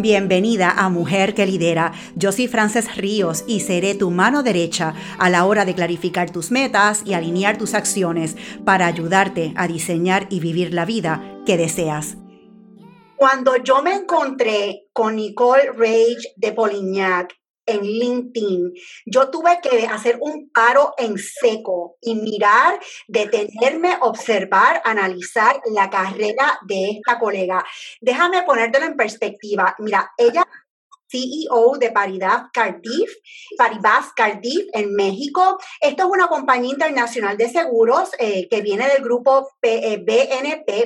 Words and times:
Bienvenida 0.00 0.70
a 0.70 0.90
Mujer 0.90 1.34
que 1.34 1.44
Lidera. 1.44 1.92
Yo 2.14 2.30
soy 2.30 2.46
Frances 2.46 2.96
Ríos 2.96 3.42
y 3.48 3.58
seré 3.58 3.96
tu 3.96 4.12
mano 4.12 4.44
derecha 4.44 4.94
a 5.18 5.28
la 5.28 5.44
hora 5.44 5.64
de 5.64 5.74
clarificar 5.74 6.30
tus 6.30 6.52
metas 6.52 7.02
y 7.04 7.14
alinear 7.14 7.58
tus 7.58 7.74
acciones 7.74 8.36
para 8.64 8.86
ayudarte 8.86 9.52
a 9.56 9.66
diseñar 9.66 10.28
y 10.30 10.38
vivir 10.38 10.72
la 10.72 10.84
vida 10.84 11.40
que 11.44 11.56
deseas. 11.56 12.16
Cuando 13.16 13.56
yo 13.56 13.82
me 13.82 13.92
encontré 13.92 14.84
con 14.92 15.16
Nicole 15.16 15.72
Rage 15.72 16.32
de 16.36 16.52
Polignac 16.52 17.34
en 17.68 17.82
LinkedIn, 17.82 18.72
yo 19.06 19.30
tuve 19.30 19.60
que 19.62 19.86
hacer 19.86 20.18
un 20.20 20.50
paro 20.50 20.94
en 20.98 21.16
seco 21.18 21.96
y 22.00 22.14
mirar, 22.14 22.80
detenerme, 23.06 23.96
observar, 24.00 24.82
analizar 24.84 25.60
la 25.72 25.88
carrera 25.90 26.58
de 26.66 26.90
esta 26.90 27.18
colega. 27.18 27.64
Déjame 28.00 28.42
ponértelo 28.42 28.86
en 28.86 28.96
perspectiva. 28.96 29.74
Mira, 29.78 30.10
ella 30.16 30.44
CEO 31.10 31.78
de 31.78 31.90
Paridad 31.90 32.46
Cardiff, 32.52 33.10
Paribas 33.56 34.12
Cardiff 34.14 34.66
en 34.72 34.94
México. 34.94 35.58
Esto 35.80 36.04
es 36.04 36.08
una 36.10 36.28
compañía 36.28 36.72
internacional 36.72 37.36
de 37.36 37.48
seguros 37.48 38.10
eh, 38.18 38.48
que 38.48 38.60
viene 38.60 38.88
del 38.88 39.02
grupo 39.02 39.48
eh, 39.62 40.04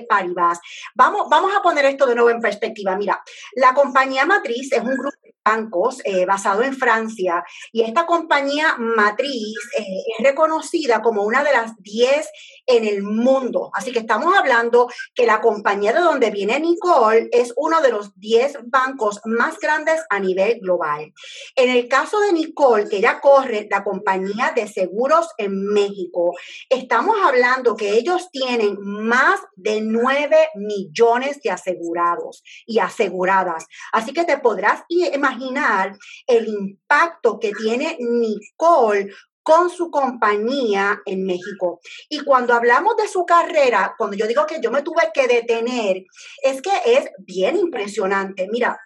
Paribas. 0.08 0.60
Vamos, 0.94 1.28
vamos 1.28 1.52
a 1.56 1.62
poner 1.62 1.84
esto 1.86 2.06
de 2.06 2.14
nuevo 2.14 2.30
en 2.30 2.40
perspectiva. 2.40 2.96
Mira, 2.96 3.22
la 3.54 3.74
compañía 3.74 4.24
matriz 4.26 4.72
es 4.72 4.80
un 4.80 4.96
grupo 4.96 5.16
bancos 5.44 6.00
eh, 6.04 6.24
basado 6.24 6.62
en 6.62 6.74
Francia 6.74 7.44
y 7.72 7.82
esta 7.82 8.06
compañía 8.06 8.76
matriz 8.78 9.56
eh, 9.78 9.84
es 10.18 10.24
reconocida 10.24 11.02
como 11.02 11.22
una 11.22 11.42
de 11.42 11.52
las 11.52 11.76
10 11.78 12.28
en 12.66 12.86
el 12.86 13.02
mundo. 13.02 13.70
Así 13.74 13.92
que 13.92 14.00
estamos 14.00 14.34
hablando 14.36 14.88
que 15.14 15.26
la 15.26 15.40
compañía 15.40 15.92
de 15.92 16.00
donde 16.00 16.30
viene 16.30 16.60
Nicole 16.60 17.28
es 17.32 17.52
uno 17.56 17.80
de 17.80 17.90
los 17.90 18.18
10 18.18 18.58
bancos 18.66 19.20
más 19.24 19.58
grandes 19.58 20.00
a 20.10 20.20
nivel 20.20 20.60
global. 20.60 21.12
En 21.56 21.70
el 21.70 21.88
caso 21.88 22.20
de 22.20 22.32
Nicole, 22.32 22.88
que 22.88 22.98
ella 22.98 23.20
corre 23.20 23.66
la 23.70 23.82
compañía 23.84 24.52
de 24.54 24.68
seguros 24.68 25.28
en 25.38 25.64
México, 25.72 26.34
estamos 26.68 27.16
hablando 27.24 27.76
que 27.76 27.92
ellos 27.92 28.30
tienen 28.30 28.76
más 28.80 29.40
de 29.56 29.80
9 29.80 30.50
millones 30.54 31.40
de 31.42 31.50
asegurados 31.50 32.42
y 32.66 32.78
aseguradas. 32.78 33.66
Así 33.92 34.12
que 34.12 34.24
te 34.24 34.38
podrás 34.38 34.82
imaginar 34.88 35.31
imaginar 35.32 35.96
el 36.26 36.48
impacto 36.48 37.38
que 37.38 37.52
tiene 37.52 37.96
Nicole 37.98 39.10
con 39.42 39.70
su 39.70 39.90
compañía 39.90 41.00
en 41.04 41.24
México. 41.24 41.80
Y 42.08 42.20
cuando 42.20 42.54
hablamos 42.54 42.96
de 42.96 43.08
su 43.08 43.24
carrera, 43.26 43.94
cuando 43.98 44.16
yo 44.16 44.26
digo 44.26 44.46
que 44.46 44.60
yo 44.62 44.70
me 44.70 44.82
tuve 44.82 45.10
que 45.12 45.26
detener, 45.26 46.04
es 46.42 46.62
que 46.62 46.70
es 46.86 47.10
bien 47.18 47.56
impresionante. 47.56 48.48
Mira, 48.50 48.78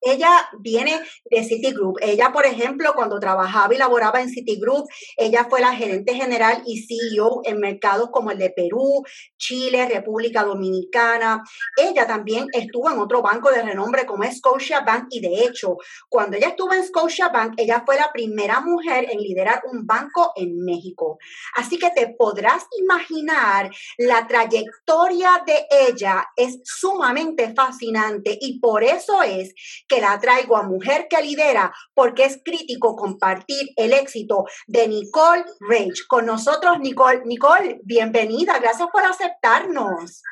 ella 0.00 0.48
viene 0.58 1.00
de 1.30 1.44
Citigroup. 1.44 1.98
Ella, 2.00 2.32
por 2.32 2.46
ejemplo, 2.46 2.92
cuando 2.94 3.20
trabajaba 3.20 3.74
y 3.74 3.78
laboraba 3.78 4.20
en 4.20 4.30
Citigroup, 4.30 4.86
ella 5.16 5.46
fue 5.48 5.60
la 5.60 5.74
gerente 5.74 6.14
general 6.14 6.62
y 6.66 6.82
CEO 6.86 7.42
en 7.44 7.58
mercados 7.58 8.10
como 8.10 8.30
el 8.30 8.38
de 8.38 8.50
Perú, 8.50 9.02
Chile, 9.36 9.88
República 9.88 10.44
Dominicana. 10.44 11.42
Ella 11.76 12.06
también 12.06 12.46
estuvo 12.52 12.90
en 12.90 12.98
otro 12.98 13.22
banco 13.22 13.50
de 13.50 13.62
renombre 13.62 14.06
como 14.06 14.24
Scotiabank 14.24 15.06
y 15.10 15.20
de 15.20 15.44
hecho, 15.44 15.76
cuando 16.08 16.36
ella 16.36 16.48
estuvo 16.48 16.72
en 16.72 16.84
Scotiabank, 16.84 17.54
ella 17.56 17.82
fue 17.84 17.96
la 17.96 18.10
primera 18.12 18.60
mujer 18.60 19.06
en 19.10 19.18
liderar 19.18 19.62
un 19.70 19.86
banco 19.86 20.32
en 20.36 20.56
México. 20.64 21.18
Así 21.56 21.78
que 21.78 21.90
te 21.90 22.14
podrás 22.18 22.66
imaginar 22.78 23.70
la 23.98 24.26
trayectoria 24.26 25.42
de 25.46 25.66
ella 25.88 26.26
es 26.36 26.60
sumamente 26.64 27.52
fascinante 27.54 28.36
y 28.40 28.58
por 28.58 28.82
eso 28.82 29.22
es 29.22 29.52
que 29.90 30.00
la 30.00 30.18
traigo 30.20 30.56
a 30.56 30.62
Mujer 30.62 31.08
que 31.10 31.20
Lidera 31.20 31.74
porque 31.94 32.24
es 32.24 32.40
crítico 32.44 32.94
compartir 32.94 33.70
el 33.76 33.92
éxito 33.92 34.44
de 34.68 34.86
Nicole 34.86 35.44
Rage. 35.68 36.06
Con 36.08 36.26
nosotros, 36.26 36.78
Nicole. 36.78 37.22
Nicole, 37.24 37.80
bienvenida. 37.82 38.58
Gracias 38.60 38.88
por 38.92 39.02
aceptarnos. 39.02 40.22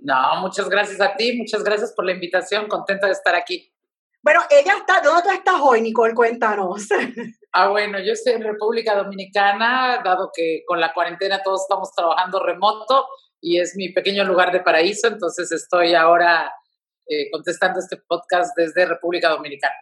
No, 0.00 0.40
muchas 0.40 0.68
gracias 0.68 1.00
a 1.00 1.16
ti, 1.16 1.38
muchas 1.38 1.62
gracias 1.62 1.92
por 1.94 2.04
la 2.04 2.12
invitación, 2.12 2.68
contenta 2.68 3.06
de 3.06 3.12
estar 3.12 3.34
aquí. 3.34 3.72
Bueno, 4.22 4.42
ella 4.50 4.74
está, 4.78 5.00
¿dónde 5.00 5.22
tú 5.22 5.30
estás 5.30 5.60
hoy, 5.62 5.80
Nicole? 5.80 6.14
Cuéntanos. 6.14 6.88
Ah, 7.58 7.68
bueno, 7.68 7.98
yo 8.00 8.12
estoy 8.12 8.34
en 8.34 8.42
República 8.42 8.94
Dominicana, 8.94 10.02
dado 10.04 10.30
que 10.30 10.62
con 10.66 10.78
la 10.78 10.92
cuarentena 10.92 11.42
todos 11.42 11.62
estamos 11.62 11.90
trabajando 11.90 12.44
remoto 12.44 13.06
y 13.40 13.58
es 13.58 13.76
mi 13.76 13.94
pequeño 13.94 14.24
lugar 14.24 14.52
de 14.52 14.60
paraíso, 14.60 15.08
entonces 15.08 15.50
estoy 15.50 15.94
ahora 15.94 16.52
eh, 17.08 17.30
contestando 17.30 17.80
este 17.80 17.96
podcast 17.98 18.56
desde 18.56 18.86
República 18.86 19.28
Dominicana. 19.30 19.74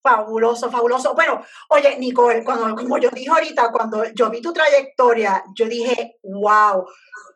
Fabuloso, 0.00 0.70
fabuloso. 0.70 1.14
Bueno, 1.14 1.44
oye, 1.70 1.98
Nicole, 1.98 2.44
cuando, 2.44 2.74
como 2.76 2.98
yo 2.98 3.10
dije 3.10 3.28
ahorita, 3.30 3.70
cuando 3.72 4.04
yo 4.14 4.30
vi 4.30 4.40
tu 4.40 4.52
trayectoria, 4.52 5.44
yo 5.54 5.66
dije, 5.66 6.18
wow, 6.22 6.86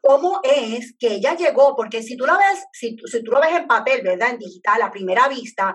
¿cómo 0.00 0.40
es 0.44 0.94
que 0.98 1.14
ella 1.14 1.34
llegó? 1.34 1.74
Porque 1.74 2.02
si 2.02 2.16
tú 2.16 2.24
la 2.24 2.38
ves, 2.38 2.64
si, 2.72 2.96
si 3.04 3.22
tú 3.22 3.32
lo 3.32 3.40
ves 3.40 3.52
en 3.52 3.66
papel, 3.66 4.02
¿verdad? 4.02 4.30
En 4.30 4.38
digital, 4.38 4.80
a 4.80 4.90
primera 4.92 5.28
vista, 5.28 5.74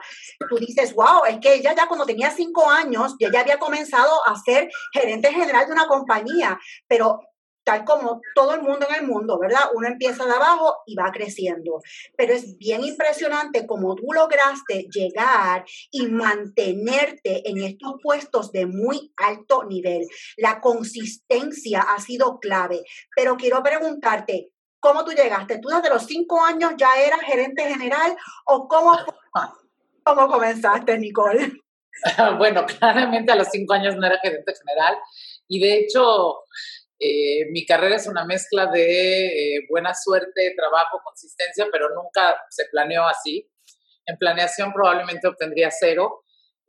tú 0.50 0.56
dices, 0.57 0.94
wow, 0.96 1.25
es 1.28 1.40
que 1.40 1.56
ella 1.56 1.75
ya 1.75 1.88
cuando 1.88 2.06
tenía 2.06 2.31
cinco 2.31 2.69
años, 2.69 3.16
ya 3.19 3.41
había 3.41 3.59
comenzado 3.59 4.13
a 4.25 4.35
ser 4.38 4.69
gerente 4.94 5.31
general 5.31 5.67
de 5.67 5.73
una 5.73 5.88
compañía, 5.88 6.57
pero 6.88 7.19
tal 7.67 7.83
como 7.83 8.22
todo 8.33 8.53
el 8.53 8.61
mundo 8.61 8.88
en 8.89 9.03
el 9.03 9.07
mundo, 9.07 9.38
¿verdad? 9.38 9.59
Uno 9.73 9.89
empieza 9.89 10.25
de 10.25 10.31
abajo 10.31 10.83
y 10.85 10.95
va 10.95 11.11
creciendo. 11.11 11.81
Pero 12.16 12.33
es 12.33 12.57
bien 12.57 12.81
impresionante 12.81 13.67
cómo 13.67 13.94
tú 13.94 14.13
lograste 14.13 14.88
llegar 14.89 15.66
y 15.91 16.07
mantenerte 16.07 17.50
en 17.50 17.61
estos 17.61 17.95
puestos 18.01 18.53
de 18.53 18.67
muy 18.67 19.11
alto 19.17 19.66
nivel. 19.66 20.07
La 20.38 20.61
consistencia 20.61 21.81
ha 21.81 22.00
sido 22.00 22.39
clave. 22.39 22.83
Pero 23.13 23.35
quiero 23.35 23.61
preguntarte, 23.61 24.49
¿cómo 24.79 25.03
tú 25.03 25.11
llegaste? 25.11 25.59
¿Tú 25.59 25.67
desde 25.67 25.89
los 25.89 26.05
cinco 26.05 26.41
años 26.41 26.72
ya 26.78 26.88
eras 27.05 27.19
gerente 27.19 27.63
general 27.63 28.16
o 28.45 28.69
cómo, 28.69 28.95
cómo 30.05 30.28
comenzaste, 30.29 30.97
Nicole? 30.97 31.51
Bueno, 32.38 32.63
claramente 32.66 33.31
a 33.31 33.35
los 33.35 33.47
cinco 33.49 33.73
años 33.73 33.95
no 33.95 34.05
era 34.05 34.19
gerente 34.19 34.53
general 34.53 34.95
y 35.47 35.59
de 35.59 35.79
hecho 35.79 36.44
eh, 37.00 37.46
mi 37.52 37.66
carrera 37.66 37.96
es 37.96 38.08
una 38.08 38.25
mezcla 38.25 38.68
de 38.68 39.28
eh, 39.28 39.66
buena 39.69 39.94
suerte, 39.94 40.53
trabajo, 40.56 41.02
consistencia, 41.03 41.68
pero 41.72 41.90
nunca 41.94 42.35
se 42.50 42.66
planeó 42.72 43.08
así. 43.08 43.47
En 44.06 44.18
planeación 44.18 44.74
probablemente 44.74 45.28
obtendría 45.28 45.69
cero. 45.72 46.24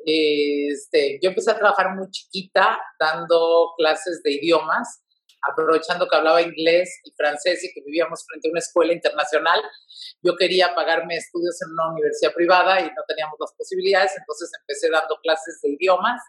este, 0.05 1.19
yo 1.23 1.31
empecé 1.31 1.51
a 1.51 1.59
trabajar 1.59 1.95
muy 1.95 2.11
chiquita 2.11 2.79
dando 3.01 3.75
clases 3.77 4.23
de 4.23 4.33
idiomas, 4.33 5.03
aprovechando 5.51 6.07
que 6.09 6.17
hablaba 6.17 6.43
inglés 6.43 7.01
y 7.05 7.13
francés 7.17 7.65
y 7.65 7.73
que 7.73 7.83
vivíamos 7.85 8.25
frente 8.27 8.49
a 8.49 8.51
una 8.51 8.61
escuela 8.61 8.93
internacional. 8.93 9.61
Yo 10.23 10.37
quería 10.37 10.75
pagarme 10.75 11.17
estudios 11.17 11.61
en 11.63 11.73
una 11.73 11.93
universidad 11.93 12.33
privada 12.35 12.81
y 12.81 12.85
no 12.85 13.03
teníamos 13.07 13.37
las 13.41 13.53
posibilidades, 13.55 14.13
entonces 14.19 14.51
empecé 14.61 14.91
dando 14.91 15.19
clases 15.23 15.61
de 15.63 15.71
idiomas 15.71 16.21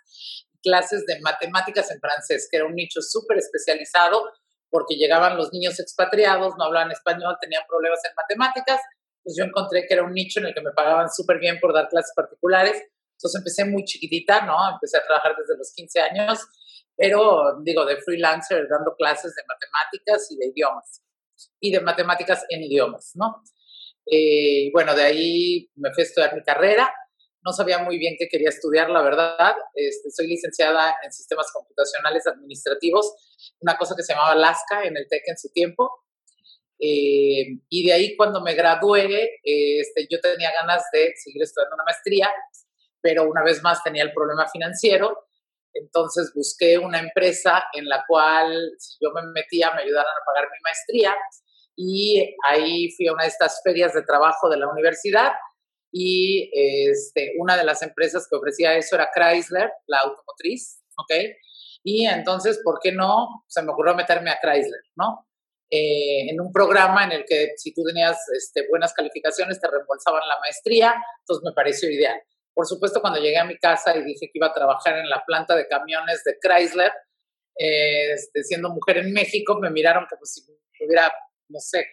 clases 0.62 1.06
de 1.06 1.20
matemáticas 1.22 1.90
en 1.92 2.00
francés, 2.00 2.48
que 2.50 2.58
era 2.58 2.66
un 2.66 2.76
nicho 2.76 3.02
súper 3.02 3.38
especializado 3.38 4.32
porque 4.70 4.96
llegaban 4.96 5.36
los 5.36 5.52
niños 5.52 5.80
expatriados, 5.80 6.54
no 6.58 6.66
hablaban 6.66 6.92
español, 6.92 7.38
tenían 7.42 7.64
problemas 7.68 8.00
en 8.06 8.12
matemáticas, 8.16 8.80
pues 9.24 9.36
yo 9.38 9.44
encontré 9.44 9.86
que 9.88 9.94
era 9.94 10.04
un 10.04 10.14
nicho 10.14 10.40
en 10.40 10.48
el 10.48 10.54
que 10.54 10.62
me 10.62 10.72
pagaban 10.72 11.10
súper 11.10 11.40
bien 11.40 11.60
por 11.60 11.74
dar 11.74 11.90
clases 11.90 12.14
particulares. 12.16 12.82
Entonces 13.18 13.40
empecé 13.40 13.66
muy 13.66 13.84
chiquitita, 13.84 14.46
¿no? 14.46 14.56
Empecé 14.72 14.98
a 14.98 15.04
trabajar 15.04 15.36
desde 15.38 15.58
los 15.58 15.74
15 15.74 16.00
años, 16.02 16.40
pero 16.96 17.60
digo, 17.64 17.86
de 17.86 17.98
freelancer, 17.98 18.68
dando 18.70 18.96
clases 18.96 19.34
de 19.36 19.42
matemáticas 19.48 20.32
y 20.32 20.38
de 20.38 20.48
idiomas, 20.48 21.02
y 21.60 21.72
de 21.72 21.82
matemáticas 21.82 22.46
en 22.50 22.64
idiomas, 22.64 23.12
¿no? 23.16 23.44
Eh, 24.06 24.70
bueno, 24.72 24.96
de 24.96 25.04
ahí 25.04 25.70
me 25.76 25.94
fui 25.94 26.04
a 26.04 26.06
estudiar 26.06 26.34
mi 26.34 26.42
carrera 26.44 26.92
no 27.44 27.54
sabía 27.54 27.80
muy 27.80 27.98
bien 27.98 28.16
qué 28.20 28.28
quería 28.28 28.50
estudiar, 28.50 28.90
la 28.90 29.02
verdad. 29.02 29.56
Este, 29.74 30.12
soy 30.12 30.28
licenciada 30.28 30.96
en 31.04 31.12
sistemas 31.12 31.52
computacionales 31.54 32.28
administrativos, 32.28 33.14
una 33.60 33.78
cosa 33.78 33.96
que 33.96 34.04
se 34.04 34.14
llamaba 34.14 34.36
LASCA 34.36 34.84
en 34.84 34.98
el 34.98 35.08
TEC 35.08 35.24
en 35.28 35.38
su 35.38 35.50
tiempo. 35.52 35.90
Eh, 36.80 37.60
y 37.70 37.88
de 37.88 37.94
ahí 37.94 38.16
cuando 38.16 38.42
me 38.42 38.54
gradué, 38.56 39.40
este, 39.44 40.08
yo 40.10 40.20
tenía 40.22 40.52
ganas 40.52 40.84
de 40.94 41.14
seguir 41.16 41.44
estudiando 41.44 41.76
una 41.76 41.84
maestría, 41.84 42.30
pero 43.02 43.30
una 43.30 43.44
vez 43.44 43.62
más 43.64 43.84
tenía 43.84 44.04
el 44.04 44.14
problema 44.14 44.48
financiero. 44.50 45.26
Entonces 45.74 46.32
busqué 46.36 46.78
una 46.78 47.00
empresa 47.00 47.64
en 47.74 47.88
la 47.88 48.04
cual, 48.08 48.72
yo 49.00 49.12
me 49.12 49.22
metía, 49.34 49.72
me 49.74 49.84
ayudaran 49.84 50.12
a 50.12 50.26
pagar 50.26 50.50
mi 50.52 50.60
maestría. 50.62 51.16
Y 51.76 52.36
ahí 52.50 52.92
fui 52.98 53.08
a 53.08 53.14
una 53.14 53.24
de 53.24 53.30
estas 53.30 53.62
ferias 53.64 53.94
de 53.94 54.02
trabajo 54.02 54.50
de 54.50 54.58
la 54.58 54.68
universidad 54.68 55.32
y 55.92 56.52
este, 56.54 57.34
una 57.40 57.58
de 57.58 57.64
las 57.64 57.82
empresas 57.82 58.28
que 58.30 58.36
ofrecía 58.36 58.76
eso 58.76 58.96
era 58.96 59.10
Chrysler, 59.14 59.72
la 59.88 60.00
automotriz, 60.00 60.82
¿ok? 60.98 61.14
Y 61.84 62.06
entonces, 62.06 62.60
¿por 62.64 62.80
qué 62.82 62.92
no? 62.92 63.44
Se 63.48 63.62
me 63.62 63.72
ocurrió 63.72 63.96
meterme 63.96 64.32
a 64.32 64.40
Chrysler, 64.40 64.82
¿no? 64.96 65.30
eh, 65.70 66.30
en 66.30 66.42
un 66.42 66.52
programa 66.52 67.04
en 67.04 67.12
el 67.12 67.26
que 67.26 67.54
si 67.58 67.74
tú 67.74 67.84
tenías 67.84 68.18
este, 68.36 68.68
buenas 68.70 68.94
calificaciones 68.94 69.62
te 69.62 69.70
reembolsaban 69.70 70.28
la 70.28 70.40
maestría, 70.40 70.96
entonces 71.20 71.44
me 71.46 71.54
pareció 71.54 71.90
ideal. 71.90 72.20
Por 72.54 72.66
supuesto, 72.66 73.02
cuando 73.02 73.20
llegué 73.20 73.38
a 73.38 73.46
mi 73.46 73.58
casa 73.58 73.96
y 73.96 74.04
dije 74.04 74.28
que 74.28 74.32
iba 74.34 74.48
a 74.48 74.54
trabajar 74.54 74.98
en 74.98 75.10
la 75.10 75.24
planta 75.26 75.56
de 75.56 75.68
camiones 75.68 76.24
de 76.24 76.38
Chrysler, 76.42 76.92
eh, 77.58 78.14
este, 78.14 78.44
siendo 78.44 78.70
mujer 78.70 78.98
en 78.98 79.14
México, 79.14 79.60
me 79.60 79.70
miraron 79.70 80.06
como 80.10 80.26
si 80.26 80.42
tuviera, 80.78 81.14
no 81.50 81.60
sé, 81.60 81.86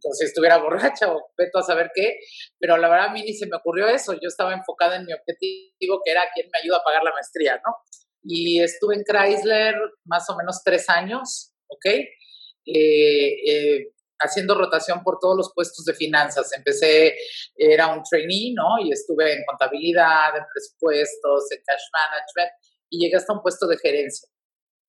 como 0.00 0.14
si 0.14 0.24
estuviera 0.24 0.58
borracha 0.62 1.12
o 1.12 1.30
veto 1.36 1.58
a 1.58 1.62
saber 1.62 1.90
qué, 1.94 2.18
pero 2.58 2.76
la 2.76 2.88
verdad 2.88 3.08
a 3.08 3.12
mí 3.12 3.22
ni 3.22 3.34
se 3.34 3.46
me 3.46 3.56
ocurrió 3.56 3.88
eso, 3.88 4.12
yo 4.14 4.28
estaba 4.28 4.52
enfocada 4.54 4.96
en 4.96 5.04
mi 5.04 5.12
objetivo, 5.12 6.00
que 6.04 6.10
era 6.10 6.22
quién 6.34 6.48
me 6.52 6.58
ayuda 6.60 6.78
a 6.78 6.84
pagar 6.84 7.02
la 7.02 7.12
maestría, 7.12 7.60
¿no? 7.64 7.74
Y 8.22 8.60
estuve 8.60 8.96
en 8.96 9.04
Chrysler 9.04 9.74
más 10.04 10.28
o 10.28 10.36
menos 10.36 10.62
tres 10.64 10.88
años, 10.88 11.52
¿ok? 11.68 11.86
Eh, 11.86 13.50
eh, 13.50 13.92
haciendo 14.20 14.54
rotación 14.54 15.02
por 15.02 15.18
todos 15.20 15.36
los 15.36 15.52
puestos 15.54 15.84
de 15.84 15.94
finanzas. 15.94 16.52
Empecé, 16.52 17.14
era 17.56 17.86
un 17.88 18.02
trainee, 18.02 18.52
¿no? 18.54 18.84
Y 18.84 18.92
estuve 18.92 19.32
en 19.32 19.44
contabilidad, 19.46 20.36
en 20.36 20.44
presupuestos, 20.52 21.52
en 21.52 21.62
cash 21.64 21.84
management, 21.92 22.52
y 22.90 23.04
llegué 23.04 23.16
hasta 23.16 23.32
un 23.32 23.42
puesto 23.42 23.66
de 23.66 23.78
gerencia. 23.78 24.28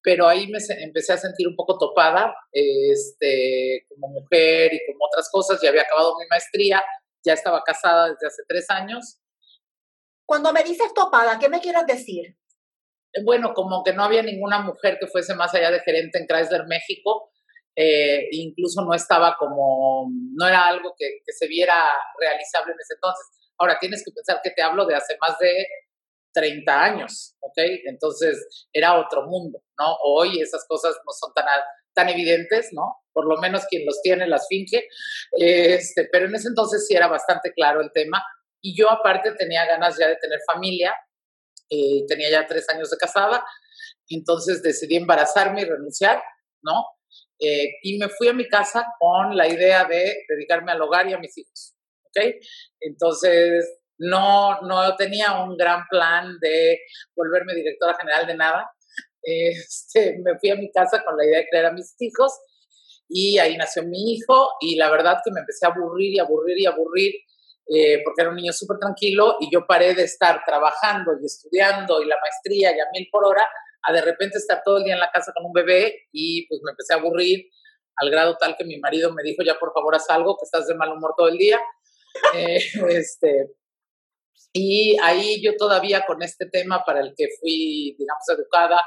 Pero 0.01 0.27
ahí 0.27 0.47
me 0.47 0.59
empecé 0.83 1.13
a 1.13 1.17
sentir 1.17 1.47
un 1.47 1.55
poco 1.55 1.77
topada, 1.77 2.33
este, 2.51 3.85
como 3.89 4.07
mujer 4.07 4.73
y 4.73 4.79
como 4.87 5.05
otras 5.05 5.29
cosas. 5.31 5.59
Ya 5.61 5.69
había 5.69 5.81
acabado 5.81 6.15
mi 6.17 6.25
maestría, 6.29 6.83
ya 7.25 7.33
estaba 7.33 7.61
casada 7.63 8.09
desde 8.09 8.27
hace 8.27 8.43
tres 8.47 8.69
años. 8.69 9.19
Cuando 10.25 10.53
me 10.53 10.63
dices 10.63 10.93
topada, 10.93 11.37
¿qué 11.39 11.49
me 11.49 11.59
quieres 11.59 11.85
decir? 11.85 12.37
Bueno, 13.25 13.53
como 13.53 13.83
que 13.83 13.93
no 13.93 14.03
había 14.03 14.21
ninguna 14.21 14.59
mujer 14.59 14.97
que 14.99 15.07
fuese 15.07 15.33
más 15.35 15.53
allá 15.55 15.71
de 15.71 15.79
gerente 15.79 16.19
en 16.19 16.27
Chrysler 16.27 16.65
México 16.67 17.29
eh, 17.81 18.27
incluso 18.31 18.83
no 18.83 18.93
estaba 18.93 19.37
como, 19.39 20.09
no 20.35 20.45
era 20.45 20.67
algo 20.67 20.93
que, 20.97 21.21
se 21.27 21.47
viera 21.47 21.73
realizable 22.19 22.73
en 22.73 22.79
ese 22.79 22.95
entonces. 22.95 23.25
Ahora 23.57 23.77
tienes 23.79 24.03
que 24.03 24.11
pensar 24.11 24.41
que 24.43 24.51
te 24.51 24.61
hablo 24.61 24.85
de 24.85 24.95
hace 24.95 25.15
más 25.21 25.39
de 25.39 25.65
30 26.39 26.83
años, 26.83 27.35
¿ok? 27.41 27.57
Entonces 27.85 28.67
era 28.71 28.97
otro 28.97 29.27
mundo, 29.27 29.61
¿no? 29.77 29.97
Hoy 30.03 30.39
esas 30.39 30.65
cosas 30.67 30.95
no 31.05 31.11
son 31.11 31.33
tan, 31.33 31.45
tan 31.93 32.07
evidentes, 32.07 32.69
¿no? 32.71 32.95
Por 33.11 33.27
lo 33.27 33.37
menos 33.41 33.65
quien 33.65 33.85
los 33.85 34.01
tiene 34.01 34.25
las 34.25 34.47
finge, 34.47 34.87
este, 35.31 36.07
pero 36.09 36.27
en 36.27 36.35
ese 36.35 36.47
entonces 36.47 36.87
sí 36.87 36.95
era 36.95 37.07
bastante 37.07 37.51
claro 37.51 37.81
el 37.81 37.91
tema. 37.91 38.23
Y 38.61 38.75
yo 38.75 38.89
aparte 38.89 39.33
tenía 39.33 39.65
ganas 39.65 39.97
ya 39.99 40.07
de 40.07 40.15
tener 40.15 40.39
familia, 40.47 40.95
eh, 41.69 42.05
tenía 42.07 42.29
ya 42.29 42.47
tres 42.47 42.69
años 42.69 42.89
de 42.89 42.97
casada, 42.97 43.43
entonces 44.07 44.63
decidí 44.63 44.95
embarazarme 44.95 45.61
y 45.61 45.65
renunciar, 45.65 46.23
¿no? 46.61 46.85
Eh, 47.37 47.67
y 47.83 47.97
me 47.97 48.07
fui 48.09 48.29
a 48.29 48.33
mi 48.33 48.47
casa 48.47 48.85
con 48.97 49.35
la 49.35 49.47
idea 49.47 49.83
de 49.85 50.23
dedicarme 50.27 50.71
al 50.71 50.81
hogar 50.81 51.07
y 51.09 51.13
a 51.13 51.17
mis 51.17 51.37
hijos. 51.37 51.73
¿Ok? 52.05 52.35
Entonces, 52.79 53.78
no, 53.99 54.61
no 54.61 54.95
tenía 54.95 55.41
un 55.41 55.55
gran 55.55 55.85
plan 55.89 56.37
de 56.39 56.79
volverme 57.15 57.53
directora 57.55 57.97
general 57.99 58.27
de 58.27 58.35
nada. 58.35 58.71
Este, 59.21 60.17
me 60.23 60.39
fui 60.39 60.49
a 60.49 60.55
mi 60.55 60.71
casa 60.71 61.03
con 61.03 61.17
la 61.17 61.25
idea 61.25 61.39
de 61.39 61.47
crear 61.49 61.65
a 61.65 61.73
mis 61.73 61.93
hijos 61.99 62.31
y 63.09 63.37
ahí 63.37 63.57
nació 63.57 63.83
mi 63.83 64.13
hijo 64.13 64.51
y 64.61 64.77
la 64.77 64.89
verdad 64.89 65.19
que 65.23 65.29
me 65.31 65.41
empecé 65.41 65.65
a 65.65 65.69
aburrir 65.69 66.15
y 66.15 66.19
aburrir 66.19 66.57
y 66.57 66.65
aburrir 66.65 67.13
eh, 67.67 68.01
porque 68.05 68.21
era 68.21 68.29
un 68.29 68.37
niño 68.37 68.53
súper 68.53 68.79
tranquilo 68.79 69.35
y 69.41 69.51
yo 69.51 69.67
paré 69.67 69.93
de 69.93 70.03
estar 70.03 70.41
trabajando 70.45 71.11
y 71.21 71.25
estudiando 71.25 72.01
y 72.01 72.07
la 72.07 72.15
maestría 72.21 72.75
y 72.75 72.79
a 72.79 72.85
mil 72.93 73.09
por 73.11 73.25
hora 73.25 73.45
a 73.83 73.93
de 73.93 74.01
repente 74.01 74.37
estar 74.37 74.61
todo 74.63 74.77
el 74.77 74.85
día 74.85 74.93
en 74.93 75.01
la 75.01 75.11
casa 75.11 75.33
con 75.35 75.45
un 75.45 75.53
bebé 75.53 76.07
y 76.13 76.47
pues 76.47 76.61
me 76.63 76.71
empecé 76.71 76.93
a 76.93 76.97
aburrir 76.97 77.45
al 77.99 78.09
grado 78.09 78.37
tal 78.37 78.55
que 78.57 78.63
mi 78.63 78.79
marido 78.79 79.13
me 79.13 79.23
dijo, 79.23 79.43
ya 79.43 79.59
por 79.59 79.73
favor 79.73 79.95
haz 79.95 80.09
algo, 80.09 80.37
que 80.37 80.45
estás 80.45 80.67
de 80.67 80.75
mal 80.75 80.91
humor 80.91 81.13
todo 81.17 81.27
el 81.27 81.37
día. 81.37 81.59
Eh, 82.33 82.59
este, 82.89 83.51
y 84.53 84.97
ahí 85.01 85.41
yo 85.41 85.55
todavía 85.55 86.05
con 86.05 86.21
este 86.23 86.47
tema 86.47 86.83
para 86.85 87.01
el 87.01 87.13
que 87.15 87.27
fui, 87.39 87.95
digamos, 87.97 88.23
educada, 88.29 88.81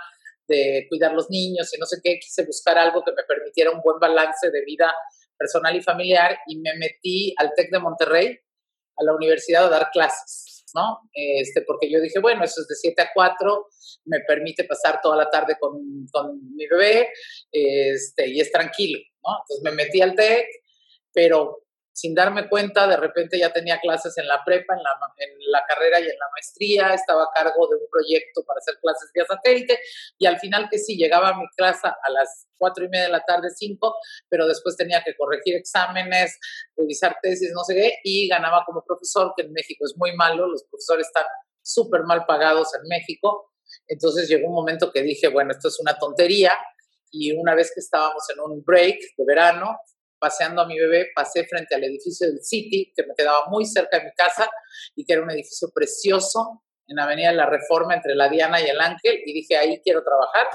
de 0.48 0.86
cuidar 0.88 1.12
los 1.12 1.30
niños 1.30 1.72
y 1.74 1.78
no 1.78 1.86
sé 1.86 1.98
qué, 2.02 2.18
quise 2.18 2.44
buscar 2.44 2.76
algo 2.76 3.02
que 3.04 3.12
me 3.12 3.22
permitiera 3.22 3.70
un 3.70 3.80
buen 3.80 3.98
balance 3.98 4.50
de 4.50 4.64
vida 4.64 4.92
personal 5.38 5.74
y 5.74 5.82
familiar 5.82 6.38
y 6.46 6.58
me 6.58 6.74
metí 6.74 7.34
al 7.38 7.52
TEC 7.56 7.70
de 7.70 7.78
Monterrey, 7.78 8.38
a 8.96 9.04
la 9.04 9.14
universidad 9.14 9.66
a 9.66 9.70
dar 9.70 9.90
clases. 9.92 10.52
¿no? 10.74 11.00
Este, 11.12 11.62
porque 11.62 11.90
yo 11.90 12.00
dije, 12.00 12.18
bueno, 12.18 12.44
eso 12.44 12.62
es 12.62 12.68
de 12.68 12.74
7 12.74 13.02
a 13.02 13.10
4, 13.12 13.68
me 14.06 14.20
permite 14.20 14.64
pasar 14.64 15.00
toda 15.02 15.16
la 15.16 15.30
tarde 15.30 15.56
con, 15.58 16.06
con 16.10 16.54
mi 16.54 16.66
bebé 16.66 17.08
este, 17.50 18.28
y 18.28 18.40
es 18.40 18.50
tranquilo, 18.50 18.98
¿no? 19.22 19.36
Entonces 19.42 19.62
me 19.62 19.72
metí 19.72 20.00
al 20.00 20.14
TEC, 20.14 20.46
pero 21.12 21.61
sin 21.92 22.14
darme 22.14 22.48
cuenta, 22.48 22.86
de 22.86 22.96
repente 22.96 23.38
ya 23.38 23.52
tenía 23.52 23.78
clases 23.80 24.16
en 24.16 24.26
la 24.26 24.42
prepa, 24.44 24.74
en 24.74 24.82
la, 24.82 24.90
en 25.18 25.30
la 25.50 25.62
carrera 25.68 26.00
y 26.00 26.04
en 26.04 26.18
la 26.18 26.26
maestría, 26.32 26.94
estaba 26.94 27.24
a 27.24 27.30
cargo 27.34 27.68
de 27.68 27.76
un 27.76 27.90
proyecto 27.90 28.42
para 28.44 28.58
hacer 28.58 28.76
clases 28.80 29.10
vía 29.12 29.24
satélite, 29.26 29.78
y 30.18 30.26
al 30.26 30.38
final 30.38 30.68
que 30.70 30.78
sí, 30.78 30.96
llegaba 30.96 31.28
a 31.28 31.36
mi 31.36 31.46
clase 31.56 31.86
a 31.86 32.10
las 32.10 32.46
cuatro 32.56 32.84
y 32.84 32.88
media 32.88 33.04
de 33.04 33.12
la 33.12 33.24
tarde, 33.24 33.50
cinco, 33.50 33.96
pero 34.28 34.46
después 34.46 34.76
tenía 34.76 35.02
que 35.04 35.14
corregir 35.16 35.56
exámenes, 35.56 36.38
revisar 36.76 37.16
tesis, 37.22 37.52
no 37.52 37.62
sé 37.64 37.74
qué, 37.74 37.98
y 38.04 38.28
ganaba 38.28 38.64
como 38.64 38.82
profesor, 38.84 39.34
que 39.36 39.42
en 39.42 39.52
México 39.52 39.84
es 39.84 39.94
muy 39.96 40.16
malo, 40.16 40.46
los 40.46 40.64
profesores 40.64 41.06
están 41.06 41.26
súper 41.60 42.04
mal 42.04 42.24
pagados 42.26 42.74
en 42.74 42.88
México, 42.88 43.52
entonces 43.86 44.28
llegó 44.28 44.48
un 44.48 44.54
momento 44.54 44.90
que 44.92 45.02
dije, 45.02 45.28
bueno, 45.28 45.52
esto 45.52 45.68
es 45.68 45.78
una 45.80 45.98
tontería, 45.98 46.52
y 47.10 47.32
una 47.32 47.54
vez 47.54 47.70
que 47.74 47.80
estábamos 47.80 48.24
en 48.30 48.40
un 48.40 48.64
break 48.64 48.98
de 49.18 49.24
verano, 49.26 49.78
paseando 50.22 50.62
a 50.62 50.66
mi 50.66 50.78
bebé, 50.78 51.08
pasé 51.16 51.44
frente 51.46 51.74
al 51.74 51.82
edificio 51.82 52.28
del 52.28 52.40
City, 52.44 52.92
que 52.94 53.02
me 53.02 53.12
quedaba 53.16 53.46
muy 53.50 53.66
cerca 53.66 53.98
de 53.98 54.04
mi 54.04 54.12
casa 54.12 54.48
y 54.94 55.04
que 55.04 55.14
era 55.14 55.22
un 55.22 55.30
edificio 55.32 55.68
precioso 55.74 56.62
en 56.86 56.96
la 56.96 57.04
Avenida 57.04 57.30
de 57.30 57.36
la 57.36 57.46
Reforma 57.46 57.96
entre 57.96 58.14
la 58.14 58.28
Diana 58.28 58.60
y 58.60 58.68
el 58.68 58.80
Ángel, 58.80 59.20
y 59.26 59.32
dije, 59.32 59.56
ahí 59.56 59.80
quiero 59.82 60.04
trabajar 60.04 60.46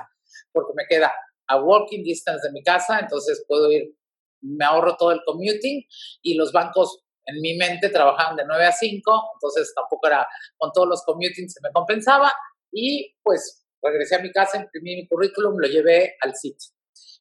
porque 0.54 0.72
me 0.74 0.86
queda 0.88 1.14
a 1.48 1.62
walking 1.62 2.02
distance 2.02 2.48
de 2.48 2.54
mi 2.54 2.64
casa, 2.64 3.00
entonces 3.00 3.44
puedo 3.46 3.70
ir, 3.70 3.94
me 4.42 4.64
ahorro 4.64 4.96
todo 4.96 5.12
el 5.12 5.22
commuting 5.26 5.84
y 6.22 6.36
los 6.36 6.54
bancos 6.54 7.04
en 7.26 7.42
mi 7.42 7.58
mente 7.58 7.90
trabajaban 7.90 8.38
de 8.38 8.46
9 8.46 8.66
a 8.66 8.72
5, 8.72 9.32
entonces 9.36 9.74
tampoco 9.76 10.08
era, 10.08 10.26
con 10.56 10.72
todos 10.72 10.88
los 10.88 11.04
commuting 11.04 11.50
se 11.50 11.60
me 11.62 11.72
compensaba 11.74 12.32
y 12.72 13.18
pues 13.22 13.66
regresé 13.82 14.16
a 14.16 14.20
mi 14.20 14.32
casa, 14.32 14.60
imprimí 14.60 14.96
mi 14.96 15.08
currículum, 15.08 15.58
lo 15.58 15.68
llevé 15.68 16.16
al 16.22 16.34
City. 16.36 16.68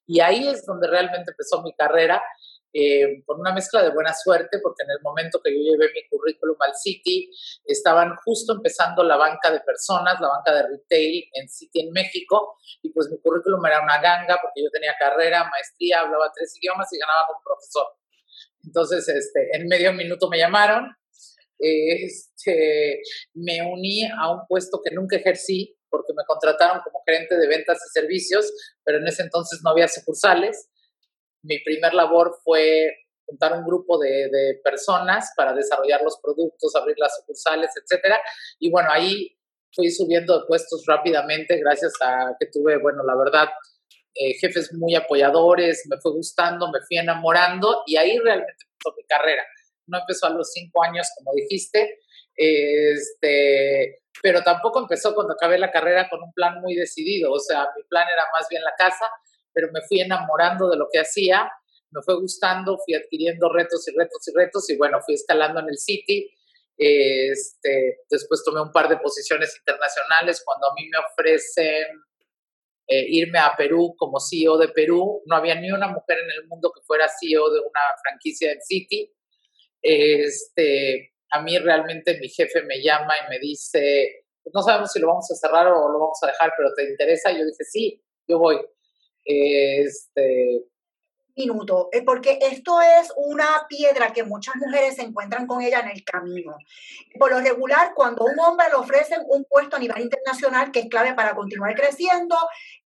Y 0.07 0.21
ahí 0.21 0.47
es 0.47 0.65
donde 0.65 0.87
realmente 0.87 1.33
empezó 1.33 1.63
mi 1.63 1.75
carrera, 1.75 2.23
eh, 2.79 3.23
con 3.25 3.41
una 3.41 3.55
mezcla 3.55 3.83
de 3.83 3.89
buena 3.89 4.13
suerte, 4.13 4.59
porque 4.63 4.83
en 4.83 4.91
el 4.91 5.01
momento 5.01 5.41
que 5.43 5.51
yo 5.51 5.61
llevé 5.63 5.91
mi 5.95 6.07
currículum 6.11 6.57
al 6.61 6.75
City, 6.75 7.31
estaban 7.65 8.15
justo 8.23 8.53
empezando 8.53 9.03
la 9.03 9.17
banca 9.17 9.51
de 9.51 9.61
personas, 9.61 10.21
la 10.21 10.29
banca 10.29 10.53
de 10.53 10.69
retail 10.69 11.25
en 11.33 11.49
City 11.49 11.81
en 11.81 11.93
México, 11.93 12.59
y 12.83 12.91
pues 12.91 13.09
mi 13.09 13.19
currículum 13.19 13.65
era 13.65 13.83
una 13.83 13.99
ganga, 14.03 14.39
porque 14.43 14.63
yo 14.63 14.71
tenía 14.71 14.95
carrera, 14.99 15.49
maestría, 15.51 16.01
hablaba 16.01 16.31
tres 16.35 16.55
idiomas 16.61 16.93
y 16.93 16.99
ganaba 16.99 17.27
como 17.29 17.41
profesor. 17.43 17.87
Entonces, 18.63 19.09
este, 19.09 19.57
en 19.57 19.69
medio 19.69 19.95
minuto 19.95 20.29
me 20.29 20.37
llamaron, 20.37 20.95
este, 21.59 23.01
me 23.33 23.63
uní 23.63 24.05
a 24.05 24.31
un 24.33 24.47
puesto 24.47 24.83
que 24.85 24.95
nunca 24.95 25.17
ejercí, 25.17 25.75
porque 25.89 26.13
me 26.15 26.25
contrataron 26.27 26.83
como 26.85 27.03
gerente 27.07 27.39
de 27.39 27.49
ventas 27.49 27.79
y 27.79 27.99
servicios, 27.99 28.53
pero 28.85 28.99
en 28.99 29.07
ese 29.07 29.23
entonces 29.23 29.61
no 29.65 29.71
había 29.71 29.89
sucursales. 29.89 30.69
Mi 31.47 31.59
primer 31.63 31.95
labor 31.95 32.37
fue 32.45 32.93
juntar 33.25 33.55
un 33.55 33.65
grupo 33.65 33.99
de, 33.99 34.29
de 34.31 34.61
personas 34.63 35.33
para 35.37 35.53
desarrollar 35.53 36.03
los 36.03 36.19
productos, 36.23 36.75
abrir 36.77 36.97
las 36.99 37.17
sucursales, 37.17 37.71
etcétera. 37.83 38.21
Y 38.59 38.71
bueno, 38.71 38.89
ahí 38.93 39.37
fui 39.77 39.91
subiendo 39.91 40.41
de 40.41 40.47
puestos 40.47 40.85
rápidamente 40.87 41.59
gracias 41.59 41.93
a 42.03 42.35
que 42.41 42.47
tuve, 42.47 42.79
bueno, 42.79 43.03
la 43.05 43.17
verdad, 43.17 43.49
eh, 44.15 44.33
jefes 44.41 44.73
muy 44.73 44.95
apoyadores, 44.95 45.87
me 45.91 46.01
fue 46.01 46.13
gustando, 46.13 46.71
me 46.73 46.81
fui 46.89 46.97
enamorando 46.97 47.83
y 47.87 47.97
ahí 47.97 48.19
realmente 48.19 48.65
empezó 48.65 48.97
mi 48.97 49.05
carrera. 49.05 49.45
No 49.87 49.99
empezó 49.99 50.27
a 50.27 50.31
los 50.31 50.51
cinco 50.53 50.83
años, 50.83 51.07
como 51.19 51.33
dijiste, 51.35 52.01
este, 52.35 54.01
pero 54.23 54.43
tampoco 54.43 54.81
empezó 54.81 55.15
cuando 55.15 55.35
acabé 55.35 55.59
la 55.59 55.71
carrera 55.71 56.09
con 56.09 56.23
un 56.23 56.33
plan 56.33 56.61
muy 56.61 56.75
decidido, 56.75 57.31
o 57.33 57.39
sea, 57.39 57.69
mi 57.77 57.83
plan 57.85 58.07
era 58.13 58.25
más 58.33 58.49
bien 58.49 58.63
la 58.63 58.75
casa, 58.77 59.09
pero 59.57 59.73
me 59.73 59.81
fui 59.89 60.01
enamorando 60.01 60.69
de 60.69 60.77
lo 60.77 60.87
que 60.93 61.01
hacía, 61.01 61.51
me 61.91 62.03
fue 62.03 62.21
gustando, 62.21 62.79
fui 62.85 62.95
adquiriendo 62.95 63.51
retos 63.51 63.89
y 63.89 63.97
retos 63.97 64.29
y 64.29 64.33
retos 64.37 64.69
y 64.69 64.77
bueno, 64.77 64.99
fui 65.01 65.15
escalando 65.15 65.61
en 65.61 65.71
el 65.71 65.79
City. 65.79 66.31
Este, 66.77 68.01
después 68.11 68.45
tomé 68.45 68.61
un 68.61 68.71
par 68.71 68.91
de 68.91 68.99
posiciones 68.99 69.57
internacionales. 69.57 70.43
Cuando 70.45 70.71
a 70.71 70.75
mí 70.75 70.87
me 70.91 70.99
ofrecen 70.99 71.87
eh, 72.87 73.07
irme 73.09 73.39
a 73.39 73.55
Perú 73.57 73.95
como 73.97 74.21
CEO 74.21 74.59
de 74.59 74.69
Perú, 74.69 75.23
no 75.25 75.37
había 75.37 75.55
ni 75.55 75.73
una 75.73 75.89
mujer 75.89 76.19
en 76.19 76.31
el 76.33 76.47
mundo 76.49 76.71
que 76.75 76.83
fuera 76.83 77.09
CEO 77.09 77.51
de 77.51 77.61
una 77.61 77.81
franquicia 78.03 78.53
en 78.53 78.61
City. 78.61 79.11
Este, 79.81 81.15
a 81.31 81.41
mí 81.41 81.57
realmente 81.57 82.19
mi 82.21 82.29
jefe 82.29 82.63
me 82.65 82.83
llama 82.83 83.15
y 83.25 83.31
me 83.31 83.39
dice, 83.39 84.27
pues 84.43 84.53
no 84.53 84.61
sabemos 84.61 84.93
si 84.93 85.01
lo 85.01 85.07
vamos 85.07 85.31
a 85.31 85.35
cerrar 85.35 85.67
o 85.69 85.89
lo 85.91 85.99
vamos 85.99 86.19
a 86.23 86.27
dejar, 86.27 86.53
pero 86.59 86.75
¿te 86.75 86.91
interesa? 86.91 87.33
Y 87.33 87.39
yo 87.39 87.47
dije, 87.47 87.65
sí, 87.65 88.05
yo 88.29 88.39
voy. 88.39 88.61
Este, 89.27 90.65
minuto, 91.37 91.91
eh, 91.93 92.03
porque 92.03 92.39
esto 92.41 92.81
es 92.81 93.13
una 93.17 93.67
piedra 93.69 94.13
que 94.13 94.25
muchas 94.25 94.57
mujeres 94.57 94.97
se 94.97 95.03
encuentran 95.03 95.47
con 95.47 95.61
ella 95.61 95.81
en 95.81 95.91
el 95.91 96.03
camino. 96.03 96.57
Por 97.19 97.31
lo 97.31 97.41
regular, 97.41 97.93
cuando 97.95 98.23
a 98.23 98.33
un 98.33 98.39
hombre 98.41 98.69
le 98.69 98.77
ofrecen 98.77 99.23
un 99.29 99.45
puesto 99.45 99.77
a 99.77 99.79
nivel 99.79 100.03
internacional 100.03 100.73
que 100.73 100.81
es 100.81 100.89
clave 100.89 101.15
para 101.15 101.35
continuar 101.35 101.75
creciendo, 101.75 102.37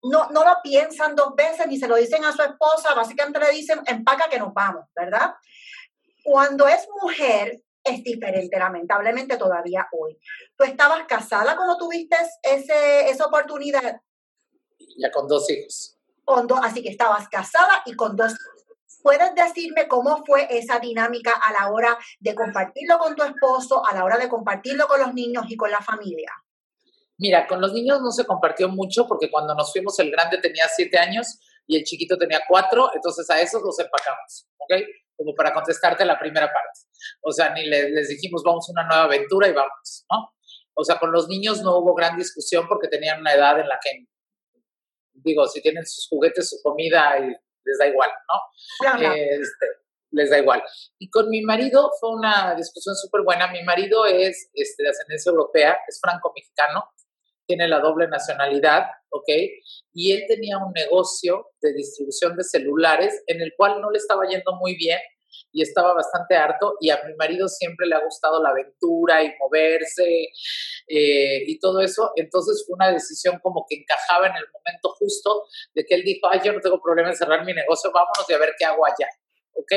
no, 0.03 0.29
no 0.31 0.43
lo 0.43 0.55
piensan 0.63 1.15
dos 1.15 1.35
veces 1.35 1.67
ni 1.67 1.77
se 1.77 1.87
lo 1.87 1.95
dicen 1.95 2.25
a 2.25 2.31
su 2.31 2.41
esposa, 2.41 2.95
básicamente 2.95 3.39
le 3.39 3.51
dicen, 3.51 3.79
empaca 3.85 4.29
que 4.29 4.39
nos 4.39 4.53
vamos, 4.53 4.85
¿verdad? 4.95 5.33
Cuando 6.23 6.67
es 6.67 6.87
mujer, 7.01 7.61
es 7.83 8.03
diferente, 8.03 8.57
lamentablemente 8.57 9.37
todavía 9.37 9.87
hoy. 9.91 10.17
¿Tú 10.57 10.63
estabas 10.63 11.05
casada 11.07 11.55
cuando 11.55 11.77
tuviste 11.77 12.15
ese, 12.41 13.09
esa 13.09 13.25
oportunidad? 13.25 14.01
Ya 14.97 15.11
con 15.11 15.27
dos 15.27 15.49
hijos 15.51 15.98
así 16.61 16.83
que 16.83 16.89
estabas 16.89 17.27
casada 17.29 17.83
y 17.85 17.95
con 17.95 18.15
dos. 18.15 18.33
¿Puedes 19.01 19.33
decirme 19.33 19.87
cómo 19.87 20.23
fue 20.25 20.47
esa 20.49 20.79
dinámica 20.79 21.31
a 21.31 21.53
la 21.53 21.71
hora 21.71 21.97
de 22.19 22.35
compartirlo 22.35 22.97
con 22.99 23.15
tu 23.15 23.23
esposo, 23.23 23.85
a 23.85 23.95
la 23.95 24.03
hora 24.03 24.17
de 24.17 24.27
compartirlo 24.27 24.87
con 24.87 24.99
los 24.99 25.13
niños 25.13 25.45
y 25.47 25.55
con 25.55 25.71
la 25.71 25.81
familia? 25.81 26.31
Mira, 27.17 27.47
con 27.47 27.61
los 27.61 27.73
niños 27.73 28.01
no 28.01 28.11
se 28.11 28.25
compartió 28.25 28.69
mucho 28.69 29.07
porque 29.07 29.29
cuando 29.29 29.55
nos 29.55 29.71
fuimos 29.71 29.97
el 29.99 30.11
grande 30.11 30.37
tenía 30.37 30.65
siete 30.73 30.97
años 30.97 31.39
y 31.67 31.77
el 31.77 31.83
chiquito 31.83 32.17
tenía 32.17 32.41
cuatro, 32.47 32.91
entonces 32.93 33.29
a 33.29 33.39
esos 33.39 33.61
los 33.61 33.77
empacamos, 33.79 34.47
¿ok? 34.57 34.81
Como 35.15 35.35
para 35.35 35.53
contestarte 35.53 36.05
la 36.05 36.17
primera 36.17 36.47
parte. 36.47 36.79
O 37.21 37.31
sea, 37.31 37.51
ni 37.53 37.65
les, 37.65 37.91
les 37.91 38.09
dijimos 38.09 38.41
vamos 38.43 38.67
a 38.67 38.71
una 38.71 38.87
nueva 38.87 39.03
aventura 39.03 39.47
y 39.47 39.53
vamos, 39.53 40.05
¿no? 40.11 40.33
O 40.73 40.83
sea, 40.83 40.97
con 40.97 41.11
los 41.11 41.27
niños 41.27 41.61
no 41.61 41.77
hubo 41.77 41.93
gran 41.93 42.17
discusión 42.17 42.67
porque 42.67 42.87
tenían 42.87 43.19
una 43.19 43.33
edad 43.33 43.59
en 43.59 43.67
la 43.67 43.79
que 43.81 44.07
digo, 45.23 45.47
si 45.47 45.61
tienen 45.61 45.85
sus 45.85 46.07
juguetes, 46.09 46.49
su 46.49 46.61
comida, 46.63 47.17
y 47.19 47.27
les 47.65 47.77
da 47.77 47.87
igual, 47.87 48.09
¿no? 48.27 49.03
Este, 49.13 49.65
les 50.11 50.29
da 50.29 50.39
igual. 50.39 50.61
Y 50.97 51.09
con 51.09 51.29
mi 51.29 51.41
marido 51.41 51.91
fue 51.99 52.11
una 52.11 52.55
discusión 52.55 52.95
súper 52.95 53.21
buena. 53.21 53.51
Mi 53.51 53.63
marido 53.63 54.05
es 54.05 54.49
este, 54.53 54.83
de 54.83 54.89
ascendencia 54.89 55.29
europea, 55.29 55.77
es 55.87 55.99
franco-mexicano, 56.01 56.85
tiene 57.45 57.67
la 57.67 57.79
doble 57.79 58.07
nacionalidad, 58.07 58.85
¿ok? 59.09 59.29
Y 59.93 60.13
él 60.13 60.25
tenía 60.27 60.57
un 60.57 60.71
negocio 60.73 61.47
de 61.61 61.73
distribución 61.73 62.35
de 62.35 62.43
celulares 62.43 63.23
en 63.27 63.41
el 63.41 63.53
cual 63.57 63.81
no 63.81 63.89
le 63.89 63.97
estaba 63.97 64.27
yendo 64.27 64.55
muy 64.55 64.75
bien 64.75 64.99
y 65.51 65.61
estaba 65.61 65.93
bastante 65.93 66.35
harto 66.35 66.75
y 66.79 66.89
a 66.89 67.01
mi 67.05 67.13
marido 67.15 67.47
siempre 67.47 67.87
le 67.87 67.95
ha 67.95 68.03
gustado 68.03 68.41
la 68.41 68.49
aventura 68.49 69.23
y 69.23 69.33
moverse 69.39 70.29
eh, 70.87 71.43
y 71.47 71.59
todo 71.59 71.81
eso. 71.81 72.11
Entonces 72.15 72.63
fue 72.65 72.75
una 72.75 72.91
decisión 72.91 73.39
como 73.41 73.65
que 73.67 73.75
encajaba 73.77 74.27
en 74.27 74.35
el 74.35 74.45
momento 74.53 74.95
justo 74.99 75.43
de 75.73 75.85
que 75.85 75.95
él 75.95 76.03
dijo, 76.03 76.27
ay, 76.29 76.41
yo 76.43 76.53
no 76.53 76.61
tengo 76.61 76.81
problema 76.81 77.09
en 77.09 77.15
cerrar 77.15 77.45
mi 77.45 77.53
negocio, 77.53 77.91
vámonos 77.91 78.29
y 78.29 78.33
a 78.33 78.37
ver 78.37 78.53
qué 78.57 78.65
hago 78.65 78.85
allá, 78.85 79.09
¿ok? 79.53 79.73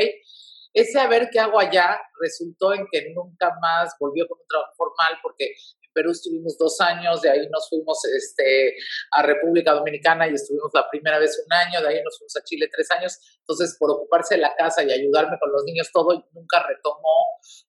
Ese 0.74 0.98
a 0.98 1.06
ver 1.06 1.28
qué 1.30 1.38
hago 1.38 1.60
allá 1.60 2.00
resultó 2.20 2.72
en 2.72 2.86
que 2.90 3.10
nunca 3.14 3.52
más 3.60 3.94
volvió 4.00 4.26
con 4.26 4.38
un 4.40 4.46
trabajo 4.46 4.72
formal 4.76 5.18
porque 5.22 5.54
Perú 5.92 6.10
estuvimos 6.10 6.56
dos 6.58 6.80
años, 6.80 7.22
de 7.22 7.30
ahí 7.30 7.48
nos 7.48 7.68
fuimos 7.68 7.98
este, 8.04 8.76
a 9.12 9.22
República 9.22 9.72
Dominicana 9.72 10.28
y 10.28 10.34
estuvimos 10.34 10.70
la 10.74 10.88
primera 10.90 11.18
vez 11.18 11.42
un 11.44 11.52
año, 11.52 11.80
de 11.80 11.88
ahí 11.88 12.02
nos 12.02 12.18
fuimos 12.18 12.36
a 12.36 12.44
Chile 12.44 12.68
tres 12.70 12.90
años. 12.90 13.18
Entonces, 13.40 13.76
por 13.78 13.90
ocuparse 13.90 14.36
de 14.36 14.42
la 14.42 14.54
casa 14.56 14.82
y 14.82 14.92
ayudarme 14.92 15.38
con 15.38 15.52
los 15.52 15.64
niños, 15.64 15.90
todo, 15.92 16.26
nunca 16.32 16.64
retomó 16.66 17.26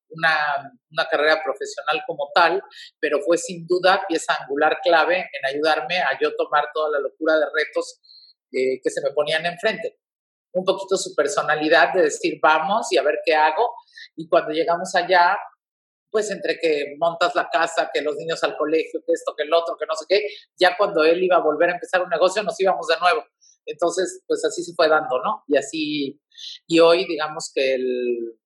una, 0.09 0.71
una, 0.91 1.07
carrera 1.09 1.41
profesional 1.43 2.03
como 2.05 2.29
tal, 2.35 2.61
pero 2.99 3.19
fue 3.21 3.37
sin 3.37 3.65
duda 3.65 4.03
pieza 4.07 4.35
angular 4.41 4.79
clave 4.83 5.17
en 5.17 5.55
ayudarme 5.55 5.99
a 5.99 6.17
yo 6.21 6.35
tomar 6.35 6.65
toda 6.73 6.91
la 6.91 6.99
locura 6.99 7.35
de 7.39 7.45
retos 7.53 7.99
eh, 8.51 8.79
que 8.83 8.89
se 8.91 9.01
me 9.01 9.11
ponían 9.11 9.45
enfrente. 9.45 9.97
Un 10.51 10.63
poquito 10.63 10.95
su 10.97 11.15
personalidad 11.15 11.93
de 11.93 12.03
decir, 12.03 12.37
vamos 12.39 12.91
y 12.91 12.97
a 12.97 13.03
ver 13.03 13.19
qué 13.25 13.33
hago. 13.33 13.73
Y 14.15 14.27
cuando 14.27 14.51
llegamos 14.51 14.93
allá, 14.93 15.35
pues 16.13 16.29
entre 16.29 16.59
que 16.59 16.95
montas 16.99 17.33
la 17.33 17.49
casa, 17.51 17.89
que 17.91 18.03
los 18.03 18.15
niños 18.15 18.43
al 18.43 18.55
colegio, 18.55 19.01
que 19.03 19.13
esto, 19.13 19.33
que 19.35 19.45
el 19.45 19.53
otro, 19.53 19.75
que 19.75 19.87
no 19.87 19.95
sé 19.95 20.05
qué, 20.07 20.27
ya 20.55 20.77
cuando 20.77 21.03
él 21.03 21.23
iba 21.23 21.37
a 21.37 21.41
volver 21.41 21.71
a 21.71 21.73
empezar 21.73 22.03
un 22.03 22.09
negocio 22.09 22.43
nos 22.43 22.59
íbamos 22.59 22.85
de 22.85 22.99
nuevo. 22.99 23.25
Entonces, 23.65 24.21
pues 24.27 24.45
así 24.45 24.63
se 24.63 24.75
fue 24.75 24.87
dando, 24.87 25.19
¿no? 25.23 25.43
Y 25.47 25.57
así, 25.57 26.21
y 26.67 26.79
hoy 26.79 27.07
digamos 27.07 27.51
que 27.51 27.73
el, 27.73 28.37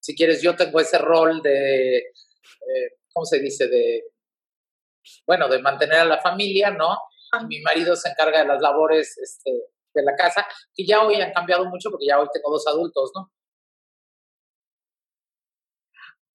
si 0.00 0.16
quieres, 0.16 0.42
yo 0.42 0.56
tengo 0.56 0.80
ese 0.80 0.98
rol 0.98 1.40
de, 1.40 1.98
eh, 1.98 2.90
¿cómo 3.12 3.24
se 3.26 3.38
dice? 3.38 3.68
De, 3.68 4.02
bueno, 5.24 5.48
de 5.48 5.60
mantener 5.60 6.00
a 6.00 6.04
la 6.04 6.20
familia, 6.20 6.70
¿no? 6.70 6.98
mi 7.48 7.60
marido 7.60 7.94
se 7.94 8.08
encarga 8.08 8.40
de 8.40 8.46
las 8.46 8.60
labores 8.60 9.16
este, 9.18 9.50
de 9.94 10.02
la 10.02 10.16
casa, 10.16 10.46
que 10.74 10.86
ya 10.86 11.04
hoy 11.04 11.16
han 11.16 11.32
cambiado 11.32 11.66
mucho 11.66 11.90
porque 11.90 12.06
ya 12.06 12.18
hoy 12.18 12.28
tengo 12.32 12.50
dos 12.50 12.66
adultos, 12.66 13.12
¿no? 13.14 13.30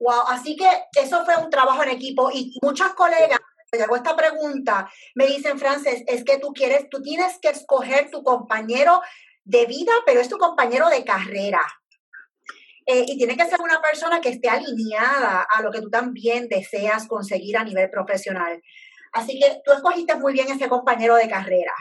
Wow, 0.01 0.23
así 0.29 0.55
que 0.55 0.67
eso 0.99 1.23
fue 1.23 1.37
un 1.37 1.51
trabajo 1.51 1.83
en 1.83 1.89
equipo 1.89 2.31
y 2.33 2.57
muchas 2.63 2.93
colegas 2.93 3.39
me 3.71 3.83
hago 3.83 3.95
esta 3.95 4.15
pregunta, 4.15 4.91
me 5.15 5.27
dicen, 5.27 5.57
Frances, 5.57 6.03
es 6.07 6.25
que 6.25 6.39
tú 6.39 6.51
quieres, 6.53 6.89
tú 6.89 7.01
tienes 7.01 7.37
que 7.39 7.49
escoger 7.49 8.09
tu 8.09 8.21
compañero 8.21 8.99
de 9.45 9.65
vida, 9.65 9.93
pero 10.05 10.19
es 10.19 10.27
tu 10.27 10.37
compañero 10.37 10.89
de 10.89 11.05
carrera. 11.05 11.61
Eh, 12.85 13.05
y 13.07 13.17
tiene 13.17 13.37
que 13.37 13.45
ser 13.45 13.61
una 13.61 13.79
persona 13.79 14.19
que 14.19 14.29
esté 14.29 14.49
alineada 14.49 15.43
a 15.43 15.61
lo 15.61 15.71
que 15.71 15.81
tú 15.81 15.89
también 15.89 16.49
deseas 16.49 17.07
conseguir 17.07 17.55
a 17.55 17.63
nivel 17.63 17.89
profesional. 17.89 18.61
Así 19.13 19.39
que 19.39 19.61
tú 19.63 19.71
escogiste 19.71 20.15
muy 20.15 20.33
bien 20.33 20.49
ese 20.49 20.67
compañero 20.67 21.15
de 21.15 21.29
carrera. 21.29 21.73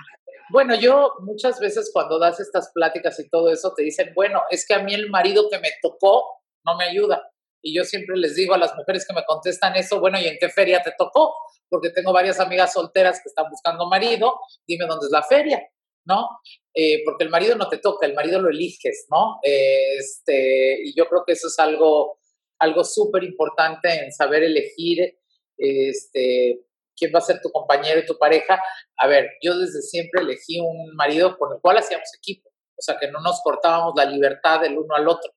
Bueno, 0.51 0.75
yo 0.75 1.15
muchas 1.21 1.59
veces 1.59 1.91
cuando 1.93 2.19
das 2.19 2.39
estas 2.39 2.71
pláticas 2.73 3.19
y 3.19 3.29
todo 3.29 3.51
eso 3.51 3.73
te 3.75 3.83
dicen, 3.83 4.13
bueno, 4.15 4.43
es 4.51 4.67
que 4.67 4.75
a 4.75 4.83
mí 4.83 4.95
el 4.95 5.11
marido 5.11 5.49
que 5.51 5.59
me 5.59 5.71
tocó 5.83 6.43
no 6.65 6.77
me 6.77 6.85
ayuda. 6.85 7.31
Y 7.63 7.77
yo 7.77 7.85
siempre 7.85 8.17
les 8.17 8.35
digo 8.35 8.55
a 8.55 8.59
las 8.59 8.75
mujeres 8.77 9.07
que 9.07 9.15
me 9.15 9.25
contestan 9.25 9.77
eso, 9.77 10.01
bueno, 10.01 10.19
¿y 10.21 10.27
en 10.27 10.37
qué 10.41 10.49
feria 10.49 10.83
te 10.83 10.93
tocó? 10.97 11.35
Porque 11.69 11.91
tengo 11.91 12.13
varias 12.13 12.41
amigas 12.41 12.73
solteras 12.73 13.21
que 13.23 13.29
están 13.29 13.51
buscando 13.51 13.89
marido, 13.89 14.41
dime 14.67 14.87
dónde 14.87 15.07
es 15.07 15.13
la 15.13 15.23
feria, 15.23 15.63
¿no? 16.05 16.29
Eh, 16.75 17.03
porque 17.05 17.25
el 17.25 17.31
marido 17.31 17.57
no 17.57 17.69
te 17.69 17.79
toca, 17.79 18.07
el 18.07 18.15
marido 18.15 18.41
lo 18.41 18.49
eliges, 18.49 19.07
¿no? 19.11 19.39
este, 19.43 20.83
y 20.85 20.95
yo 20.97 21.07
creo 21.07 21.25
que 21.27 21.33
eso 21.33 21.49
es 21.49 21.59
algo, 21.59 22.19
algo 22.59 22.85
súper 22.85 23.25
importante 23.25 23.93
en 24.05 24.13
saber 24.13 24.43
elegir 24.43 25.19
este, 25.57 26.61
quién 26.97 27.13
va 27.15 27.19
a 27.19 27.23
ser 27.23 27.41
tu 27.41 27.51
compañero 27.51 28.01
y 28.01 28.07
tu 28.07 28.19
pareja. 28.19 28.63
A 28.97 29.07
ver, 29.07 29.31
yo 29.43 29.59
desde 29.59 29.83
siempre 29.83 30.23
elegí 30.23 30.61
un 30.61 30.95
marido 30.95 31.37
con 31.39 31.55
el 31.55 31.61
cual 31.61 31.79
hacíamos 31.79 32.09
equipo, 32.17 32.49
o 32.49 32.83
sea, 32.83 32.99
que 32.99 33.11
no 33.11 33.21
nos 33.21 33.41
cortábamos 33.43 33.95
la 33.97 34.05
libertad 34.05 34.61
del 34.61 34.79
uno 34.79 34.95
al 34.95 35.09
otro. 35.09 35.33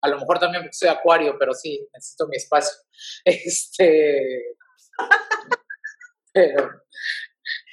A 0.00 0.08
lo 0.08 0.18
mejor 0.18 0.38
también 0.38 0.68
soy 0.72 0.88
acuario, 0.88 1.36
pero 1.38 1.52
sí, 1.54 1.86
necesito 1.92 2.28
mi 2.28 2.36
espacio. 2.36 2.76
Este. 3.24 4.56
pero, 6.32 6.70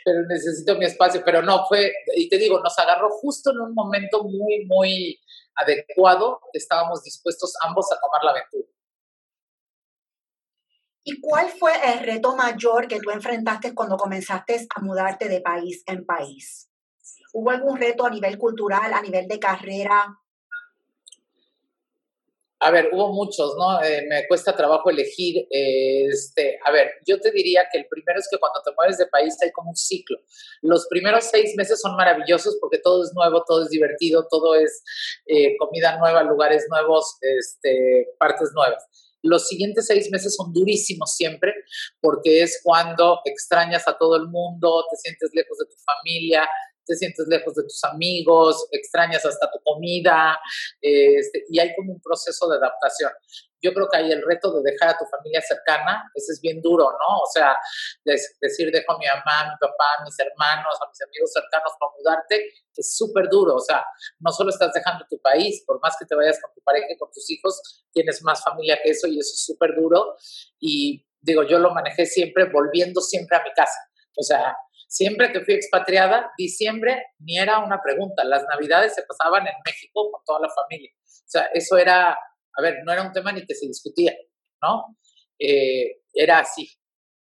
pero 0.04 0.22
necesito 0.28 0.76
mi 0.76 0.86
espacio. 0.86 1.22
Pero 1.24 1.42
no, 1.42 1.66
fue, 1.68 1.94
y 2.16 2.30
te 2.30 2.38
digo, 2.38 2.60
nos 2.60 2.78
agarró 2.80 3.10
justo 3.10 3.52
en 3.52 3.60
un 3.60 3.74
momento 3.74 4.24
muy, 4.24 4.66
muy 4.66 5.20
adecuado. 5.56 6.40
Estábamos 6.54 7.04
dispuestos 7.04 7.54
ambos 7.64 7.92
a 7.92 8.00
tomar 8.00 8.24
la 8.24 8.32
aventura. 8.32 8.68
¿Y 11.06 11.20
cuál 11.20 11.50
fue 11.50 11.74
el 11.94 12.00
reto 12.00 12.36
mayor 12.36 12.88
que 12.88 13.02
tú 13.02 13.12
enfrentaste 13.12 13.76
cuando 13.76 13.98
comenzaste 13.98 14.68
a 14.74 14.80
mudarte 14.80 15.28
de 15.28 15.42
país 15.42 15.84
en 15.86 16.06
país? 16.06 16.70
¿Hubo 17.34 17.50
algún 17.50 17.78
reto 17.78 18.06
a 18.06 18.10
nivel 18.10 18.38
cultural, 18.38 18.94
a 18.94 19.02
nivel 19.02 19.28
de 19.28 19.40
carrera? 19.40 20.18
A 22.64 22.72
ver, 22.72 22.90
hubo 22.94 23.12
muchos, 23.12 23.56
¿no? 23.58 23.84
Eh, 23.84 24.06
me 24.10 24.26
cuesta 24.28 24.56
trabajo 24.56 24.90
elegir. 24.90 25.46
este, 25.52 26.60
a 26.66 26.72
ver, 26.72 26.92
yo 27.06 27.20
te 27.20 27.32
diría 27.32 27.68
que 27.72 27.80
el 27.80 27.88
primero 27.88 28.20
es 28.20 28.28
que 28.32 28.38
cuando 28.38 28.62
te 28.64 28.72
mueves 28.76 28.98
de 28.98 29.08
país 29.08 29.36
hay 29.42 29.52
como 29.52 29.72
un 29.72 29.76
ciclo. 29.76 30.18
Los 30.62 30.88
primeros 30.88 31.26
seis 31.26 31.54
meses 31.58 31.82
son 31.82 31.96
maravillosos 31.98 32.58
porque 32.62 32.78
todo 32.78 33.04
es 33.04 33.12
nuevo, 33.14 33.44
todo 33.46 33.64
es 33.64 33.70
divertido, 33.70 34.28
todo 34.30 34.56
es 34.56 34.82
eh, 35.28 35.58
comida 35.58 35.98
nueva, 35.98 36.24
lugares 36.24 36.66
nuevos, 36.70 37.18
este, 37.22 38.08
partes 38.18 38.52
nuevas. 38.54 38.88
Los 39.24 39.48
siguientes 39.48 39.88
seis 39.88 40.10
meses 40.12 40.36
son 40.36 40.54
durísimos 40.54 41.16
siempre 41.16 41.54
porque 42.02 42.44
es 42.44 42.60
cuando 42.64 43.20
extrañas 43.26 43.88
a 43.88 43.98
todo 43.98 44.18
el 44.18 44.28
mundo, 44.28 44.86
te 44.92 44.98
sientes 44.98 45.32
lejos 45.34 45.58
de 45.58 45.66
tu 45.66 45.76
familia, 45.84 46.48
te 46.86 46.96
sientes 46.96 47.26
lejos 47.28 47.56
de 47.56 47.64
tus 47.64 47.84
amigos, 47.86 48.68
extrañas 48.72 49.26
hasta 49.26 49.50
tu 49.52 49.60
comida, 49.64 50.38
este, 50.82 51.46
y 51.50 51.60
hay 51.60 51.74
como 51.76 51.94
un 51.94 52.02
proceso 52.02 52.50
de 52.50 52.58
adaptación. 52.58 53.12
Yo 53.64 53.74
creo 53.74 53.88
que 53.90 53.98
hay 53.98 54.12
el 54.12 54.22
reto 54.22 54.52
de 54.54 54.72
dejar 54.72 54.90
a 54.90 54.98
tu 54.98 55.06
familia 55.06 55.42
cercana, 55.42 56.12
ese 56.14 56.34
es 56.34 56.42
bien 56.42 56.62
duro, 56.62 56.84
¿no? 56.84 57.20
O 57.24 57.26
sea, 57.34 57.58
decir 58.04 58.70
dejo 58.72 58.92
a 58.92 58.98
mi 58.98 59.06
mamá, 59.06 59.42
a 59.42 59.46
mi 59.52 59.58
papá, 59.60 59.86
a 60.00 60.04
mis 60.04 60.20
hermanos, 60.20 60.76
a 60.82 60.90
mis 60.90 61.02
amigos 61.02 61.32
cercanos 61.32 61.72
para 61.80 61.92
mudarte, 61.98 62.52
es 62.76 62.96
súper 62.96 63.30
duro, 63.30 63.56
o 63.56 63.60
sea, 63.60 63.86
no 64.20 64.32
solo 64.32 64.50
estás 64.50 64.74
dejando 64.74 65.06
tu 65.10 65.20
país, 65.22 65.64
por 65.66 65.80
más 65.82 65.96
que 65.98 66.06
te 66.06 66.16
vayas 66.16 66.40
con 66.42 66.54
tu 66.54 66.62
pareja 66.62 66.88
y 66.90 66.98
con 66.98 67.10
tus 67.12 67.30
hijos, 67.30 67.86
tienes 67.92 68.22
más 68.24 68.44
familia 68.44 68.80
que 68.84 68.90
eso 68.92 69.08
y 69.08 69.20
eso 69.20 69.32
es 69.34 69.46
súper 69.46 69.76
duro. 69.76 70.16
Y 70.60 71.08
digo, 71.22 71.44
yo 71.44 71.58
lo 71.60 71.72
manejé 71.72 72.06
siempre 72.06 72.50
volviendo 72.52 73.00
siempre 73.00 73.38
a 73.38 73.44
mi 73.44 73.52
casa. 73.54 73.80
O 74.18 74.24
sea, 74.24 74.56
Siempre 74.94 75.32
que 75.32 75.42
fui 75.42 75.56
expatriada, 75.56 76.32
diciembre 76.38 77.04
ni 77.18 77.40
era 77.40 77.58
una 77.58 77.82
pregunta. 77.82 78.24
Las 78.24 78.44
navidades 78.44 78.94
se 78.94 79.02
pasaban 79.02 79.48
en 79.48 79.56
México 79.66 80.12
con 80.12 80.24
toda 80.24 80.42
la 80.42 80.50
familia. 80.54 80.92
O 80.94 81.26
sea, 81.26 81.46
eso 81.52 81.78
era, 81.78 82.16
a 82.56 82.62
ver, 82.62 82.78
no 82.86 82.92
era 82.92 83.04
un 83.04 83.14
tema 83.14 83.32
ni 83.32 83.46
que 83.46 83.56
se 83.56 83.68
discutía, 83.68 84.16
¿no? 84.62 84.98
Eh, 85.40 86.02
era 86.14 86.40
así. 86.40 86.70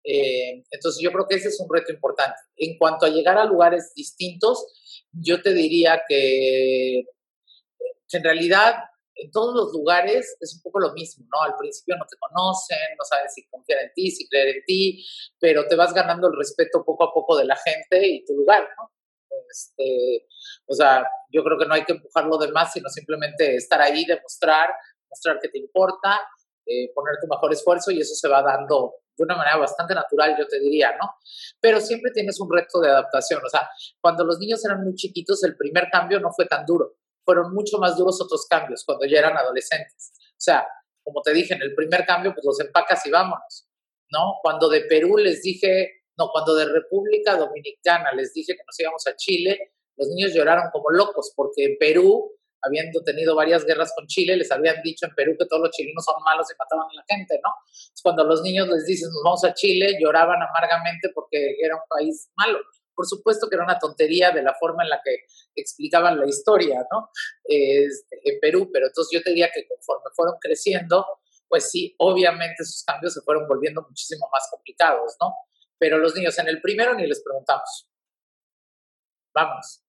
Eh, 0.05 0.63
entonces 0.71 1.03
yo 1.03 1.11
creo 1.11 1.27
que 1.29 1.37
ese 1.37 1.49
es 1.49 1.61
un 1.61 1.69
reto 1.73 1.93
importante. 1.93 2.39
En 2.57 2.79
cuanto 2.79 3.07
a 3.07 3.11
llegar 3.11 3.37
a 3.39 3.45
lugares 3.45 3.93
distintos, 3.95 5.09
yo 5.13 5.43
te 5.43 5.53
diría 5.53 6.03
que, 6.09 7.03
que 8.09 8.17
en 8.17 8.25
realidad 8.25 8.77
en 9.17 9.31
todos 9.31 9.55
los 9.55 9.73
lugares 9.73 10.37
es 10.41 10.55
un 10.55 10.63
poco 10.63 10.79
lo 10.79 10.93
mismo, 10.93 11.27
¿no? 11.33 11.43
Al 11.43 11.57
principio 11.57 11.97
no 11.97 12.05
te 12.09 12.17
conocen, 12.19 12.79
no 12.99 13.05
sabes 13.05 13.33
si 13.35 13.47
confiar 13.49 13.81
en 13.83 13.93
ti, 13.95 14.11
si 14.11 14.29
creer 14.29 14.57
en 14.57 14.65
ti, 14.65 15.05
pero 15.41 15.67
te 15.67 15.75
vas 15.75 15.93
ganando 15.93 16.29
el 16.29 16.37
respeto 16.37 16.85
poco 16.85 17.05
a 17.05 17.13
poco 17.13 17.37
de 17.37 17.47
la 17.47 17.57
gente 17.57 18.07
y 18.07 18.25
tu 18.25 18.35
lugar, 18.35 18.69
¿no? 18.79 18.93
Este, 19.51 20.27
o 20.67 20.75
sea, 20.75 21.05
yo 21.31 21.43
creo 21.43 21.59
que 21.59 21.67
no 21.67 21.75
hay 21.75 21.85
que 21.85 21.93
empujar 21.93 22.27
lo 22.27 22.39
demás, 22.39 22.73
sino 22.73 22.89
simplemente 22.91 23.57
estar 23.57 23.81
ahí, 23.81 24.05
demostrar, 24.05 24.71
mostrar 25.09 25.39
que 25.41 25.49
te 25.49 25.59
importa, 25.59 26.21
eh, 26.67 26.93
poner 26.95 27.17
tu 27.21 27.27
mejor 27.29 27.53
esfuerzo 27.53 27.91
y 27.91 28.01
eso 28.01 28.15
se 28.15 28.29
va 28.29 28.43
dando 28.43 28.95
de 29.17 29.25
una 29.25 29.37
manera 29.37 29.57
bastante 29.57 29.95
natural, 29.95 30.37
yo 30.39 30.47
te 30.47 30.61
diría, 30.61 30.95
¿no? 31.01 31.15
Pero 31.61 31.81
siempre 31.81 32.11
tienes 32.13 32.39
un 32.39 32.53
reto 32.53 32.81
de 32.81 32.91
adaptación, 32.91 33.41
o 33.45 33.49
sea, 33.49 33.69
cuando 34.01 34.25
los 34.25 34.39
niños 34.39 34.63
eran 34.65 34.85
muy 34.85 34.95
chiquitos, 34.95 35.43
el 35.45 35.57
primer 35.57 35.89
cambio 35.91 36.21
no 36.21 36.31
fue 36.33 36.47
tan 36.47 36.67
duro 36.67 36.97
fueron 37.27 37.53
mucho 37.53 37.79
más 37.79 37.99
duros 37.99 38.23
otros 38.23 38.47
cambios 38.49 38.85
cuando 38.87 39.05
ya 39.05 39.19
eran 39.19 39.37
adolescentes. 39.37 40.13
O 40.31 40.41
sea, 40.41 40.67
como 41.03 41.21
te 41.23 41.35
dije, 41.35 41.55
en 41.55 41.63
el 41.63 41.75
primer 41.75 42.07
cambio, 42.07 42.33
pues 42.33 42.47
los 42.47 42.61
empacas 42.61 43.05
y 43.05 43.11
vámonos, 43.11 43.69
¿no? 44.11 44.37
Cuando 44.43 44.69
de 44.69 44.83
Perú 44.83 45.19
les 45.19 45.43
dije, 45.43 46.05
no, 46.17 46.29
cuando 46.33 46.55
de 46.55 46.67
República 46.67 47.37
Dominicana 47.37 48.13
les 48.13 48.33
dije 48.33 48.55
que 48.55 48.63
nos 48.65 48.79
íbamos 48.81 49.07
a 49.07 49.17
Chile, 49.17 49.73
los 49.97 50.09
niños 50.09 50.33
lloraron 50.33 50.71
como 50.73 50.91
locos 50.91 51.33
porque 51.35 51.65
en 51.65 51.77
Perú, 51.79 52.33
habiendo 52.67 53.03
tenido 53.03 53.35
varias 53.35 53.65
guerras 53.65 53.93
con 53.97 54.07
Chile, 54.07 54.37
les 54.37 54.51
habían 54.51 54.83
dicho 54.83 55.07
en 55.07 55.15
Perú 55.15 55.37
que 55.39 55.47
todos 55.47 55.63
los 55.63 55.71
chilenos 55.71 56.05
son 56.05 56.23
malos 56.25 56.47
y 56.51 56.55
mataban 56.59 56.87
a 56.91 56.95
la 56.95 57.05
gente, 57.09 57.41
¿no? 57.43 57.51
cuando 58.03 58.25
los 58.25 58.43
niños 58.43 58.69
les 58.69 58.87
dicen 58.87 59.09
nos 59.09 59.23
vamos 59.25 59.45
a 59.45 59.53
Chile, 59.53 59.97
lloraban 60.01 60.41
amargamente 60.41 61.11
porque 61.15 61.57
era 61.61 61.75
un 61.75 61.83
país 61.89 62.31
malo. 62.37 62.61
Por 62.95 63.05
supuesto 63.07 63.49
que 63.49 63.57
era 63.57 63.65
una 63.65 63.79
tontería 63.79 64.31
de 64.31 64.43
la 64.43 64.55
forma 64.55 64.85
en 64.85 64.91
la 64.91 65.01
que 65.05 65.25
explicaban 65.55 66.19
la 66.19 66.27
historia, 66.27 66.87
¿no? 66.91 67.11
Este, 67.45 68.21
en 68.25 68.41
Perú, 68.41 68.71
pero 68.73 68.87
entonces 68.87 69.11
yo 69.13 69.23
te 69.23 69.31
diría 69.31 69.51
que 69.53 69.67
conforme 69.67 70.05
fueron 70.15 70.37
creciendo, 70.41 71.05
pues 71.49 71.71
sí, 71.71 71.95
obviamente 71.99 72.63
esos 72.63 72.85
cambios 72.85 73.13
se 73.15 73.21
fueron 73.23 73.47
volviendo 73.47 73.83
muchísimo 73.83 74.29
más 74.33 74.49
complicados, 74.51 75.17
¿no? 75.21 75.35
Pero 75.79 75.99
los 75.99 76.15
niños 76.15 76.39
en 76.39 76.49
el 76.49 76.61
primero 76.63 76.95
ni 76.95 77.07
les 77.07 77.23
preguntamos. 77.23 77.91
Vamos. 79.35 79.86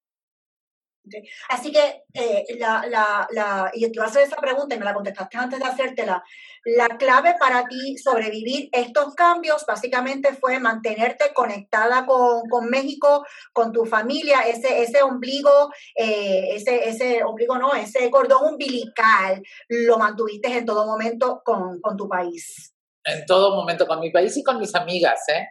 Así 1.48 1.72
que 1.72 2.04
eh, 2.14 2.44
la, 2.58 2.84
la, 2.86 3.26
la, 3.30 3.70
y 3.74 3.82
te 3.86 3.92
iba 3.94 4.04
a 4.04 4.08
hacer 4.08 4.22
esa 4.22 4.36
pregunta 4.36 4.74
y 4.74 4.78
me 4.78 4.84
la 4.84 4.94
contestaste 4.94 5.36
antes 5.36 5.58
de 5.58 5.64
hacértela. 5.64 6.22
La 6.64 6.88
clave 6.98 7.34
para 7.38 7.64
ti 7.66 7.96
sobrevivir 7.96 8.68
estos 8.72 9.14
cambios 9.14 9.64
básicamente 9.66 10.34
fue 10.34 10.58
mantenerte 10.58 11.32
conectada 11.32 12.04
con, 12.04 12.48
con 12.48 12.68
México, 12.68 13.24
con 13.52 13.72
tu 13.72 13.84
familia, 13.84 14.40
ese, 14.40 14.82
ese 14.82 15.02
ombligo, 15.02 15.70
eh, 15.94 16.54
ese, 16.54 16.88
ese 16.88 17.24
ombligo 17.24 17.56
no, 17.58 17.74
ese 17.74 18.10
cordón 18.10 18.52
umbilical, 18.52 19.42
lo 19.68 19.98
mantuviste 19.98 20.48
en 20.48 20.66
todo 20.66 20.86
momento 20.86 21.42
con, 21.44 21.80
con 21.80 21.96
tu 21.96 22.08
país. 22.08 22.74
En 23.04 23.24
todo 23.24 23.54
momento 23.54 23.86
con 23.86 24.00
mi 24.00 24.10
país 24.10 24.36
y 24.36 24.42
con 24.42 24.58
mis 24.58 24.74
amigas, 24.74 25.20
¿eh? 25.28 25.46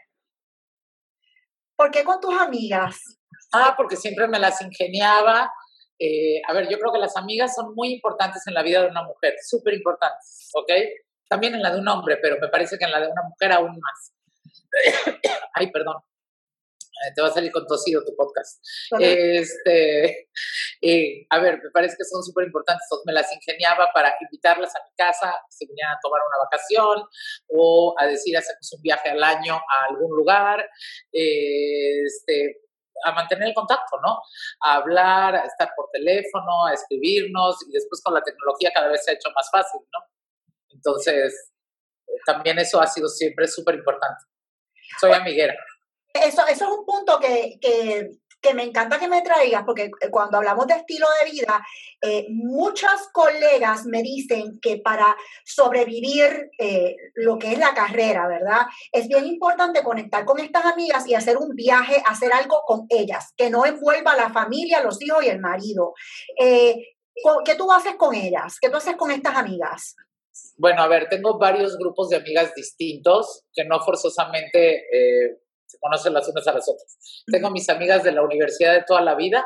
¿Por 1.76 1.92
qué 1.92 2.04
con 2.04 2.20
tus 2.20 2.34
amigas? 2.34 3.20
Ah, 3.52 3.74
porque 3.78 3.96
siempre 3.96 4.28
me 4.28 4.40
las 4.40 4.62
ingeniaba. 4.62 5.52
Eh, 6.00 6.42
a 6.48 6.54
ver, 6.54 6.68
yo 6.70 6.78
creo 6.78 6.92
que 6.94 7.00
las 7.00 7.18
amigas 7.18 7.56
son 7.56 7.74
muy 7.74 7.94
importantes 7.94 8.46
en 8.48 8.54
la 8.54 8.62
vida 8.62 8.82
de 8.82 8.90
una 8.90 9.04
mujer, 9.04 9.36
súper 9.44 9.74
importantes, 9.74 10.50
¿ok? 10.54 10.72
También 11.28 11.56
en 11.56 11.64
la 11.64 11.72
de 11.72 11.80
un 11.80 11.88
hombre, 11.88 12.18
pero 12.22 12.38
me 12.40 12.50
parece 12.50 12.78
que 12.78 12.86
en 12.86 12.92
la 12.92 13.02
de 13.02 13.08
una 13.08 13.24
mujer 13.24 13.52
aún 13.52 13.80
más. 13.80 14.14
Ay, 15.54 15.72
perdón. 15.72 15.98
Eh, 17.06 17.14
te 17.16 17.22
va 17.22 17.28
a 17.28 17.32
salir 17.32 17.52
con 17.52 17.66
tosido 17.68 18.04
tu 18.04 18.16
podcast. 18.16 18.60
Este, 19.00 20.30
eh, 20.82 21.28
a 21.30 21.40
ver, 21.40 21.62
me 21.64 21.70
parece 21.72 21.96
que 21.96 22.04
son 22.04 22.24
súper 22.24 22.46
importantes. 22.46 22.88
me 23.06 23.14
las 23.14 23.32
ingeniaba 23.34 23.90
para 23.94 24.16
invitarlas 24.20 24.76
a 24.76 24.80
mi 24.84 24.96
casa, 24.96 25.34
si 25.50 25.68
vinieran 25.68 25.94
a 25.94 26.00
tomar 26.02 26.22
una 26.22 26.44
vacación 26.44 27.08
o 27.50 27.96
a 28.00 28.08
decir, 28.08 28.36
hacemos 28.36 28.74
un 28.74 28.82
viaje 28.82 29.10
al 29.10 29.24
año 29.24 29.56
a 29.56 29.86
algún 29.90 30.16
lugar. 30.16 30.68
este, 31.12 32.67
a 33.04 33.12
mantener 33.12 33.50
el 33.50 33.54
contacto, 33.54 34.00
¿no? 34.02 34.22
A 34.62 34.76
hablar, 34.76 35.36
a 35.36 35.46
estar 35.46 35.72
por 35.76 35.90
teléfono, 35.92 36.66
a 36.66 36.74
escribirnos 36.74 37.58
y 37.68 37.72
después 37.72 38.02
con 38.02 38.14
la 38.14 38.22
tecnología 38.22 38.72
cada 38.74 38.90
vez 38.90 39.04
se 39.04 39.12
ha 39.12 39.14
hecho 39.16 39.30
más 39.36 39.50
fácil, 39.52 39.82
¿no? 39.94 40.00
Entonces, 40.70 41.52
también 42.26 42.60
eso 42.60 42.82
ha 42.82 42.88
sido 42.88 43.08
siempre 43.08 43.48
súper 43.48 43.76
importante. 43.76 44.24
Soy 45.00 45.12
amiguera. 45.12 45.56
Eso, 46.14 46.46
eso 46.48 46.66
es 46.66 46.72
un 46.72 46.86
punto 46.86 47.20
que, 47.20 47.58
que 47.62 48.12
que 48.42 48.54
me 48.54 48.64
encanta 48.64 49.00
que 49.00 49.08
me 49.08 49.22
traigas, 49.22 49.64
porque 49.66 49.90
eh, 50.02 50.10
cuando 50.12 50.38
hablamos 50.38 50.68
de 50.68 50.76
estilo 50.76 51.08
de 51.24 51.32
vida, 51.32 51.66
eh, 52.02 52.26
muchas 52.30 53.10
colegas 53.12 53.86
me 53.86 54.02
dicen 54.04 54.60
que 54.62 54.78
para 54.78 55.16
sobrevivir 55.44 56.52
eh, 56.58 56.96
lo 57.16 57.38
que 57.38 57.54
es 57.54 57.60
la 57.60 57.74
carrera, 57.74 58.28
¿verdad? 58.28 58.62
Es 58.92 59.08
bien 59.08 59.26
importante 59.26 59.84
conectar 59.84 60.26
con 60.26 60.40
estas 60.40 60.66
amigas 60.66 61.08
y 61.08 61.16
hacer 61.16 61.38
un 61.38 61.56
viaje, 61.56 62.02
hacer 62.06 62.32
algo 62.32 62.62
con 62.66 62.86
ellas, 62.90 63.34
que 63.36 63.50
no 63.50 63.66
envuelva 63.66 64.12
a 64.12 64.18
la 64.18 64.30
familia, 64.32 64.84
los 64.84 65.02
hijos 65.02 65.24
y 65.24 65.30
el 65.30 65.40
marido. 65.40 65.94
¿Qué 66.38 67.56
tú 67.58 67.72
haces 67.72 67.96
con 67.96 68.14
ellas? 68.14 68.58
¿Qué 68.62 68.70
tú 68.70 68.78
haces 68.78 68.96
con 68.96 69.10
estas 69.12 69.36
amigas? 69.36 69.96
Bueno, 70.56 70.84
a 70.84 70.88
ver, 70.88 71.10
tengo 71.10 71.40
varios 71.40 71.76
grupos 71.78 72.10
de 72.10 72.18
amigas 72.18 72.54
distintos 72.54 73.44
que 73.54 73.66
no 73.66 73.80
forzosamente 73.80 74.84
se 75.78 75.80
conocen 75.80 76.14
las 76.14 76.28
unas 76.28 76.48
a 76.48 76.54
las 76.54 76.68
otras. 76.68 77.24
Tengo 77.28 77.50
mis 77.52 77.70
amigas 77.70 78.04
de 78.04 78.12
la 78.12 78.24
universidad 78.24 78.74
de 78.74 78.84
toda 78.84 79.02
la 79.02 79.16
vida, 79.16 79.46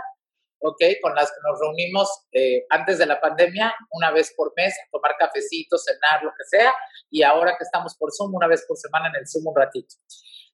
¿ok? 0.60 0.82
Con 1.02 1.14
las 1.16 1.30
que 1.30 1.38
nos 1.48 1.60
reunimos 1.60 2.26
eh, 2.32 2.66
antes 2.70 2.98
de 2.98 3.06
la 3.06 3.20
pandemia, 3.20 3.74
una 3.92 4.12
vez 4.12 4.34
por 4.36 4.54
mes, 4.56 4.74
a 4.74 4.90
tomar 4.92 5.16
cafecitos, 5.18 5.84
cenar, 5.84 6.24
lo 6.24 6.32
que 6.32 6.44
sea, 6.46 6.74
y 7.10 7.24
ahora 7.24 7.56
que 7.58 7.64
estamos 7.64 7.96
por 7.98 8.12
Zoom, 8.12 8.34
una 8.36 8.48
vez 8.48 8.66
por 8.68 8.78
semana 8.78 9.10
en 9.10 9.16
el 9.22 9.28
Zoom 9.28 9.48
un 9.48 9.56
ratito. 9.56 9.96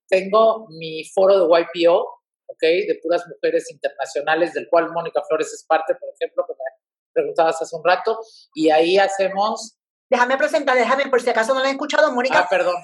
Tengo 0.07 0.67
mi 0.69 1.03
foro 1.13 1.39
de 1.39 1.61
YPO, 1.61 1.99
¿ok? 2.47 2.61
De 2.61 2.99
puras 3.03 3.25
mujeres 3.27 3.69
internacionales, 3.71 4.53
del 4.53 4.67
cual 4.69 4.91
Mónica 4.91 5.21
Flores 5.27 5.53
es 5.53 5.65
parte, 5.65 5.95
por 5.95 6.09
ejemplo, 6.19 6.45
que 6.47 6.53
me 6.53 7.13
preguntabas 7.13 7.61
hace 7.61 7.75
un 7.75 7.83
rato, 7.83 8.19
y 8.53 8.69
ahí 8.69 8.97
hacemos... 8.97 9.77
Déjame 10.09 10.37
presentar, 10.37 10.77
déjame, 10.77 11.07
por 11.07 11.21
si 11.21 11.29
acaso 11.29 11.53
no 11.53 11.61
la 11.61 11.67
he 11.67 11.71
escuchado, 11.71 12.13
Mónica. 12.13 12.39
Ah, 12.39 12.47
perdón. 12.49 12.75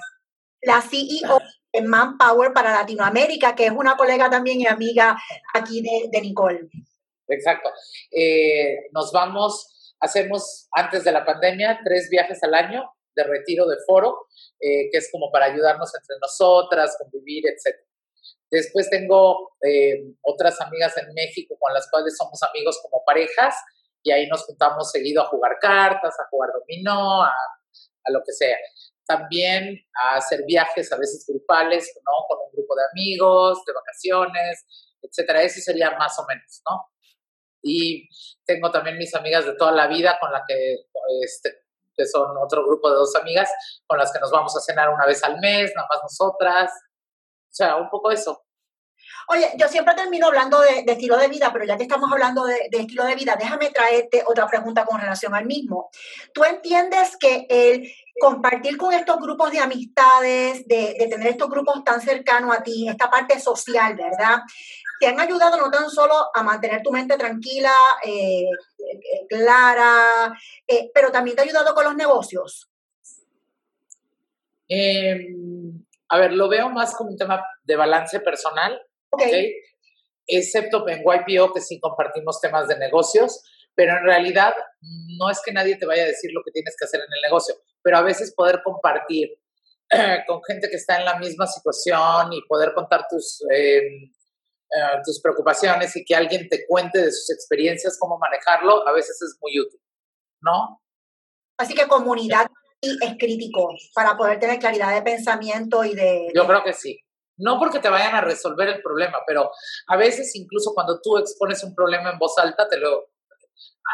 La 0.66 0.80
CEO 0.80 1.40
en 1.72 1.86
Manpower 1.86 2.52
para 2.52 2.72
Latinoamérica, 2.72 3.54
que 3.54 3.66
es 3.66 3.72
una 3.72 3.96
colega 3.96 4.30
también 4.30 4.60
y 4.60 4.66
amiga 4.66 5.16
aquí 5.52 5.82
de, 5.82 6.20
Nicole. 6.20 6.68
Exacto. 7.28 7.70
Eh, 8.12 8.88
nos 8.92 9.10
vamos, 9.12 9.94
hacemos 9.98 10.68
antes 10.72 11.02
de 11.04 11.12
la 11.12 11.24
pandemia 11.24 11.80
tres 11.84 12.08
viajes 12.08 12.42
al 12.44 12.54
año 12.54 12.84
de 13.16 13.24
retiro 13.24 13.66
de 13.66 13.76
foro, 13.86 14.26
eh, 14.60 14.88
que 14.90 14.98
es 14.98 15.08
como 15.10 15.30
para 15.32 15.46
ayudarnos 15.46 15.92
entre 15.94 16.16
nosotras, 16.20 16.96
convivir, 16.98 17.44
etc. 17.48 17.76
Después 18.50 18.88
tengo 18.88 19.56
eh, 19.60 20.04
otras 20.22 20.60
amigas 20.60 20.96
en 20.96 21.12
México 21.12 21.56
con 21.58 21.74
las 21.74 21.90
cuales 21.90 22.16
somos 22.16 22.40
amigos 22.44 22.78
como 22.82 23.02
parejas 23.04 23.56
y 24.00 24.12
ahí 24.12 24.28
nos 24.28 24.44
juntamos 24.44 24.92
seguido 24.92 25.22
a 25.22 25.26
jugar 25.26 25.58
cartas, 25.60 26.14
a 26.20 26.28
jugar 26.30 26.50
dominó, 26.52 27.24
a, 27.24 27.34
a 28.04 28.10
lo 28.12 28.22
que 28.24 28.32
sea 28.32 28.56
también 29.06 29.78
a 30.02 30.16
hacer 30.16 30.44
viajes 30.46 30.92
a 30.92 30.96
veces 30.96 31.24
grupales, 31.28 31.92
¿no? 32.04 32.26
Con 32.28 32.38
un 32.46 32.52
grupo 32.52 32.74
de 32.74 32.82
amigos, 32.92 33.64
de 33.64 33.72
vacaciones, 33.72 34.64
etcétera. 35.02 35.42
Eso 35.42 35.60
sería 35.60 35.90
más 35.98 36.18
o 36.18 36.26
menos, 36.26 36.62
¿no? 36.68 36.86
Y 37.62 38.08
tengo 38.44 38.70
también 38.70 38.98
mis 38.98 39.14
amigas 39.14 39.46
de 39.46 39.54
toda 39.54 39.72
la 39.72 39.86
vida 39.86 40.18
con 40.20 40.30
la 40.32 40.44
que, 40.46 40.86
este, 41.22 41.64
que 41.96 42.06
son 42.06 42.36
otro 42.36 42.64
grupo 42.66 42.90
de 42.90 42.96
dos 42.96 43.14
amigas 43.16 43.50
con 43.86 43.98
las 43.98 44.12
que 44.12 44.20
nos 44.20 44.30
vamos 44.30 44.56
a 44.56 44.60
cenar 44.60 44.90
una 44.90 45.06
vez 45.06 45.22
al 45.24 45.40
mes, 45.40 45.72
nada 45.74 45.88
más 45.88 46.00
nosotras. 46.02 46.70
O 46.70 47.54
sea, 47.54 47.76
un 47.76 47.88
poco 47.88 48.10
eso. 48.10 48.43
Oye, 49.28 49.50
yo 49.56 49.68
siempre 49.68 49.94
termino 49.94 50.26
hablando 50.26 50.60
de, 50.60 50.84
estilo 50.86 51.16
de 51.16 51.28
vida, 51.28 51.50
pero 51.52 51.64
ya 51.64 51.76
que 51.76 51.84
estamos 51.84 52.10
hablando 52.12 52.44
de, 52.44 52.68
estilo 52.70 53.04
de 53.04 53.14
vida, 53.14 53.36
déjame 53.38 53.70
traerte 53.70 54.22
otra 54.26 54.46
pregunta 54.46 54.84
con 54.84 55.00
relación 55.00 55.34
al 55.34 55.46
mismo. 55.46 55.90
¿Tú 56.32 56.44
entiendes 56.44 57.16
que 57.16 57.46
el 57.48 57.90
compartir 58.20 58.76
con 58.76 58.92
estos 58.92 59.18
grupos 59.18 59.50
de 59.50 59.60
amistades, 59.60 60.66
de, 60.68 61.06
tener 61.10 61.28
estos 61.28 61.48
grupos 61.48 61.82
tan 61.84 62.00
cercanos 62.00 62.54
a 62.56 62.62
ti, 62.62 62.88
esta 62.88 63.10
parte 63.10 63.40
social, 63.40 63.96
¿verdad? 63.96 64.40
Te 65.00 65.06
han 65.06 65.18
ayudado 65.18 65.56
no 65.56 65.70
tan 65.70 65.88
solo 65.90 66.14
a 66.34 66.42
mantener 66.42 66.82
tu 66.82 66.92
mente 66.92 67.16
tranquila, 67.16 67.74
eh, 68.04 68.42
eh, 68.42 69.26
clara, 69.28 70.36
eh, 70.66 70.90
pero 70.94 71.10
también 71.10 71.34
te 71.34 71.42
ha 71.42 71.44
ayudado 71.44 71.74
con 71.74 71.84
los 71.84 71.96
negocios. 71.96 72.70
Em, 74.68 75.84
a 76.08 76.18
ver, 76.18 76.32
lo 76.32 76.48
veo 76.48 76.68
más 76.70 76.94
como 76.94 77.10
un 77.10 77.16
tema 77.16 77.44
de 77.64 77.76
balance 77.76 78.20
personal 78.20 78.80
Okay. 79.14 79.54
Excepto 80.26 80.88
en 80.88 81.00
YPO, 81.02 81.52
que 81.52 81.60
sí 81.60 81.78
compartimos 81.80 82.40
temas 82.40 82.68
de 82.68 82.78
negocios, 82.78 83.42
pero 83.74 83.96
en 83.98 84.04
realidad 84.04 84.54
no 85.18 85.30
es 85.30 85.40
que 85.44 85.52
nadie 85.52 85.76
te 85.76 85.86
vaya 85.86 86.04
a 86.04 86.06
decir 86.06 86.30
lo 86.32 86.42
que 86.42 86.50
tienes 86.50 86.74
que 86.78 86.84
hacer 86.84 87.00
en 87.00 87.12
el 87.12 87.20
negocio, 87.22 87.54
pero 87.82 87.98
a 87.98 88.02
veces 88.02 88.32
poder 88.34 88.62
compartir 88.62 89.38
con 90.26 90.42
gente 90.44 90.68
que 90.70 90.76
está 90.76 90.98
en 90.98 91.04
la 91.04 91.18
misma 91.18 91.46
situación 91.46 92.32
y 92.32 92.42
poder 92.42 92.72
contar 92.74 93.06
tus, 93.08 93.42
em, 93.50 94.04
eh, 94.04 95.00
tus 95.04 95.20
preocupaciones 95.20 95.94
y 95.96 96.04
que 96.04 96.14
alguien 96.14 96.48
te 96.48 96.66
cuente 96.66 97.00
de 97.00 97.12
sus 97.12 97.30
experiencias, 97.30 97.98
cómo 97.98 98.18
manejarlo, 98.18 98.86
a 98.86 98.92
veces 98.92 99.20
es 99.20 99.36
muy 99.40 99.60
útil, 99.60 99.80
¿no? 100.40 100.80
Así 101.58 101.74
que 101.74 101.86
comunidad 101.86 102.46
es 102.80 103.16
crítico 103.18 103.74
para 103.94 104.16
poder 104.16 104.38
tener 104.38 104.58
claridad 104.58 104.94
de 104.94 105.02
pensamiento 105.02 105.84
y 105.84 105.94
de... 105.94 106.28
Yo 106.34 106.46
creo 106.46 106.62
que 106.64 106.72
sí. 106.72 107.00
No 107.36 107.58
porque 107.58 107.80
te 107.80 107.88
vayan 107.88 108.14
a 108.14 108.20
resolver 108.20 108.68
el 108.68 108.82
problema, 108.82 109.18
pero 109.26 109.50
a 109.88 109.96
veces 109.96 110.34
incluso 110.36 110.72
cuando 110.74 111.00
tú 111.00 111.18
expones 111.18 111.62
un 111.64 111.74
problema 111.74 112.10
en 112.10 112.18
voz 112.18 112.38
alta, 112.38 112.68
te 112.68 112.78
lo, 112.78 113.10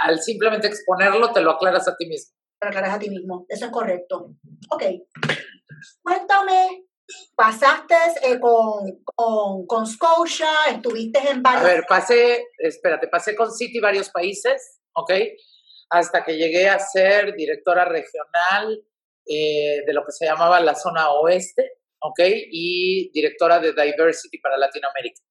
al 0.03 0.20
simplemente 0.20 0.66
exponerlo, 0.66 1.33
te 1.33 1.40
lo 1.40 1.53
aclaras 1.53 1.88
a 1.88 1.96
ti 1.96 2.07
mismo. 2.07 2.35
Te 2.59 2.66
lo 2.66 2.70
aclaras 2.70 2.94
a 2.96 2.98
ti 2.98 3.11
mismo, 3.11 3.46
eso 3.48 3.66
es 3.66 3.70
correcto. 3.72 4.35
Ok. 4.70 4.83
Cuéntame, 6.03 6.85
pasaste 7.35 7.94
eh, 8.22 8.38
con, 8.38 9.03
con, 9.05 9.66
con, 9.66 9.87
Scotia, 9.87 10.50
estuviste 10.70 11.18
en 11.31 11.42
varios... 11.42 11.64
A 11.64 11.66
ver, 11.66 11.85
pasé, 11.88 12.44
espérate, 12.59 13.09
pasé 13.09 13.35
con 13.35 13.50
City 13.53 13.81
varios 13.81 14.11
países, 14.11 14.81
¿ok? 14.94 15.12
Hasta 15.90 16.22
que 16.22 16.37
llegué 16.37 16.68
a 16.68 16.79
ser 16.79 17.35
directora 17.35 17.85
regional 17.85 18.85
eh, 19.26 19.85
de 19.87 19.92
lo 19.92 20.05
que 20.05 20.12
se 20.12 20.26
llamaba 20.26 20.61
la 20.61 20.74
zona 20.74 21.11
oeste, 21.11 21.80
¿ok? 22.00 22.20
Y 22.50 23.10
directora 23.12 23.58
de 23.58 23.72
Diversity 23.72 24.38
para 24.38 24.58
Latinoamérica. 24.58 25.22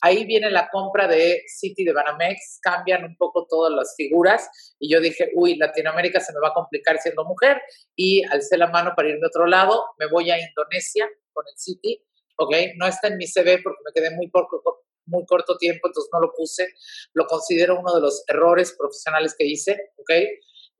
Ahí 0.00 0.26
viene 0.26 0.50
la 0.50 0.68
compra 0.70 1.08
de 1.08 1.42
City 1.46 1.82
de 1.82 1.92
Banamex, 1.92 2.58
cambian 2.60 3.04
un 3.04 3.16
poco 3.16 3.46
todas 3.48 3.72
las 3.72 3.94
figuras 3.96 4.50
y 4.78 4.92
yo 4.92 5.00
dije, 5.00 5.30
uy, 5.34 5.56
Latinoamérica 5.56 6.20
se 6.20 6.34
me 6.34 6.40
va 6.40 6.48
a 6.48 6.52
complicar 6.52 6.98
siendo 6.98 7.24
mujer 7.24 7.62
y 7.96 8.22
alcé 8.24 8.58
la 8.58 8.66
mano 8.66 8.92
para 8.94 9.08
irme 9.08 9.24
a 9.24 9.28
otro 9.28 9.46
lado, 9.46 9.82
me 9.98 10.06
voy 10.08 10.30
a 10.30 10.38
Indonesia 10.38 11.08
con 11.32 11.44
el 11.50 11.56
City, 11.56 12.04
¿ok? 12.36 12.54
No 12.76 12.86
está 12.86 13.08
en 13.08 13.16
mi 13.16 13.26
CV 13.26 13.62
porque 13.62 13.80
me 13.82 13.92
quedé 13.94 14.14
muy 14.14 14.28
poco, 14.28 14.84
muy 15.06 15.24
corto 15.26 15.56
tiempo, 15.56 15.88
entonces 15.88 16.10
no 16.12 16.20
lo 16.20 16.32
puse. 16.36 16.68
Lo 17.12 17.26
considero 17.26 17.78
uno 17.78 17.94
de 17.94 18.00
los 18.00 18.24
errores 18.28 18.74
profesionales 18.78 19.34
que 19.38 19.46
hice, 19.46 19.92
¿ok? 19.96 20.10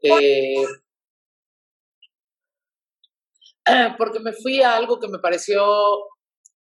Eh, 0.03 0.65
porque 3.99 4.21
me 4.21 4.33
fui 4.33 4.63
a 4.63 4.77
algo 4.77 5.01
que 5.01 5.09
me 5.09 5.19
pareció 5.19 5.65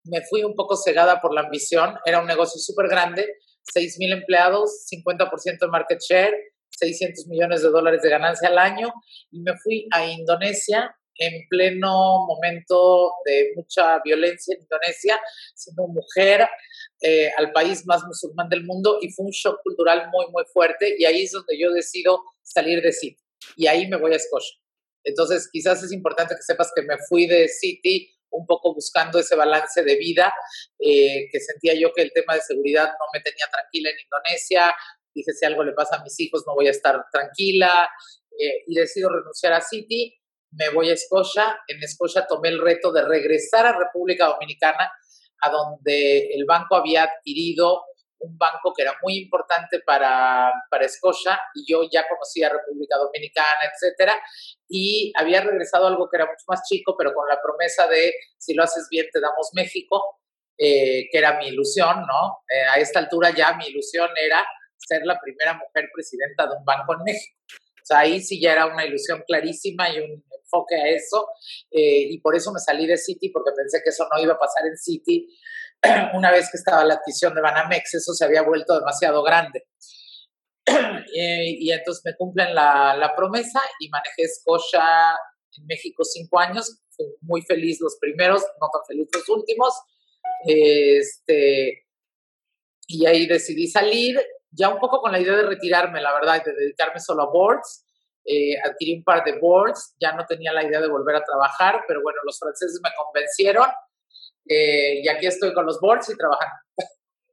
me 0.04 0.22
fui 0.30 0.44
un 0.44 0.56
poco 0.56 0.76
cegada 0.76 1.20
por 1.22 1.34
la 1.34 1.42
ambición. 1.42 1.96
Era 2.06 2.22
un 2.22 2.28
negocio 2.28 2.60
súper 2.60 2.88
grande, 2.88 3.28
6 3.74 3.98
mil 4.00 4.14
empleados, 4.14 4.86
50% 4.92 5.60
de 5.60 5.68
market 5.68 6.00
share, 6.00 6.34
600 6.70 7.28
millones 7.28 7.62
de 7.62 7.70
dólares 7.70 8.02
de 8.02 8.10
ganancia 8.10 8.50
al 8.50 8.58
año. 8.58 8.92
Y 9.32 9.42
me 9.42 9.54
fui 9.58 9.88
a 9.92 10.06
Indonesia 10.06 10.96
en 11.16 11.48
pleno 11.50 12.26
momento 12.26 13.12
de 13.26 13.52
mucha 13.56 14.00
violencia 14.04 14.56
en 14.56 14.64
Indonesia, 14.64 15.20
siendo 15.54 15.88
mujer 15.88 16.48
eh, 17.02 17.30
al 17.38 17.52
país 17.52 17.86
más 17.86 18.04
musulmán 18.06 18.50
del 18.50 18.66
mundo 18.66 18.98
y 19.02 19.12
fue 19.12 19.26
un 19.26 19.32
shock 19.32 19.62
cultural 19.62 20.10
muy, 20.12 20.26
muy 20.32 20.44
fuerte 20.52 20.96
y 20.98 21.06
ahí 21.06 21.24
es 21.24 21.32
donde 21.32 21.60
yo 21.60 21.72
decido 21.72 22.24
salir 22.42 22.82
de 22.82 22.92
City 22.92 23.22
y 23.56 23.68
ahí 23.68 23.88
me 23.88 23.98
voy 23.98 24.14
a 24.14 24.16
Escocia. 24.16 24.61
Entonces, 25.04 25.50
quizás 25.52 25.84
es 25.84 25.92
importante 25.92 26.36
que 26.36 26.42
sepas 26.42 26.72
que 26.76 26.84
me 26.84 26.98
fui 27.10 27.28
de 27.28 27.48
City 27.48 28.10
un 28.32 28.46
poco 28.46 28.74
buscando 28.74 29.20
ese 29.20 29.36
balance 29.36 29.84
de 29.84 29.96
vida, 29.98 30.34
eh, 30.80 31.28
que 31.32 31.40
sentía 31.40 31.74
yo 31.76 31.92
que 31.94 32.02
el 32.02 32.14
tema 32.14 32.36
de 32.36 32.42
seguridad 32.42 32.88
no 32.88 33.06
me 33.14 33.22
tenía 33.22 33.46
tranquila 33.52 33.90
en 33.90 34.00
Indonesia, 34.00 34.74
dije 35.14 35.34
si 35.34 35.46
algo 35.46 35.64
le 35.64 35.74
pasa 35.74 35.98
a 35.98 36.04
mis 36.04 36.18
hijos 36.20 36.44
no 36.48 36.56
voy 36.56 36.68
a 36.68 36.72
estar 36.72 37.04
tranquila 37.12 37.90
eh, 38.32 38.64
y 38.68 38.76
decido 38.76 39.10
renunciar 39.10 39.54
a 39.54 39.62
City, 39.62 40.18
me 40.52 40.70
voy 40.70 40.90
a 40.90 40.94
Escocia, 40.94 41.60
en 41.68 41.82
Escocia 41.84 42.26
tomé 42.28 42.50
el 42.50 42.62
reto 42.62 42.92
de 42.92 43.04
regresar 43.04 43.66
a 43.66 43.78
República 43.78 44.28
Dominicana, 44.28 44.92
a 45.42 45.50
donde 45.50 46.34
el 46.34 46.46
banco 46.46 46.76
había 46.76 47.04
adquirido 47.04 47.84
un 48.22 48.38
banco 48.38 48.74
que 48.74 48.84
era 48.84 48.96
muy 49.02 49.18
importante 49.18 49.80
para, 49.86 50.52
para 50.70 50.86
Escocia 50.86 51.40
y 51.54 51.66
yo 51.72 51.82
ya 51.92 52.08
conocía 52.08 52.50
República 52.50 52.98
Dominicana, 52.98 53.72
etcétera, 53.72 54.20
y 54.68 55.12
había 55.16 55.42
regresado 55.42 55.86
a 55.86 55.90
algo 55.90 56.10
que 56.10 56.18
era 56.18 56.26
mucho 56.26 56.46
más 56.48 56.62
chico, 56.68 56.96
pero 56.98 57.14
con 57.14 57.28
la 57.28 57.40
promesa 57.42 57.88
de 57.88 58.14
si 58.38 58.54
lo 58.54 58.64
haces 58.64 58.88
bien 58.90 59.08
te 59.12 59.20
damos 59.20 59.50
México, 59.54 60.20
eh, 60.58 61.10
que 61.12 61.18
era 61.18 61.38
mi 61.38 61.48
ilusión, 61.48 62.02
¿no? 62.02 62.44
Eh, 62.48 62.68
a 62.70 62.76
esta 62.76 63.00
altura 63.00 63.32
ya 63.36 63.54
mi 63.54 63.68
ilusión 63.68 64.10
era 64.16 64.46
ser 64.78 65.02
la 65.06 65.20
primera 65.20 65.54
mujer 65.54 65.90
presidenta 65.94 66.48
de 66.48 66.56
un 66.58 66.66
banco 66.66 66.94
en 66.94 67.04
México. 67.04 67.38
O 67.50 67.86
sea, 67.86 68.00
ahí 68.00 68.22
sí 68.22 68.40
ya 68.40 68.54
era 68.54 68.68
una 68.68 68.86
ilusión 68.86 69.24
clarísima 69.26 69.90
y 69.90 70.00
un 70.00 70.24
enfoque 70.38 70.76
a 70.76 70.88
eso, 70.90 71.28
eh, 71.72 72.08
y 72.10 72.20
por 72.20 72.36
eso 72.36 72.52
me 72.52 72.60
salí 72.60 72.86
de 72.86 72.98
City, 72.98 73.30
porque 73.30 73.52
pensé 73.56 73.82
que 73.84 73.90
eso 73.90 74.08
no 74.14 74.22
iba 74.22 74.34
a 74.34 74.40
pasar 74.40 74.66
en 74.68 74.78
City, 74.78 75.28
una 76.14 76.32
vez 76.32 76.50
que 76.52 76.58
estaba 76.58 76.86
la 76.86 76.96
adquisición 76.96 77.34
de 77.34 77.42
Banamex, 77.42 77.96
eso 77.96 78.14
se 78.14 78.26
había 78.26 78.44
vuelto 78.44 78.78
demasiado 78.78 79.24
grande. 79.24 79.68
y, 81.14 81.72
entonces 81.72 82.04
me 82.06 82.16
cumplen 82.16 82.54
la, 82.54 82.96
la, 82.96 83.16
promesa 83.16 83.60
y 83.80 83.90
manejé 83.90 84.28
Scotia 84.28 85.16
en 85.58 85.66
México 85.66 86.04
cinco 86.04 86.40
años. 86.40 86.80
Fui 86.90 87.06
muy 87.22 87.42
feliz 87.42 87.80
los 87.82 87.98
primeros, 88.00 88.44
no 88.60 88.70
tan 88.72 88.86
feliz 88.88 89.10
los 89.14 89.28
últimos. 89.30 89.74
Este, 90.46 91.86
y 92.88 93.06
ahí 93.06 93.26
decidí 93.26 93.68
salir, 93.68 94.22
ya 94.52 94.70
un 94.70 94.80
poco 94.80 95.02
con 95.02 95.12
la 95.12 95.20
idea 95.20 95.36
de 95.36 95.44
retirarme, 95.44 96.02
la 96.02 96.14
verdad, 96.14 96.44
de 96.44 96.54
dedicarme 96.54 97.00
solo 97.00 97.24
a 97.24 97.32
boards. 97.32 97.86
Eh, 98.24 98.56
adquirí 98.64 98.98
un 98.98 99.04
par 99.04 99.24
de 99.24 99.40
boards, 99.40 99.96
ya 100.00 100.14
no 100.14 100.26
tenía 100.28 100.54
la 100.54 100.64
idea 100.64 100.80
de 100.80 100.88
volver 100.88 101.16
a 101.16 101.24
trabajar, 101.24 101.82
pero 101.88 102.04
bueno, 102.04 102.20
los 102.24 102.38
franceses 102.38 102.80
me 102.84 102.92
convencieron 102.96 103.66
eh, 104.52 105.02
y 105.04 105.08
aquí 105.08 105.28
estoy 105.28 105.54
con 105.54 105.66
los 105.66 105.80
boards 105.80 106.10
y 106.10 106.18
trabajando. 106.18 106.56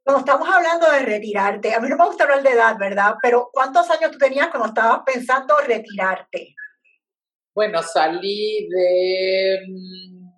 Cuando 0.05 0.21
estamos 0.21 0.49
hablando 0.49 0.91
de 0.91 1.01
retirarte, 1.01 1.75
a 1.75 1.81
mí 1.81 1.89
no 1.89 1.97
me 1.97 2.07
gusta 2.07 2.25
hablar 2.25 2.43
de 2.43 2.51
edad, 2.51 2.77
¿verdad? 2.79 3.15
Pero 3.21 3.51
¿cuántos 3.53 3.91
años 3.91 4.11
tú 4.11 4.19
tenías 4.19 4.49
cuando 4.49 4.69
estabas 4.69 5.01
pensando 5.05 5.57
retirarte? 5.59 6.55
Bueno, 7.55 7.83
salí 7.83 8.69
de, 8.69 9.61
mm, 9.69 10.31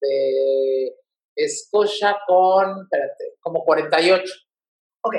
de 0.00 0.92
Escocia 1.34 2.18
con, 2.26 2.82
espérate, 2.82 3.36
como 3.40 3.64
48. 3.64 4.34
Ok. 5.02 5.14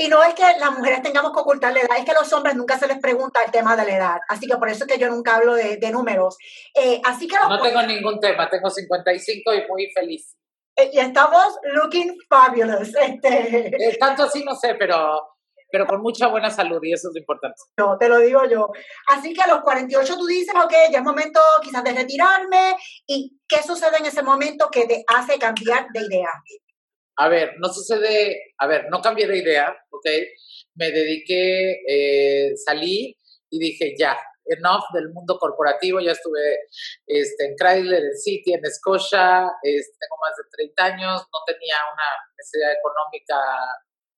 Y 0.00 0.06
no 0.06 0.22
es 0.22 0.32
que 0.34 0.44
las 0.60 0.78
mujeres 0.78 1.02
tengamos 1.02 1.32
que 1.32 1.40
ocultar 1.40 1.72
la 1.72 1.80
edad, 1.80 1.98
es 1.98 2.04
que 2.04 2.12
a 2.12 2.20
los 2.20 2.32
hombres 2.32 2.54
nunca 2.54 2.78
se 2.78 2.86
les 2.86 3.00
pregunta 3.00 3.40
el 3.44 3.50
tema 3.50 3.76
de 3.76 3.84
la 3.84 3.96
edad. 3.96 4.18
Así 4.28 4.46
que 4.46 4.56
por 4.56 4.68
eso 4.68 4.84
es 4.84 4.92
que 4.92 4.98
yo 4.98 5.08
nunca 5.08 5.34
hablo 5.34 5.54
de, 5.54 5.90
números. 5.90 6.38
Eh, 6.72 7.00
así 7.04 7.26
que 7.26 7.36
no 7.36 7.60
tengo 7.60 7.82
ningún 7.82 8.20
tema, 8.20 8.48
tengo 8.48 8.70
55 8.70 9.54
y 9.54 9.66
muy 9.66 9.90
feliz. 9.90 10.36
Eh, 10.76 10.90
y 10.92 11.00
estamos 11.00 11.58
looking 11.74 12.16
fabulous. 12.28 12.94
Este. 12.94 13.66
Eh, 13.66 13.96
tanto 13.98 14.22
así 14.22 14.44
no 14.44 14.54
sé, 14.54 14.76
pero, 14.76 15.20
pero 15.68 15.84
con 15.84 16.00
mucha 16.00 16.28
buena 16.28 16.48
salud 16.48 16.78
y 16.84 16.92
eso 16.92 17.08
es 17.08 17.14
lo 17.14 17.18
importante. 17.18 17.56
No, 17.76 17.98
te 17.98 18.08
lo 18.08 18.18
digo 18.18 18.44
yo. 18.44 18.70
Así 19.08 19.34
que 19.34 19.42
a 19.42 19.48
los 19.48 19.62
48 19.62 20.16
tú 20.16 20.26
dices, 20.26 20.54
ok, 20.54 20.74
ya 20.92 20.98
es 20.98 21.04
momento 21.04 21.40
quizás 21.60 21.82
de 21.82 21.92
retirarme. 21.92 22.76
¿Y 23.04 23.36
qué 23.48 23.64
sucede 23.64 23.96
en 23.96 24.06
ese 24.06 24.22
momento 24.22 24.68
que 24.70 24.86
te 24.86 25.02
hace 25.08 25.40
cambiar 25.40 25.88
de 25.92 26.02
idea? 26.02 26.30
A 27.20 27.28
ver, 27.28 27.54
no 27.58 27.68
sucede, 27.68 28.54
a 28.58 28.68
ver, 28.68 28.86
no 28.90 29.00
cambié 29.00 29.26
de 29.26 29.38
idea, 29.38 29.76
¿ok? 29.90 30.06
Me 30.76 30.92
dediqué, 30.92 31.80
eh, 31.88 32.56
salí 32.56 33.18
y 33.50 33.58
dije, 33.58 33.94
ya, 33.98 34.16
enough 34.44 34.84
del 34.94 35.10
mundo 35.10 35.36
corporativo, 35.36 35.98
ya 35.98 36.12
estuve 36.12 36.58
este, 37.06 37.46
en 37.46 37.56
Chrysler, 37.56 38.04
en 38.04 38.16
City, 38.16 38.54
en 38.54 38.62
Scotia, 38.70 39.50
este, 39.62 39.96
tengo 39.98 40.16
más 40.20 40.36
de 40.36 40.72
30 40.76 40.84
años, 40.84 41.22
no 41.32 41.38
tenía 41.44 41.74
una 41.92 42.04
necesidad 42.36 42.72
económica 42.72 43.36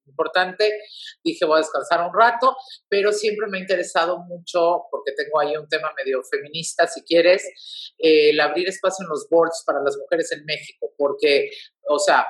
importante, 0.07 0.83
dije 1.25 1.47
voy 1.47 1.57
a 1.57 1.59
descansar 1.63 2.07
un 2.07 2.13
rato, 2.13 2.55
pero 2.87 3.13
siempre 3.13 3.47
me 3.49 3.59
ha 3.59 3.61
interesado 3.63 4.19
mucho, 4.19 4.83
porque 4.91 5.13
tengo 5.13 5.41
ahí 5.41 5.57
un 5.57 5.69
tema 5.69 5.91
medio 5.97 6.23
feminista, 6.31 6.87
si 6.87 7.03
quieres, 7.03 7.95
el 7.97 8.39
abrir 8.41 8.69
espacio 8.69 9.05
en 9.05 9.09
los 9.09 9.27
boards 9.31 9.63
para 9.65 9.81
las 9.83 9.97
mujeres 9.97 10.31
en 10.33 10.45
México, 10.45 10.93
porque, 10.99 11.49
o 11.89 11.99
sea, 11.99 12.27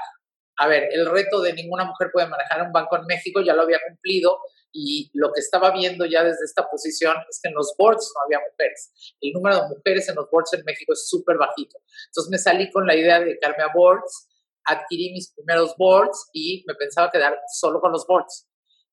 a 0.60 0.66
ver, 0.66 0.90
el 0.92 1.06
reto 1.06 1.40
de 1.40 1.54
ninguna 1.54 1.86
mujer 1.86 2.10
puede 2.12 2.26
manejar 2.26 2.60
un 2.60 2.70
banco 2.70 2.94
en 2.98 3.06
México 3.06 3.40
ya 3.40 3.54
lo 3.54 3.62
había 3.62 3.78
cumplido 3.88 4.40
y 4.70 5.10
lo 5.14 5.32
que 5.32 5.40
estaba 5.40 5.70
viendo 5.70 6.04
ya 6.04 6.22
desde 6.22 6.44
esta 6.44 6.68
posición 6.68 7.16
es 7.30 7.40
que 7.42 7.48
en 7.48 7.54
los 7.54 7.74
boards 7.78 8.12
no 8.14 8.22
había 8.26 8.46
mujeres. 8.46 8.92
El 9.22 9.32
número 9.32 9.56
de 9.56 9.68
mujeres 9.74 10.06
en 10.10 10.16
los 10.16 10.30
boards 10.30 10.52
en 10.52 10.62
México 10.66 10.92
es 10.92 11.08
súper 11.08 11.38
bajito. 11.38 11.78
Entonces 12.08 12.30
me 12.30 12.36
salí 12.36 12.70
con 12.70 12.86
la 12.86 12.94
idea 12.94 13.20
de 13.20 13.24
dedicarme 13.24 13.62
a 13.62 13.72
boards, 13.74 14.28
adquirí 14.66 15.14
mis 15.14 15.32
primeros 15.32 15.74
boards 15.78 16.28
y 16.34 16.62
me 16.68 16.74
pensaba 16.74 17.10
quedar 17.10 17.40
solo 17.50 17.80
con 17.80 17.92
los 17.92 18.06
boards. 18.06 18.46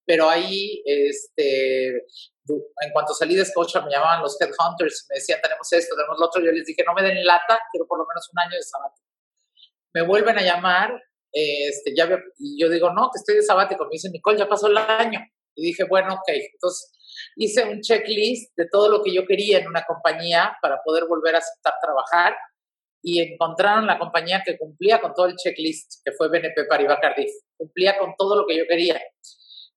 Pero 0.05 0.29
ahí, 0.29 0.81
este, 0.85 1.97
en 1.97 2.91
cuanto 2.93 3.13
salí 3.13 3.35
de 3.35 3.43
Scotia, 3.43 3.81
me 3.81 3.91
llamaban 3.91 4.21
los 4.21 4.39
headhunters, 4.39 5.05
me 5.09 5.15
decían, 5.15 5.41
tenemos 5.41 5.73
esto, 5.73 5.97
tenemos 5.97 6.17
lo 6.17 6.27
otro. 6.27 6.41
Yo 6.41 6.53
les 6.53 6.65
dije, 6.65 6.81
no 6.85 6.93
me 6.93 7.03
den 7.03 7.25
lata, 7.25 7.59
quiero 7.73 7.85
por 7.85 7.99
lo 7.99 8.05
menos 8.07 8.29
un 8.31 8.39
año 8.39 8.55
de 8.55 8.63
sábado. 8.63 8.93
Me 9.93 10.03
vuelven 10.03 10.37
a 10.37 10.43
llamar 10.43 11.03
este, 11.31 11.93
ya 11.95 12.09
y 12.37 12.61
yo 12.61 12.69
digo, 12.69 12.91
no, 12.93 13.09
que 13.13 13.19
estoy 13.19 13.35
de 13.35 13.43
sabático. 13.43 13.85
Me 13.85 13.91
dice, 13.91 14.09
Nicole, 14.09 14.37
ya 14.37 14.47
pasó 14.47 14.67
el 14.67 14.77
año. 14.77 15.19
Y 15.55 15.67
dije, 15.67 15.83
bueno, 15.85 16.13
ok. 16.13 16.29
Entonces 16.53 16.91
hice 17.35 17.63
un 17.65 17.81
checklist 17.81 18.55
de 18.55 18.67
todo 18.71 18.89
lo 18.89 19.01
que 19.03 19.13
yo 19.13 19.25
quería 19.25 19.59
en 19.59 19.67
una 19.67 19.83
compañía 19.85 20.55
para 20.61 20.81
poder 20.83 21.05
volver 21.05 21.35
a 21.35 21.39
aceptar 21.39 21.73
trabajar 21.81 22.35
y 23.01 23.21
encontraron 23.21 23.87
la 23.87 23.97
compañía 23.97 24.43
que 24.45 24.57
cumplía 24.57 24.99
con 24.99 25.13
todo 25.13 25.27
el 25.27 25.35
checklist, 25.35 26.01
que 26.03 26.11
fue 26.11 26.29
BNP 26.29 26.65
Paribas 26.65 26.99
Cardiff. 27.01 27.31
Cumplía 27.55 27.97
con 27.97 28.15
todo 28.17 28.35
lo 28.35 28.45
que 28.45 28.57
yo 28.57 28.65
quería. 28.67 28.99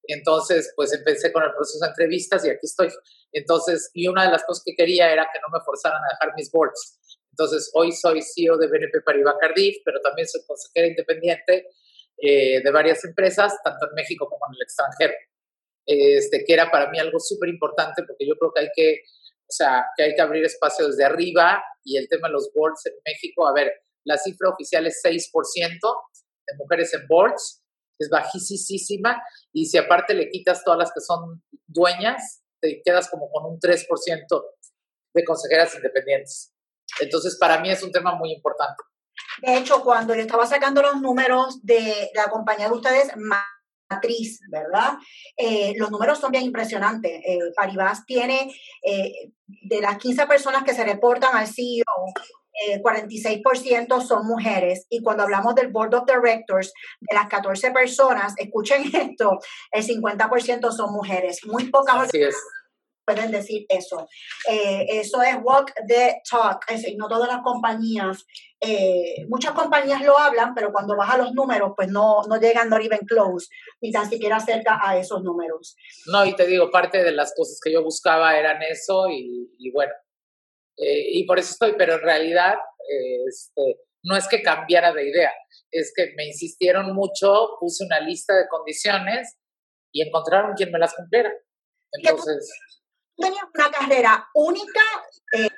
Entonces, 0.04 0.72
pues 0.74 0.92
empecé 0.92 1.32
con 1.32 1.42
el 1.44 1.52
proceso 1.52 1.84
de 1.84 1.90
entrevistas 1.90 2.44
y 2.44 2.50
aquí 2.50 2.66
estoy. 2.66 2.88
Entonces, 3.32 3.90
y 3.94 4.08
una 4.08 4.24
de 4.24 4.32
las 4.32 4.44
cosas 4.44 4.62
que 4.64 4.74
quería 4.74 5.12
era 5.12 5.28
que 5.32 5.38
no 5.40 5.56
me 5.56 5.64
forzaran 5.64 6.02
a 6.02 6.08
dejar 6.14 6.34
mis 6.36 6.50
boards. 6.50 6.99
Entonces, 7.40 7.70
hoy 7.72 7.90
soy 7.92 8.20
CEO 8.20 8.58
de 8.58 8.66
BNP 8.66 9.00
Paribas 9.00 9.36
Cardiff, 9.40 9.78
pero 9.82 9.98
también 10.02 10.28
soy 10.28 10.42
consejera 10.46 10.88
independiente 10.88 11.68
eh, 12.18 12.62
de 12.62 12.70
varias 12.70 13.02
empresas, 13.06 13.54
tanto 13.64 13.88
en 13.88 13.94
México 13.94 14.28
como 14.28 14.44
en 14.50 14.56
el 14.56 14.62
extranjero. 14.62 15.14
Este, 15.86 16.44
que 16.44 16.52
era 16.52 16.70
para 16.70 16.90
mí 16.90 16.98
algo 16.98 17.18
súper 17.18 17.48
importante 17.48 18.02
porque 18.06 18.26
yo 18.26 18.34
creo 18.36 18.52
que 18.52 18.60
hay 18.60 18.68
que, 18.76 19.00
o 19.48 19.52
sea, 19.52 19.86
que 19.96 20.02
hay 20.02 20.14
que 20.14 20.20
abrir 20.20 20.44
espacio 20.44 20.86
desde 20.86 21.02
arriba 21.02 21.64
y 21.82 21.96
el 21.96 22.10
tema 22.10 22.28
de 22.28 22.34
los 22.34 22.52
boards 22.54 22.84
en 22.84 22.92
México, 23.06 23.48
a 23.48 23.54
ver, 23.54 23.72
la 24.04 24.18
cifra 24.18 24.50
oficial 24.50 24.86
es 24.86 25.00
6% 25.02 25.78
de 26.46 26.56
mujeres 26.58 26.92
en 26.92 27.06
boards, 27.08 27.62
es 27.98 28.10
bajísima 28.10 29.18
y 29.54 29.64
si 29.64 29.78
aparte 29.78 30.12
le 30.12 30.28
quitas 30.28 30.62
todas 30.62 30.78
las 30.78 30.92
que 30.92 31.00
son 31.00 31.42
dueñas, 31.66 32.42
te 32.60 32.82
quedas 32.84 33.08
como 33.08 33.30
con 33.30 33.50
un 33.50 33.58
3% 33.58 33.86
de 35.14 35.24
consejeras 35.24 35.74
independientes. 35.74 36.52
Entonces, 37.00 37.36
para 37.38 37.60
mí 37.60 37.70
es 37.70 37.82
un 37.82 37.92
tema 37.92 38.14
muy 38.14 38.32
importante. 38.32 38.82
De 39.42 39.56
hecho, 39.56 39.82
cuando 39.82 40.14
yo 40.14 40.20
estaba 40.20 40.46
sacando 40.46 40.82
los 40.82 41.00
números 41.00 41.60
de 41.62 42.10
la 42.14 42.24
compañía 42.24 42.68
de 42.68 42.74
ustedes, 42.74 43.12
matriz, 43.90 44.40
¿verdad? 44.50 44.94
Eh, 45.36 45.74
los 45.76 45.90
números 45.90 46.18
son 46.18 46.30
bien 46.30 46.44
impresionantes. 46.44 47.12
Eh, 47.26 47.38
Paribas 47.56 48.04
tiene, 48.06 48.52
eh, 48.82 49.12
de 49.46 49.80
las 49.80 49.98
15 49.98 50.26
personas 50.26 50.64
que 50.64 50.74
se 50.74 50.84
reportan 50.84 51.36
al 51.36 51.46
CEO, 51.46 51.84
46% 52.82 54.02
son 54.02 54.26
mujeres. 54.26 54.86
Y 54.90 55.02
cuando 55.02 55.22
hablamos 55.22 55.54
del 55.54 55.68
Board 55.68 55.94
of 55.94 56.04
Directors, 56.06 56.72
de 57.00 57.14
las 57.14 57.26
14 57.28 57.70
personas, 57.70 58.34
escuchen 58.36 58.82
esto, 58.94 59.38
el 59.70 59.84
50% 59.84 60.70
son 60.70 60.92
mujeres. 60.92 61.40
Muy 61.46 61.70
pocas 61.70 61.96
Así 61.96 62.22
es 62.22 62.36
pueden 63.04 63.30
decir 63.30 63.66
eso. 63.68 64.08
Eh, 64.48 64.86
eso 64.88 65.22
es 65.22 65.36
walk 65.42 65.72
the 65.86 66.20
talk, 66.28 66.64
es 66.68 66.82
decir, 66.82 66.96
no 66.98 67.08
todas 67.08 67.28
las 67.28 67.42
compañías, 67.42 68.24
eh, 68.60 69.26
muchas 69.28 69.52
compañías 69.52 70.02
lo 70.02 70.18
hablan, 70.18 70.54
pero 70.54 70.72
cuando 70.72 70.96
baja 70.96 71.18
los 71.18 71.32
números, 71.32 71.72
pues 71.76 71.88
no, 71.88 72.22
no 72.28 72.36
llegan 72.38 72.68
not 72.68 72.82
even 72.82 73.00
close, 73.00 73.48
ni 73.80 73.90
tan 73.90 74.08
siquiera 74.08 74.38
cerca 74.38 74.78
a 74.82 74.98
esos 74.98 75.22
números. 75.22 75.76
No, 76.06 76.24
y 76.24 76.34
te 76.34 76.46
digo, 76.46 76.70
parte 76.70 77.02
de 77.02 77.12
las 77.12 77.32
cosas 77.34 77.58
que 77.62 77.72
yo 77.72 77.82
buscaba 77.82 78.38
eran 78.38 78.62
eso 78.62 79.06
y, 79.10 79.70
bueno, 79.72 79.92
eh, 80.76 81.18
y 81.18 81.24
por 81.24 81.38
eso 81.38 81.52
estoy, 81.52 81.74
pero 81.76 81.94
en 81.94 82.02
realidad 82.02 82.54
este, 83.26 83.80
no 84.02 84.16
es 84.16 84.26
que 84.28 84.42
cambiara 84.42 84.92
de 84.92 85.08
idea, 85.08 85.32
es 85.70 85.92
que 85.94 86.12
me 86.16 86.26
insistieron 86.26 86.94
mucho, 86.94 87.56
puse 87.60 87.84
una 87.84 88.00
lista 88.00 88.34
de 88.36 88.48
condiciones 88.48 89.36
y 89.92 90.02
encontraron 90.02 90.54
quien 90.54 90.70
me 90.72 90.78
las 90.78 90.94
cumpliera. 90.94 91.32
Entonces 91.92 92.50
tenías 93.20 93.44
una 93.54 93.70
carrera 93.70 94.28
única, 94.34 94.80
eh, 95.36 95.48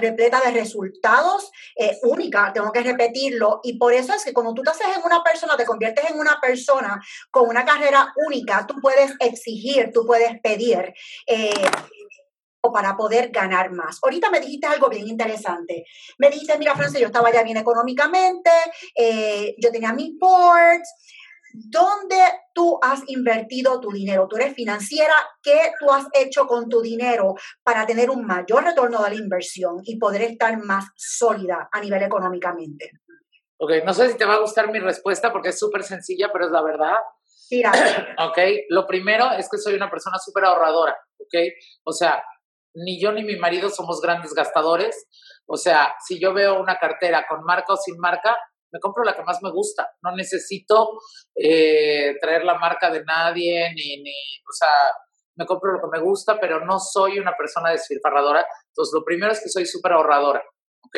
repleta 0.00 0.40
de 0.40 0.50
resultados, 0.52 1.50
eh, 1.76 1.98
única, 2.02 2.52
tengo 2.52 2.72
que 2.72 2.82
repetirlo, 2.82 3.60
y 3.62 3.78
por 3.78 3.92
eso 3.92 4.12
es 4.14 4.24
que 4.24 4.32
cuando 4.32 4.54
tú 4.54 4.62
te 4.62 4.70
haces 4.70 4.86
en 4.96 5.04
una 5.04 5.22
persona, 5.22 5.56
te 5.56 5.64
conviertes 5.64 6.10
en 6.10 6.18
una 6.18 6.40
persona 6.40 7.00
con 7.30 7.48
una 7.48 7.64
carrera 7.64 8.12
única, 8.26 8.66
tú 8.66 8.74
puedes 8.80 9.12
exigir, 9.20 9.90
tú 9.92 10.06
puedes 10.06 10.40
pedir. 10.40 10.92
Eh, 11.26 11.66
para 12.72 12.96
poder 12.96 13.30
ganar 13.30 13.72
más. 13.72 13.98
Ahorita 14.04 14.30
me 14.30 14.38
dijiste 14.38 14.68
algo 14.68 14.88
bien 14.88 15.08
interesante. 15.08 15.84
Me 16.18 16.30
dijiste, 16.30 16.56
mira, 16.58 16.76
Francia, 16.76 17.00
yo 17.00 17.06
estaba 17.06 17.32
ya 17.32 17.42
bien 17.42 17.56
económicamente, 17.56 18.52
yo 19.58 19.72
tenía 19.72 19.92
mis 19.92 20.16
boards, 20.16 20.88
¿Dónde 21.52 22.16
tú 22.54 22.78
has 22.82 23.02
invertido 23.08 23.80
tu 23.80 23.90
dinero? 23.90 24.26
Tú 24.28 24.36
eres 24.36 24.54
financiera, 24.54 25.14
¿qué 25.42 25.72
tú 25.78 25.90
has 25.90 26.06
hecho 26.14 26.46
con 26.46 26.68
tu 26.68 26.80
dinero 26.80 27.34
para 27.62 27.86
tener 27.86 28.10
un 28.10 28.26
mayor 28.26 28.64
retorno 28.64 29.02
de 29.02 29.10
la 29.10 29.16
inversión 29.16 29.80
y 29.84 29.98
poder 29.98 30.22
estar 30.22 30.56
más 30.62 30.86
sólida 30.96 31.68
a 31.70 31.80
nivel 31.80 32.02
económicamente? 32.02 32.92
Ok, 33.58 33.84
no 33.84 33.94
sé 33.94 34.10
si 34.10 34.16
te 34.16 34.24
va 34.24 34.34
a 34.34 34.40
gustar 34.40 34.70
mi 34.70 34.80
respuesta 34.80 35.30
porque 35.32 35.50
es 35.50 35.58
súper 35.58 35.84
sencilla, 35.84 36.30
pero 36.32 36.46
es 36.46 36.50
la 36.50 36.62
verdad. 36.62 36.96
Mira. 37.50 37.70
ok, 38.28 38.38
lo 38.70 38.86
primero 38.86 39.30
es 39.32 39.48
que 39.48 39.58
soy 39.58 39.74
una 39.74 39.90
persona 39.90 40.18
súper 40.18 40.44
ahorradora, 40.44 40.96
ok. 41.18 41.34
O 41.84 41.92
sea, 41.92 42.22
ni 42.74 43.00
yo 43.00 43.12
ni 43.12 43.22
mi 43.22 43.36
marido 43.36 43.68
somos 43.68 44.00
grandes 44.00 44.34
gastadores. 44.34 45.06
O 45.46 45.56
sea, 45.56 45.94
si 46.06 46.18
yo 46.18 46.32
veo 46.32 46.60
una 46.60 46.78
cartera 46.78 47.26
con 47.28 47.44
marca 47.44 47.74
o 47.74 47.76
sin 47.76 47.98
marca, 47.98 48.36
me 48.72 48.80
compro 48.80 49.04
la 49.04 49.14
que 49.14 49.22
más 49.22 49.42
me 49.42 49.50
gusta, 49.50 49.90
no 50.02 50.16
necesito 50.16 50.98
eh, 51.34 52.16
traer 52.20 52.44
la 52.44 52.58
marca 52.58 52.90
de 52.90 53.04
nadie, 53.04 53.72
ni, 53.74 54.02
ni, 54.02 54.12
o 54.48 54.52
sea, 54.52 54.68
me 55.36 55.46
compro 55.46 55.72
lo 55.72 55.80
que 55.80 55.98
me 55.98 56.02
gusta, 56.02 56.40
pero 56.40 56.64
no 56.64 56.78
soy 56.78 57.18
una 57.18 57.36
persona 57.36 57.70
despilfarradora. 57.70 58.46
Entonces, 58.68 58.92
lo 58.94 59.04
primero 59.04 59.32
es 59.32 59.40
que 59.40 59.48
soy 59.48 59.66
súper 59.66 59.92
ahorradora, 59.92 60.42
¿ok? 60.84 60.96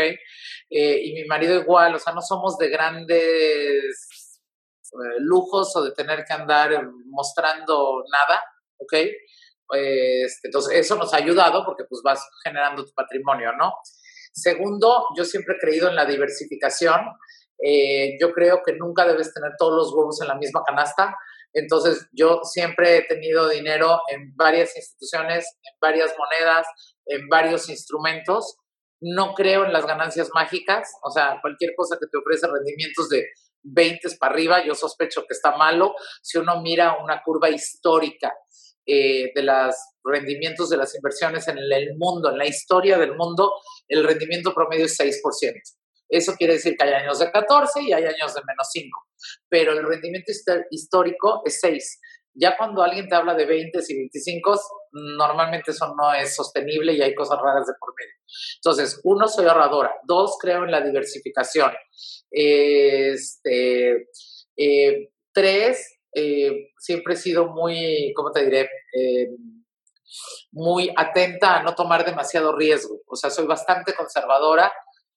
Eh, 0.71 1.01
y 1.05 1.13
mi 1.15 1.25
marido 1.25 1.61
igual, 1.61 1.95
o 1.95 1.99
sea, 1.99 2.13
no 2.13 2.21
somos 2.21 2.57
de 2.59 2.69
grandes 2.69 4.41
eh, 4.93 5.19
lujos 5.19 5.75
o 5.77 5.83
de 5.83 5.93
tener 5.93 6.25
que 6.25 6.33
andar 6.33 6.71
mostrando 7.07 8.05
nada, 8.11 8.43
¿ok? 8.79 8.93
Este, 9.73 10.49
entonces, 10.49 10.79
eso 10.79 10.97
nos 10.97 11.13
ha 11.15 11.17
ayudado 11.17 11.65
porque 11.65 11.85
pues 11.89 12.01
vas 12.05 12.25
generando 12.45 12.85
tu 12.85 12.93
patrimonio, 12.93 13.53
¿no? 13.59 13.73
Segundo, 14.33 15.07
yo 15.17 15.25
siempre 15.25 15.55
he 15.55 15.59
creído 15.59 15.89
en 15.89 15.95
la 15.95 16.05
diversificación 16.05 17.01
eh, 17.67 18.19
yo 18.21 18.33
creo 18.33 18.61
que 18.65 18.75
nunca 18.75 19.07
debes 19.07 19.33
tener 19.33 19.53
todos 19.59 19.75
los 19.75 19.95
huevos 19.95 20.21
en 20.21 20.29
la 20.29 20.35
misma 20.35 20.63
canasta. 20.67 21.17
Entonces, 21.55 22.07
yo 22.13 22.41
siempre 22.43 22.99
he 22.99 23.03
tenido 23.05 23.49
dinero 23.49 24.01
en 24.13 24.37
varias 24.37 24.77
instituciones, 24.77 25.47
en 25.63 25.73
varias 25.81 26.15
monedas, 26.19 26.67
en 27.07 27.27
varios 27.29 27.71
instrumentos. 27.71 28.59
No 29.01 29.33
creo 29.33 29.65
en 29.65 29.73
las 29.73 29.87
ganancias 29.87 30.29
mágicas, 30.35 30.93
o 31.03 31.11
sea, 31.11 31.39
cualquier 31.41 31.75
cosa 31.75 31.97
que 31.99 32.07
te 32.07 32.19
ofrece 32.19 32.47
rendimientos 32.47 33.09
de 33.09 33.29
20 33.63 34.09
para 34.19 34.35
arriba, 34.35 34.65
yo 34.65 34.75
sospecho 34.75 35.23
que 35.23 35.33
está 35.33 35.57
malo. 35.57 35.95
Si 36.21 36.37
uno 36.37 36.61
mira 36.61 36.99
una 37.03 37.23
curva 37.23 37.49
histórica 37.49 38.35
eh, 38.85 39.33
de 39.35 39.43
los 39.43 39.75
rendimientos 40.05 40.69
de 40.69 40.77
las 40.77 40.95
inversiones 40.95 41.49
en 41.49 41.57
el 41.57 41.97
mundo, 41.97 42.31
en 42.31 42.37
la 42.37 42.47
historia 42.47 42.99
del 42.99 43.17
mundo, 43.17 43.55
el 43.89 44.05
rendimiento 44.05 44.53
promedio 44.53 44.85
es 44.85 44.99
6%. 44.99 45.23
Eso 46.15 46.35
quiere 46.37 46.55
decir 46.55 46.77
que 46.79 46.85
hay 46.85 46.93
años 46.93 47.19
de 47.19 47.29
14 47.29 47.83
y 47.83 47.93
hay 47.93 48.05
años 48.05 48.35
de 48.35 48.41
menos 48.47 48.69
5, 48.71 48.89
pero 49.49 49.73
el 49.73 49.85
rendimiento 49.85 50.31
histórico 50.71 51.43
es 51.45 51.59
6. 51.61 52.01
Ya 52.35 52.57
cuando 52.57 52.85
alguien 52.85 53.09
te 53.09 53.17
habla 53.17 53.35
de 53.35 53.47
20 53.47 53.81
y 53.89 53.97
25, 53.97 54.61
normalmente 54.93 55.73
eso 55.73 55.93
no 55.97 56.15
es 56.15 56.37
sostenible 56.37 56.93
y 56.93 57.03
hay 57.03 57.17
cosas 57.17 57.41
raras 57.41 57.67
de 57.67 57.73
por 57.81 57.95
medio. 57.99 58.15
Entonces, 58.57 59.01
uno, 59.03 59.27
soy 59.27 59.47
ahorradora. 59.47 59.93
Dos, 60.05 60.37
creo 60.41 60.63
en 60.65 60.71
la 60.71 60.81
diversificación. 60.81 61.73
Este, 62.31 64.09
eh, 64.57 65.11
tres, 65.33 65.99
eh, 66.15 66.71
siempre 66.79 67.15
he 67.15 67.17
sido 67.17 67.47
muy, 67.47 68.13
¿cómo 68.15 68.31
te 68.31 68.45
diré? 68.45 68.69
Eh, 68.97 69.31
muy 70.53 70.93
atenta 70.97 71.57
a 71.57 71.63
no 71.65 71.75
tomar 71.75 72.05
demasiado 72.05 72.57
riesgo. 72.57 73.01
O 73.09 73.17
sea, 73.17 73.31
soy 73.31 73.47
bastante 73.47 73.95
conservadora 73.95 74.73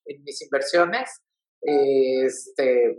en 0.07 0.23
mis 0.23 0.41
inversiones. 0.41 1.09
Este, 1.61 2.97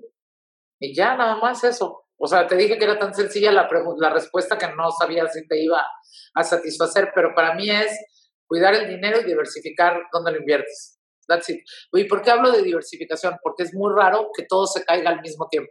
y 0.80 0.94
ya 0.94 1.16
nada 1.16 1.36
más 1.36 1.64
eso. 1.64 2.04
O 2.16 2.26
sea, 2.26 2.46
te 2.46 2.56
dije 2.56 2.78
que 2.78 2.84
era 2.84 2.98
tan 2.98 3.14
sencilla 3.14 3.52
la, 3.52 3.68
la 3.98 4.10
respuesta 4.10 4.58
que 4.58 4.68
no 4.74 4.90
sabía 4.90 5.26
si 5.28 5.46
te 5.46 5.62
iba 5.62 5.84
a 6.34 6.44
satisfacer, 6.44 7.12
pero 7.14 7.34
para 7.34 7.54
mí 7.54 7.70
es 7.70 7.96
cuidar 8.46 8.74
el 8.74 8.88
dinero 8.88 9.20
y 9.20 9.24
diversificar 9.24 10.02
dónde 10.12 10.32
lo 10.32 10.38
inviertes. 10.38 10.98
That's 11.28 11.48
it. 11.50 11.60
¿Y 11.92 12.04
por 12.04 12.22
qué 12.22 12.30
hablo 12.30 12.50
de 12.50 12.62
diversificación? 12.62 13.36
Porque 13.42 13.62
es 13.64 13.74
muy 13.74 13.92
raro 13.94 14.30
que 14.34 14.46
todo 14.48 14.66
se 14.66 14.84
caiga 14.84 15.10
al 15.10 15.20
mismo 15.20 15.46
tiempo. 15.48 15.70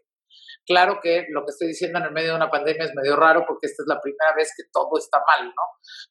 Claro 0.67 0.99
que 1.01 1.27
lo 1.29 1.45
que 1.45 1.51
estoy 1.51 1.69
diciendo 1.69 1.97
en 1.97 2.05
el 2.05 2.11
medio 2.11 2.31
de 2.31 2.35
una 2.35 2.51
pandemia 2.51 2.83
es 2.83 2.93
medio 2.93 3.15
raro 3.15 3.45
porque 3.47 3.67
esta 3.67 3.83
es 3.83 3.87
la 3.87 4.01
primera 4.01 4.35
vez 4.35 4.51
que 4.55 4.63
todo 4.69 4.97
está 4.97 5.23
mal, 5.25 5.45
¿no? 5.47 5.63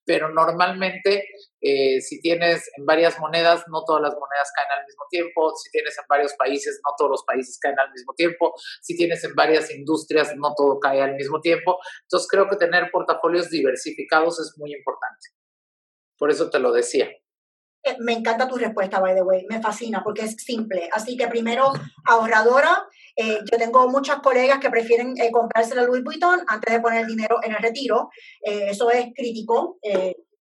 Pero 0.03 0.31
normalmente 0.31 1.29
eh, 1.61 2.01
si 2.01 2.23
tienes 2.23 2.71
en 2.79 2.87
varias 2.87 3.21
monedas, 3.21 3.64
no 3.69 3.85
todas 3.85 4.01
las 4.01 4.14
monedas 4.14 4.51
caen 4.57 4.71
al 4.79 4.87
mismo 4.87 5.05
tiempo, 5.11 5.55
si 5.57 5.71
tienes 5.71 5.99
en 5.99 6.05
varios 6.09 6.33
países, 6.38 6.81
no 6.83 6.95
todos 6.97 7.11
los 7.11 7.25
países 7.25 7.59
caen 7.61 7.79
al 7.79 7.92
mismo 7.92 8.14
tiempo, 8.14 8.55
si 8.81 8.97
tienes 8.97 9.23
en 9.25 9.35
varias 9.35 9.71
industrias, 9.71 10.35
no 10.37 10.55
todo 10.57 10.81
cae 10.81 11.03
al 11.03 11.16
mismo 11.16 11.42
tiempo. 11.42 11.79
Entonces 12.05 12.27
creo 12.27 12.49
que 12.49 12.57
tener 12.57 12.90
portafolios 12.90 13.51
diversificados 13.51 14.40
es 14.40 14.55
muy 14.57 14.75
importante. 14.75 15.29
Por 16.16 16.31
eso 16.31 16.49
te 16.49 16.61
lo 16.61 16.73
decía. 16.73 17.11
Eh, 17.87 17.96
me 18.01 18.12
encanta 18.12 18.49
tu 18.49 18.57
respuesta, 18.57 19.01
by 19.01 19.14
the 19.14 19.22
way, 19.22 19.46
me 19.49 19.62
fascina 19.62 20.03
porque 20.03 20.22
es 20.22 20.37
simple. 20.38 20.88
Así 20.92 21.16
que 21.16 21.29
primero, 21.29 21.72
ahorradora 22.05 22.88
Eh, 23.18 23.38
yo 23.51 23.57
tengo 23.57 23.88
muchas 23.88 24.20
colegas 24.20 24.59
que 24.59 24.68
prefieren 24.68 25.14
eh, 25.16 25.31
comprarse 25.33 25.75
la 25.75 25.85
Louis 25.85 26.05
Vuitton 26.05 26.40
antes 26.46 26.75
de 26.75 26.81
poner 26.81 27.01
el 27.01 27.07
dinero 27.07 27.38
en 27.42 27.53
el 27.53 27.62
retiro. 27.62 28.11
Eh, 28.42 28.68
eso 28.70 28.90
es 28.90 29.07
crítico. 29.14 29.79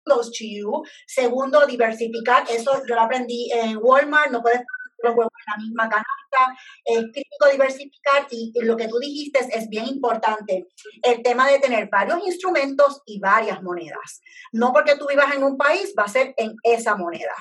close 0.07 0.31
to 0.33 0.45
you. 0.45 0.83
Segundo, 1.07 1.65
diversificar. 1.67 2.45
Eso 2.51 2.83
yo 2.87 2.95
lo 2.95 3.01
aprendí 3.01 3.51
en 3.53 3.79
Walmart. 3.81 4.31
No 4.31 4.43
puedes 4.43 4.61
los 5.05 5.15
huevos 5.15 5.33
en 5.47 5.53
la 5.53 5.65
misma 5.65 5.89
canasta. 5.89 6.61
Es 6.85 7.05
crítico 7.13 7.49
diversificar 7.51 8.27
y, 8.31 8.53
lo 8.63 8.77
que 8.77 8.89
tú 8.89 8.99
dijiste 8.99 9.41
es, 9.53 9.69
bien 9.69 9.87
importante. 9.87 10.67
El 11.03 11.23
tema 11.23 11.49
de 11.49 11.59
tener 11.59 11.89
varios 11.91 12.25
instrumentos 12.27 13.03
y 13.07 13.21
varias 13.21 13.63
monedas. 13.63 14.21
No 14.53 14.73
porque 14.73 14.97
tú 14.97 15.07
vivas 15.09 15.35
en 15.35 15.43
un 15.43 15.57
país, 15.57 15.95
va 15.99 16.05
a 16.05 16.09
ser 16.09 16.35
en 16.37 16.57
esa 16.63 16.97
moneda. 16.97 17.35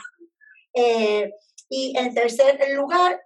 y 1.69 1.97
en 1.97 2.13
tercer 2.13 2.60
lugar, 2.76 3.19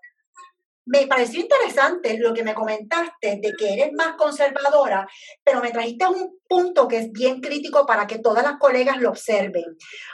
me 0.88 1.06
pareció 1.06 1.42
interesante 1.42 2.18
lo 2.18 2.34
que 2.34 2.44
me 2.44 2.54
comentaste 2.54 3.40
de 3.42 3.54
que 3.58 3.74
eres 3.74 3.94
más 3.94 4.16
conservadora, 4.16 5.08
pero 5.44 5.62
me 5.62 5.72
trajiste 5.72 6.06
un 6.08 6.40
punto 6.48 6.88
que 6.88 6.98
es 6.98 7.12
bien 7.12 7.42
crítico 7.42 7.86
para 7.86 8.08
que 8.08 8.20
todas 8.20 8.44
las 8.44 8.58
colegas 8.58 8.98
lo 8.98 9.10
observen. 9.10 9.66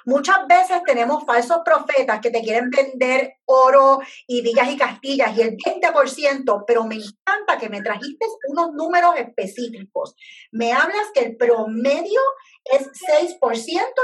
Muchas 0.05 0.47
veces 0.47 0.81
tenemos 0.85 1.23
falsos 1.25 1.59
profetas 1.63 2.19
que 2.21 2.31
te 2.31 2.41
quieren 2.41 2.71
vender 2.71 3.35
oro 3.45 3.99
y 4.25 4.41
villas 4.41 4.69
y 4.71 4.77
castillas 4.77 5.37
y 5.37 5.41
el 5.41 5.57
20%, 5.57 6.63
pero 6.65 6.85
me 6.85 6.95
encanta 6.95 7.57
que 7.59 7.69
me 7.69 7.81
trajiste 7.81 8.25
unos 8.49 8.71
números 8.73 9.13
específicos. 9.17 10.15
Me 10.51 10.73
hablas 10.73 11.11
que 11.13 11.21
el 11.21 11.37
promedio 11.37 12.19
es 12.65 12.89
6% 12.91 13.39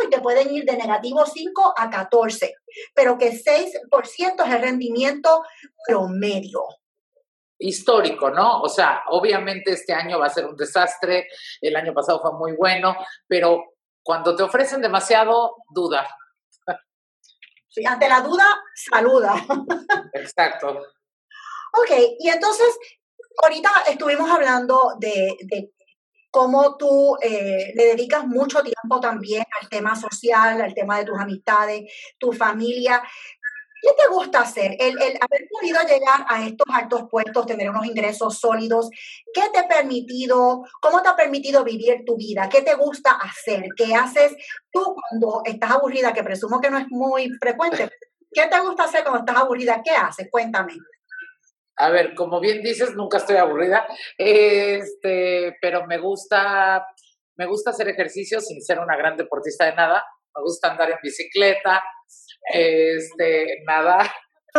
y 0.05 0.09
te 0.09 0.19
pueden 0.19 0.53
ir 0.53 0.65
de 0.65 0.77
negativo 0.77 1.25
5 1.25 1.73
a 1.77 1.89
14, 1.89 2.53
pero 2.93 3.17
que 3.17 3.31
6% 3.31 4.45
es 4.45 4.53
el 4.53 4.61
rendimiento 4.61 5.43
promedio 5.87 6.63
histórico, 7.59 8.29
¿no? 8.29 8.61
O 8.61 8.69
sea, 8.69 9.03
obviamente 9.07 9.71
este 9.71 9.93
año 9.93 10.17
va 10.17 10.27
a 10.27 10.29
ser 10.29 10.45
un 10.45 10.55
desastre, 10.55 11.27
el 11.61 11.75
año 11.75 11.93
pasado 11.93 12.21
fue 12.21 12.33
muy 12.33 12.53
bueno, 12.55 12.95
pero 13.27 13.75
cuando 14.01 14.35
te 14.35 14.43
ofrecen 14.43 14.81
demasiado, 14.81 15.57
duda. 15.69 16.07
Sí, 17.67 17.85
ante 17.85 18.09
la 18.09 18.21
duda, 18.21 18.45
saluda. 18.73 19.35
Exacto. 20.13 20.69
Ok, 20.69 21.91
y 22.17 22.29
entonces, 22.29 22.75
ahorita 23.43 23.69
estuvimos 23.89 24.31
hablando 24.31 24.95
de, 24.97 25.37
cómo 26.31 26.77
tú 26.77 27.17
eh, 27.21 27.71
le 27.75 27.85
dedicas 27.85 28.25
mucho 28.27 28.61
tiempo 28.61 28.99
también 28.99 29.43
al 29.61 29.69
tema 29.69 29.95
social, 29.95 30.61
al 30.61 30.73
tema 30.73 30.99
de 30.99 31.05
tus 31.05 31.19
amistades, 31.19 31.91
tu 32.17 32.31
familia. 32.31 33.01
¿Qué 33.81 33.89
te 33.97 34.13
gusta 34.13 34.41
hacer? 34.41 34.75
El, 34.77 34.97
haber 34.97 35.47
podido 35.49 35.79
llegar 35.83 36.25
a 36.27 36.45
estos 36.45 36.67
altos 36.73 37.03
puestos, 37.09 37.45
tener 37.45 37.69
unos 37.69 37.85
ingresos 37.85 38.37
sólidos, 38.37 38.89
¿qué 39.33 39.43
te 39.53 39.59
ha 39.59 39.67
permitido, 39.67 40.65
cómo 40.81 41.01
te 41.01 41.07
ha 41.07 41.15
permitido 41.15 41.63
vivir 41.63 42.03
tu 42.05 42.17
vida? 42.17 42.49
¿Qué 42.49 42.61
te 42.61 42.75
gusta 42.75 43.11
hacer? 43.11 43.67
¿Qué 43.77 43.95
haces 43.95 44.35
tú 44.71 44.95
cuando 44.95 45.43
estás 45.45 45.71
aburrida? 45.71 46.11
Que 46.13 46.23
presumo 46.23 46.59
que 46.59 46.69
no 46.69 46.77
es 46.77 46.87
muy 46.89 47.29
frecuente. 47.39 47.89
¿Qué 48.31 48.47
te 48.47 48.59
gusta 48.59 48.83
hacer 48.83 49.03
cuando 49.03 49.19
estás 49.19 49.37
aburrida? 49.37 49.81
¿Qué 49.83 49.91
haces? 49.91 50.27
Cuéntame. 50.29 50.73
A 51.79 51.89
ver, 51.89 52.13
como 52.13 52.41
bien 52.41 52.61
dices, 52.61 52.93
nunca 52.93 53.19
estoy 53.19 53.37
aburrida, 53.37 53.87
este, 54.17 55.55
pero 55.61 55.87
me 55.87 55.97
gusta, 55.97 56.85
me 57.37 57.45
gusta 57.45 57.69
hacer 57.69 57.87
ejercicio 57.87 58.41
sin 58.41 58.61
ser 58.61 58.79
una 58.79 58.97
gran 58.97 59.15
deportista 59.15 59.65
de 59.65 59.75
nada. 59.75 60.03
Me 60.35 60.43
gusta 60.43 60.71
andar 60.71 60.91
en 60.91 60.97
bicicleta, 61.01 61.81
este, 62.53 63.63
nada. 63.65 64.13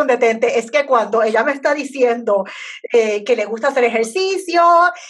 Detente, 0.07 0.59
es 0.59 0.71
que 0.71 0.87
cuando 0.87 1.23
ella 1.23 1.45
me 1.45 1.53
está 1.53 1.75
diciendo 1.75 2.45
eh, 2.91 3.23
que 3.23 3.37
le 3.37 3.45
gusta 3.45 3.69
hacer 3.69 3.85
ejercicio, 3.85 4.63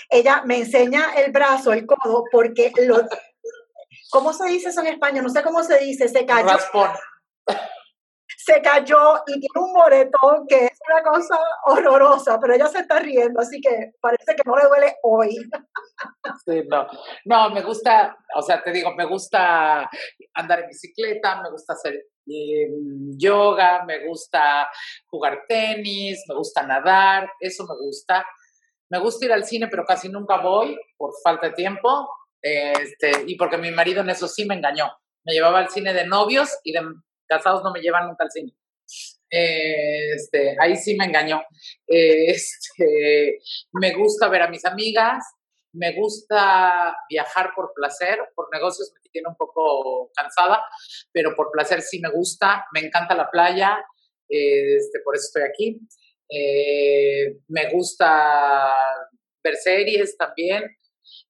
ella 0.08 0.42
me 0.44 0.56
enseña 0.56 1.14
el 1.16 1.30
brazo, 1.30 1.72
el 1.72 1.86
codo, 1.86 2.24
porque 2.32 2.72
lo, 2.86 3.06
¿cómo 4.10 4.32
se 4.32 4.48
dice 4.48 4.70
eso 4.70 4.80
en 4.80 4.88
español? 4.88 5.24
No 5.24 5.30
sé 5.30 5.42
cómo 5.44 5.62
se 5.62 5.78
dice, 5.78 6.08
se 6.08 6.26
cayó. 6.26 6.48
Raspón 6.48 6.90
se 8.52 8.62
cayó 8.62 9.16
y 9.26 9.40
tiene 9.40 9.66
un 9.66 9.72
moretón 9.72 10.46
que 10.48 10.66
es 10.66 10.78
una 10.88 11.02
cosa 11.02 11.38
horrorosa, 11.66 12.38
pero 12.40 12.54
ella 12.54 12.66
se 12.66 12.80
está 12.80 12.98
riendo, 12.98 13.40
así 13.40 13.60
que 13.60 13.92
parece 14.00 14.34
que 14.34 14.42
no 14.44 14.56
le 14.56 14.64
duele 14.64 14.96
hoy. 15.02 15.36
No. 16.68 16.86
No, 17.24 17.50
me 17.50 17.62
gusta, 17.62 18.16
o 18.34 18.42
sea, 18.42 18.62
te 18.62 18.72
digo, 18.72 18.94
me 18.94 19.04
gusta 19.04 19.88
andar 20.34 20.60
en 20.60 20.68
bicicleta, 20.68 21.42
me 21.42 21.50
gusta 21.50 21.74
hacer 21.74 21.94
em, 22.26 23.16
yoga, 23.16 23.84
me 23.84 24.06
gusta 24.06 24.68
jugar 25.06 25.44
tenis, 25.48 26.24
me 26.28 26.34
gusta 26.34 26.66
nadar, 26.66 27.30
eso 27.40 27.64
me 27.66 27.76
gusta. 27.76 28.26
Me 28.90 28.98
gusta 28.98 29.26
ir 29.26 29.32
al 29.32 29.44
cine, 29.44 29.68
pero 29.68 29.84
casi 29.84 30.08
nunca 30.08 30.38
voy 30.38 30.76
por 30.96 31.12
falta 31.22 31.48
de 31.48 31.52
tiempo. 31.52 32.08
Este, 32.42 33.12
y 33.26 33.36
porque 33.36 33.58
mi 33.58 33.70
marido 33.70 34.00
en 34.00 34.10
eso 34.10 34.26
sí 34.26 34.44
me 34.44 34.56
engañó. 34.56 34.90
Me 35.24 35.32
llevaba 35.32 35.60
al 35.60 35.70
cine 35.70 35.92
de 35.92 36.06
novios 36.06 36.58
y 36.64 36.72
de 36.72 36.82
casados 37.30 37.62
no 37.62 37.72
me 37.72 37.80
llevan 37.80 38.08
nunca 38.08 38.24
al 38.24 38.30
cine. 38.30 38.52
este, 39.30 40.56
ahí 40.60 40.76
sí 40.76 40.96
me 40.96 41.06
engañó. 41.06 41.42
Este, 41.86 43.38
me 43.72 43.94
gusta 43.94 44.28
ver 44.28 44.42
a 44.42 44.48
mis 44.48 44.64
amigas, 44.64 45.24
me 45.72 45.94
gusta 45.94 46.96
viajar 47.08 47.52
por 47.54 47.72
placer, 47.74 48.18
por 48.34 48.48
negocios 48.52 48.92
me 48.94 49.10
tiene 49.10 49.28
un 49.28 49.36
poco 49.36 50.10
cansada, 50.14 50.62
pero 51.12 51.34
por 51.34 51.50
placer 51.50 51.82
sí 51.82 52.00
me 52.00 52.10
gusta, 52.10 52.66
me 52.72 52.80
encanta 52.80 53.14
la 53.14 53.30
playa, 53.30 53.78
este, 54.28 55.00
por 55.04 55.16
eso 55.16 55.26
estoy 55.26 55.42
aquí. 55.42 55.80
Eh, 56.28 57.38
me 57.48 57.70
gusta 57.70 58.74
ver 59.42 59.56
series 59.56 60.16
también. 60.16 60.64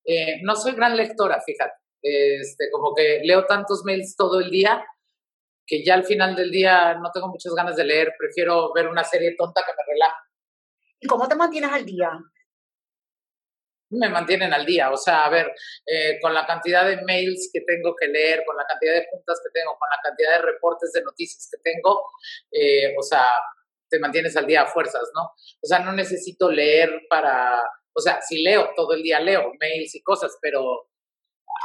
Eh, 0.05 0.41
no 0.43 0.57
soy 0.57 0.73
gran 0.73 0.97
lectora, 0.97 1.41
fíjate. 1.45 1.73
Este, 2.03 2.71
como 2.71 2.95
que 2.95 3.21
leo 3.25 3.45
tantos 3.47 3.83
mails 3.85 4.17
todo 4.17 4.41
el 4.41 4.51
día 4.51 4.83
que 5.71 5.85
ya 5.85 5.95
al 5.95 6.05
final 6.05 6.35
del 6.35 6.51
día 6.51 6.95
no 6.95 7.13
tengo 7.13 7.29
muchas 7.29 7.55
ganas 7.55 7.77
de 7.77 7.85
leer, 7.85 8.13
prefiero 8.19 8.73
ver 8.73 8.89
una 8.89 9.05
serie 9.05 9.37
tonta 9.39 9.63
que 9.65 9.71
me 9.71 9.95
relaja. 9.95 10.19
¿Y 10.99 11.07
cómo 11.07 11.29
te 11.29 11.37
mantienes 11.37 11.71
al 11.71 11.87
día? 11.87 12.11
Me 13.91 14.09
mantienen 14.09 14.53
al 14.53 14.67
día, 14.67 14.91
o 14.91 14.97
sea, 14.97 15.27
a 15.27 15.31
ver, 15.31 15.53
eh, 15.87 16.19
con 16.21 16.35
la 16.35 16.45
cantidad 16.45 16.85
de 16.85 17.01
mails 17.03 17.51
que 17.53 17.61
tengo 17.61 17.95
que 17.95 18.09
leer, 18.09 18.43
con 18.45 18.57
la 18.57 18.67
cantidad 18.67 18.95
de 18.95 19.07
juntas 19.13 19.41
que 19.45 19.51
tengo, 19.53 19.77
con 19.79 19.89
la 19.91 19.99
cantidad 20.03 20.33
de 20.39 20.43
reportes 20.43 20.91
de 20.93 21.03
noticias 21.03 21.49
que 21.49 21.59
tengo, 21.63 22.03
eh, 22.51 22.93
o 22.99 23.03
sea, 23.03 23.27
te 23.89 24.01
mantienes 24.01 24.37
al 24.37 24.47
día 24.47 24.63
a 24.63 24.67
fuerzas, 24.67 25.09
¿no? 25.15 25.23
O 25.23 25.67
sea, 25.67 25.79
no 25.79 25.93
necesito 25.93 26.51
leer 26.51 27.03
para, 27.09 27.61
o 27.93 28.01
sea, 28.01 28.21
si 28.23 28.43
leo, 28.43 28.71
todo 28.75 28.95
el 28.95 29.05
día 29.05 29.21
leo 29.21 29.53
mails 29.61 29.95
y 29.95 30.03
cosas, 30.03 30.37
pero 30.43 30.89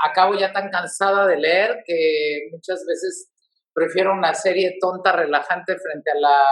acabo 0.04 0.36
ya 0.36 0.54
tan 0.54 0.70
cansada 0.70 1.26
de 1.26 1.38
leer 1.38 1.84
que 1.86 2.50
muchas 2.52 2.86
veces 2.88 3.32
prefiero 3.76 4.14
una 4.14 4.34
serie 4.34 4.78
tonta, 4.80 5.12
relajante 5.12 5.78
frente 5.78 6.12
a 6.12 6.16
la 6.16 6.46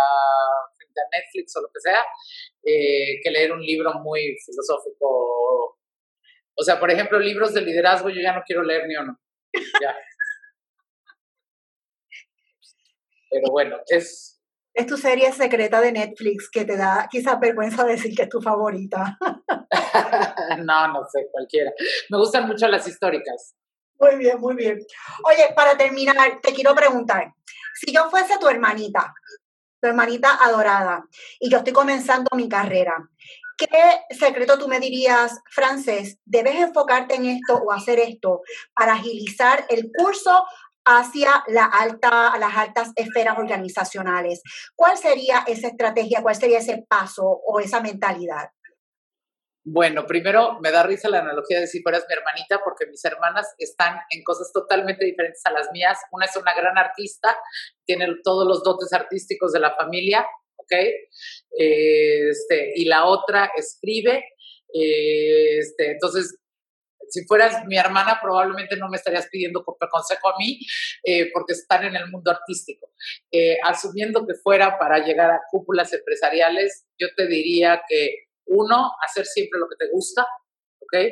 frente 0.78 1.02
a 1.02 1.18
Netflix 1.18 1.56
o 1.56 1.62
lo 1.62 1.70
que 1.70 1.80
sea, 1.80 2.02
eh, 2.62 3.22
que 3.24 3.32
leer 3.32 3.54
un 3.54 3.62
libro 3.62 3.94
muy 3.96 4.36
filosófico. 4.46 5.80
O 6.56 6.64
sea, 6.64 6.80
por 6.80 6.92
ejemplo, 6.92 7.18
libros 7.18 7.54
de 7.54 7.62
liderazgo 7.62 8.10
yo 8.10 8.22
ya 8.22 8.36
no 8.36 8.44
quiero 8.46 8.62
leer 8.62 8.88
ni 8.88 8.98
uno. 8.98 9.18
Ya. 9.82 9.96
Pero 13.30 13.52
bueno, 13.52 13.78
es... 13.88 14.42
Es 14.76 14.88
tu 14.88 14.98
serie 14.98 15.32
secreta 15.32 15.82
de 15.82 15.92
Netflix 15.92 16.50
que 16.50 16.66
te 16.66 16.76
da 16.76 17.08
quizás 17.10 17.40
vergüenza 17.40 17.86
decir 17.86 18.16
que 18.16 18.24
es 18.24 18.30
tu 18.30 18.42
favorita. 18.42 19.18
no, 20.64 20.88
no 20.88 21.06
sé, 21.12 21.28
cualquiera. 21.32 21.72
Me 22.10 22.18
gustan 22.18 22.48
mucho 22.48 22.68
las 22.68 22.88
históricas. 22.88 23.56
Muy 24.00 24.16
bien, 24.18 24.40
muy 24.40 24.56
bien. 24.56 24.80
Oye, 25.26 25.54
para 25.56 25.78
terminar, 25.78 26.40
te 26.42 26.54
quiero 26.54 26.76
preguntar, 26.76 27.34
si 27.76 27.94
yo 27.94 28.10
fuese 28.10 28.38
tu 28.38 28.48
hermanita, 28.48 29.14
tu 29.82 29.88
hermanita 29.88 30.44
adorada, 30.44 31.06
y 31.40 31.50
yo 31.50 31.60
estoy 31.60 31.74
comenzando 31.74 32.30
mi 32.36 32.50
carrera, 32.50 32.96
¿qué 33.58 33.68
secreto 34.10 34.58
tú 34.58 34.68
me 34.68 34.80
dirías, 34.80 35.40
Frances, 35.50 36.18
debes 36.26 36.56
enfocarte 36.56 37.16
en 37.16 37.26
esto 37.26 37.56
o 37.56 37.72
hacer 37.72 38.00
esto 38.00 38.42
para 38.76 38.94
agilizar 38.94 39.66
el 39.70 39.92
curso 39.96 40.44
hacia 40.86 41.44
la 41.48 41.66
alta, 41.66 42.38
las 42.38 42.56
altas 42.58 42.92
esferas 42.96 43.38
organizacionales? 43.38 44.42
¿Cuál 44.76 44.98
sería 44.98 45.44
esa 45.48 45.68
estrategia, 45.68 46.22
cuál 46.22 46.36
sería 46.36 46.60
ese 46.60 46.84
paso 46.88 47.26
o 47.26 47.60
esa 47.60 47.80
mentalidad? 47.80 48.50
Bueno, 49.66 50.06
primero 50.06 50.60
me 50.60 50.72
da 50.72 50.84
risa 50.84 51.08
la 51.08 51.20
analogía 51.20 51.62
de 51.62 51.68
si 51.68 51.82
fueras 51.82 52.06
mi 52.10 52.16
hermanita, 52.16 52.60
porque 52.66 52.86
mis 52.86 53.04
hermanas 53.06 53.48
están 53.58 53.98
en 54.10 54.22
cosas 54.24 54.52
totalmente 54.52 55.06
diferentes 55.06 55.46
a 55.46 55.52
las 55.52 55.72
mías. 55.72 55.98
Una 56.12 56.26
es 56.26 56.36
una 56.36 56.54
gran 56.54 56.78
artista, 56.78 57.38
tiene 57.86 58.08
todos 58.24 58.46
los 58.46 58.62
dotes 58.62 58.92
artísticos 58.92 59.54
de 59.54 59.62
la 59.62 59.74
familia, 59.76 60.28
¿ok? 60.58 60.74
Este, 61.52 62.74
y 62.76 62.86
la 62.86 63.06
otra 63.06 63.52
escribe. 63.56 64.26
Este, 64.74 65.92
entonces, 65.92 66.38
si 67.08 67.26
fueras 67.26 67.66
mi 67.66 67.78
hermana, 67.78 68.20
probablemente 68.22 68.76
no 68.76 68.90
me 68.90 68.98
estarías 68.98 69.28
pidiendo 69.32 69.64
consejo 69.64 70.30
a 70.30 70.38
mí, 70.38 70.60
eh, 71.04 71.32
porque 71.32 71.54
están 71.54 71.86
en 71.86 71.96
el 71.96 72.10
mundo 72.10 72.32
artístico. 72.32 72.92
Eh, 73.32 73.58
asumiendo 73.64 74.26
que 74.28 74.34
fuera 74.34 74.78
para 74.78 75.00
llegar 75.06 75.32
a 75.32 75.42
cúpulas 75.50 75.94
empresariales, 75.94 76.86
yo 77.00 77.08
te 77.16 77.28
diría 77.28 77.82
que 77.88 78.26
Uno, 78.46 78.92
hacer 79.02 79.26
siempre 79.26 79.60
lo 79.60 79.68
que 79.68 79.76
te 79.78 79.92
gusta, 79.92 80.28
¿ok? 80.80 81.12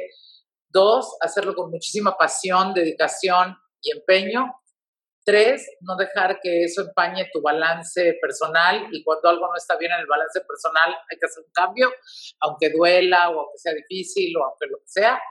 Dos, 0.70 1.18
hacerlo 1.22 1.54
con 1.56 1.70
muchísima 1.70 2.18
pasión, 2.18 2.74
dedicación 2.74 3.56
y 3.82 3.92
empeño. 3.92 4.46
Tres, 5.24 5.70
no 5.82 5.96
dejar 5.98 6.40
que 6.42 6.64
eso 6.64 6.82
empañe 6.82 7.30
tu 7.32 7.42
balance 7.42 8.18
personal 8.20 8.88
y 8.92 9.04
cuando 9.04 9.30
algo 9.30 9.48
no 9.48 9.56
está 9.56 9.78
bien 9.78 9.92
en 9.92 10.00
el 10.00 10.08
balance 10.08 10.42
personal 10.42 10.96
hay 11.10 11.18
que 11.20 11.26
hacer 11.28 11.44
un 11.46 11.52
cambio, 11.52 11.92
aunque 12.40 12.72
duela 12.72 13.30
o 13.30 13.42
aunque 13.42 13.58
sea 13.58 13.74
difícil 13.74 14.36
o 14.38 14.46
aunque 14.46 14.66
lo 14.68 14.78
que 14.80 14.88
sea. 14.88 15.22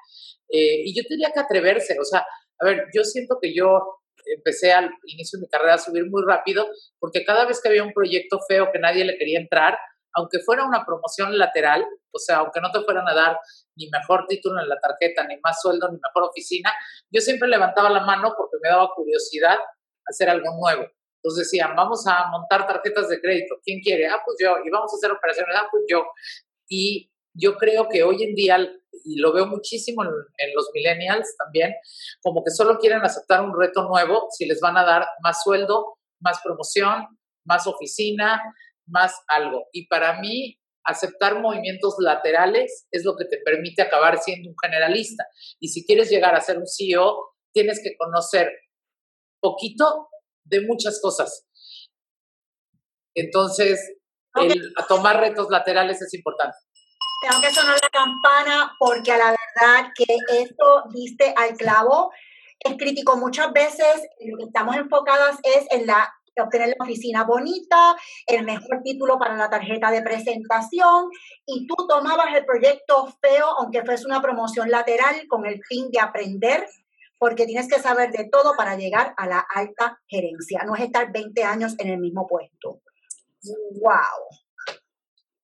Eh, 0.49 0.83
y 0.85 0.95
yo 0.95 1.03
tenía 1.09 1.31
que 1.33 1.41
atreverse, 1.41 1.99
o 1.99 2.05
sea, 2.05 2.25
a 2.61 2.65
ver, 2.65 2.87
yo 2.95 3.03
siento 3.03 3.39
que 3.41 3.53
yo 3.55 4.01
empecé 4.27 4.73
al 4.73 4.91
inicio 5.07 5.39
de 5.39 5.47
mi 5.47 5.49
carrera 5.49 5.75
a 5.75 5.79
subir 5.79 6.09
muy 6.09 6.23
rápido 6.27 6.69
porque 6.99 7.25
cada 7.25 7.47
vez 7.47 7.61
que 7.61 7.69
había 7.69 7.83
un 7.83 7.93
proyecto 7.93 8.39
feo 8.47 8.71
que 8.73 8.79
nadie 8.79 9.05
le 9.05 9.17
quería 9.17 9.41
entrar, 9.41 9.79
aunque 10.15 10.41
fuera 10.41 10.65
una 10.65 10.85
promoción 10.85 11.37
lateral, 11.39 11.85
o 12.13 12.19
sea, 12.19 12.39
aunque 12.39 12.61
no 12.61 12.71
te 12.71 12.81
fueran 12.81 13.09
a 13.09 13.15
dar 13.15 13.39
ni 13.77 13.89
mejor 13.89 14.27
título 14.27 14.61
en 14.61 14.69
la 14.69 14.79
tarjeta, 14.79 15.27
ni 15.27 15.39
más 15.41 15.61
sueldo, 15.61 15.89
ni 15.89 15.99
mejor 15.99 16.31
oficina, 16.31 16.73
yo 17.11 17.21
siempre 17.21 17.49
levantaba 17.49 17.91
la 17.91 18.05
mano 18.05 18.35
porque 18.37 18.57
me 18.63 18.69
daba 18.69 18.91
curiosidad 18.95 19.59
hacer 20.07 20.29
algo 20.29 20.51
nuevo. 20.61 20.87
Entonces 21.23 21.47
decían, 21.47 21.77
vamos 21.77 22.07
a 22.07 22.29
montar 22.31 22.67
tarjetas 22.67 23.09
de 23.09 23.21
crédito. 23.21 23.57
¿Quién 23.63 23.81
quiere? 23.81 24.09
Ah, 24.09 24.23
pues 24.25 24.39
yo. 24.41 24.57
Y 24.65 24.71
vamos 24.71 24.93
a 24.93 24.97
hacer 24.97 25.13
operaciones. 25.13 25.55
Ah, 25.55 25.69
pues 25.71 25.85
yo. 25.87 26.05
Y 26.67 27.11
yo 27.35 27.57
creo 27.57 27.89
que 27.89 28.03
hoy 28.03 28.23
en 28.23 28.35
día, 28.35 28.59
y 29.05 29.19
lo 29.19 29.33
veo 29.33 29.47
muchísimo 29.47 30.03
en, 30.03 30.11
en, 30.39 30.55
los 30.55 30.71
millennials 30.73 31.37
también, 31.37 31.75
como 32.23 32.43
que 32.43 32.51
solo 32.51 32.79
quieren 32.79 33.03
aceptar 33.03 33.43
un 33.43 33.59
reto 33.59 33.87
nuevo 33.87 34.29
si 34.31 34.47
les 34.47 34.61
van 34.61 34.79
a 34.79 34.85
dar 34.85 35.07
más 35.23 35.43
sueldo, 35.43 35.99
más 36.21 36.41
promoción, 36.43 37.07
más 37.45 37.67
oficina, 37.67 38.41
más 38.91 39.15
algo. 39.29 39.67
Y 39.73 39.87
para 39.87 40.21
mí, 40.21 40.59
aceptar 40.85 41.41
movimientos 41.41 41.95
laterales 41.99 42.87
es 42.91 43.05
lo 43.05 43.17
que 43.17 43.25
te 43.25 43.39
permite 43.45 43.83
acabar 43.83 44.19
siendo 44.19 44.51
un 44.51 44.57
generalista. 44.63 45.25
Y 45.59 45.69
si 45.69 45.85
quieres 45.85 46.11
llegar 46.11 46.35
a 46.35 46.41
ser 46.41 46.59
un 46.59 46.67
CEO, 46.67 47.35
tienes 47.53 47.81
que 47.83 47.97
conocer 47.97 48.51
poquito 49.41 50.09
de 50.45 50.61
muchas 50.63 51.01
cosas. 51.01 51.47
Entonces, 53.15 53.81
el, 54.35 54.73
tomar 54.89 55.21
retos 55.21 55.49
laterales 55.51 56.01
es 56.01 56.15
importante. 56.15 56.57
Tengo 57.29 57.43
que 57.43 57.51
sonar 57.51 57.79
la 57.83 57.89
campana 57.91 58.73
porque 58.79 59.13
a 59.13 59.19
la 59.19 59.31
verdad 59.31 59.91
que 59.95 60.17
esto 60.43 60.85
diste 60.93 61.35
al 61.37 61.57
clavo. 61.57 62.11
Es 62.61 62.77
crítico 62.77 63.17
muchas 63.17 63.53
veces, 63.53 64.07
lo 64.21 64.37
que 64.37 64.45
estamos 64.45 64.77
enfocadas 64.77 65.39
es 65.43 65.67
en 65.71 65.87
la 65.87 66.13
obtener 66.41 66.69
la 66.69 66.85
oficina 66.85 67.25
bonita, 67.25 67.97
el 68.27 68.45
mejor 68.45 68.83
título 68.83 69.19
para 69.19 69.37
la 69.37 69.51
tarjeta 69.51 69.91
de 69.91 70.03
presentación 70.03 71.11
y 71.47 71.67
tú 71.67 71.75
tomabas 71.89 72.35
el 72.35 72.45
proyecto 72.45 73.07
feo, 73.21 73.47
aunque 73.59 73.85
fuese 73.85 74.07
una 74.07 74.23
promoción 74.23 74.71
lateral, 74.71 75.27
con 75.29 75.47
el 75.47 75.61
fin 75.65 75.91
de 75.91 76.01
aprender 76.01 76.67
porque 77.21 77.45
tienes 77.45 77.69
que 77.69 77.79
saber 77.79 78.11
de 78.13 78.31
todo 78.33 78.55
para 78.57 78.77
llegar 78.77 79.13
a 79.19 79.27
la 79.27 79.45
alta 79.55 80.01
gerencia, 80.09 80.63
no 80.67 80.75
es 80.75 80.81
estar 80.81 81.13
20 81.13 81.45
años 81.45 81.75
en 81.79 81.91
el 81.91 81.99
mismo 81.99 82.27
puesto. 82.27 82.81
¡Wow! 83.43 84.39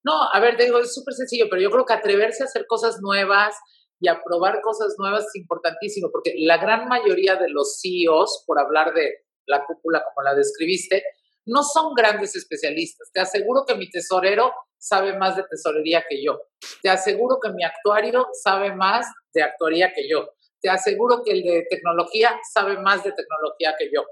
No, 0.03 0.23
a 0.33 0.41
ver, 0.41 0.57
te 0.57 0.65
digo, 0.65 0.79
es 0.79 0.95
súper 0.95 1.13
sencillo, 1.13 1.47
pero 1.51 1.61
yo 1.61 1.71
creo 1.71 1.85
que 1.85 1.93
atreverse 1.93 2.43
a 2.43 2.47
hacer 2.47 2.65
cosas 2.67 3.01
nuevas 3.03 3.55
y 4.01 4.09
a 4.09 4.23
probar 4.23 4.63
cosas 4.63 4.95
nuevas 4.99 5.27
es 5.27 5.37
importantísimo, 5.37 6.09
porque 6.11 6.35
la 6.39 6.57
gran 6.57 6.89
mayoría 6.89 7.37
de 7.37 7.51
los 7.51 7.79
CEOs, 7.83 8.45
por 8.47 8.59
hablar 8.59 8.95
de 8.95 9.26
la 9.47 9.65
cúpula 9.65 10.05
como 10.05 10.25
la 10.25 10.35
describiste, 10.35 11.03
no 11.47 11.63
son 11.63 11.95
grandes 11.95 12.35
especialistas. 12.35 13.11
Te 13.13 13.21
aseguro 13.21 13.65
que 13.67 13.77
mi 13.77 13.89
tesorero 13.89 14.53
sabe 14.79 15.17
más 15.17 15.37
de 15.37 15.45
tesorería 15.45 16.05
que 16.09 16.23
yo. 16.23 16.41
Te 16.83 16.91
aseguro 16.91 17.39
que 17.41 17.51
mi 17.51 17.65
actuario 17.65 18.27
sabe 18.43 18.75
más 18.75 19.07
de 19.33 19.43
actuaría 19.43 19.93
que 19.93 20.09
yo 20.09 20.29
te 20.67 20.71
aseguro 20.71 21.23
que 21.25 21.31
el 21.31 21.43
de 21.45 21.67
tecnología 21.71 22.41
sabe 22.53 22.77
más 22.79 23.05
de 23.05 23.13
tecnología 23.13 23.77
que 23.79 23.89
yo. 23.93 24.05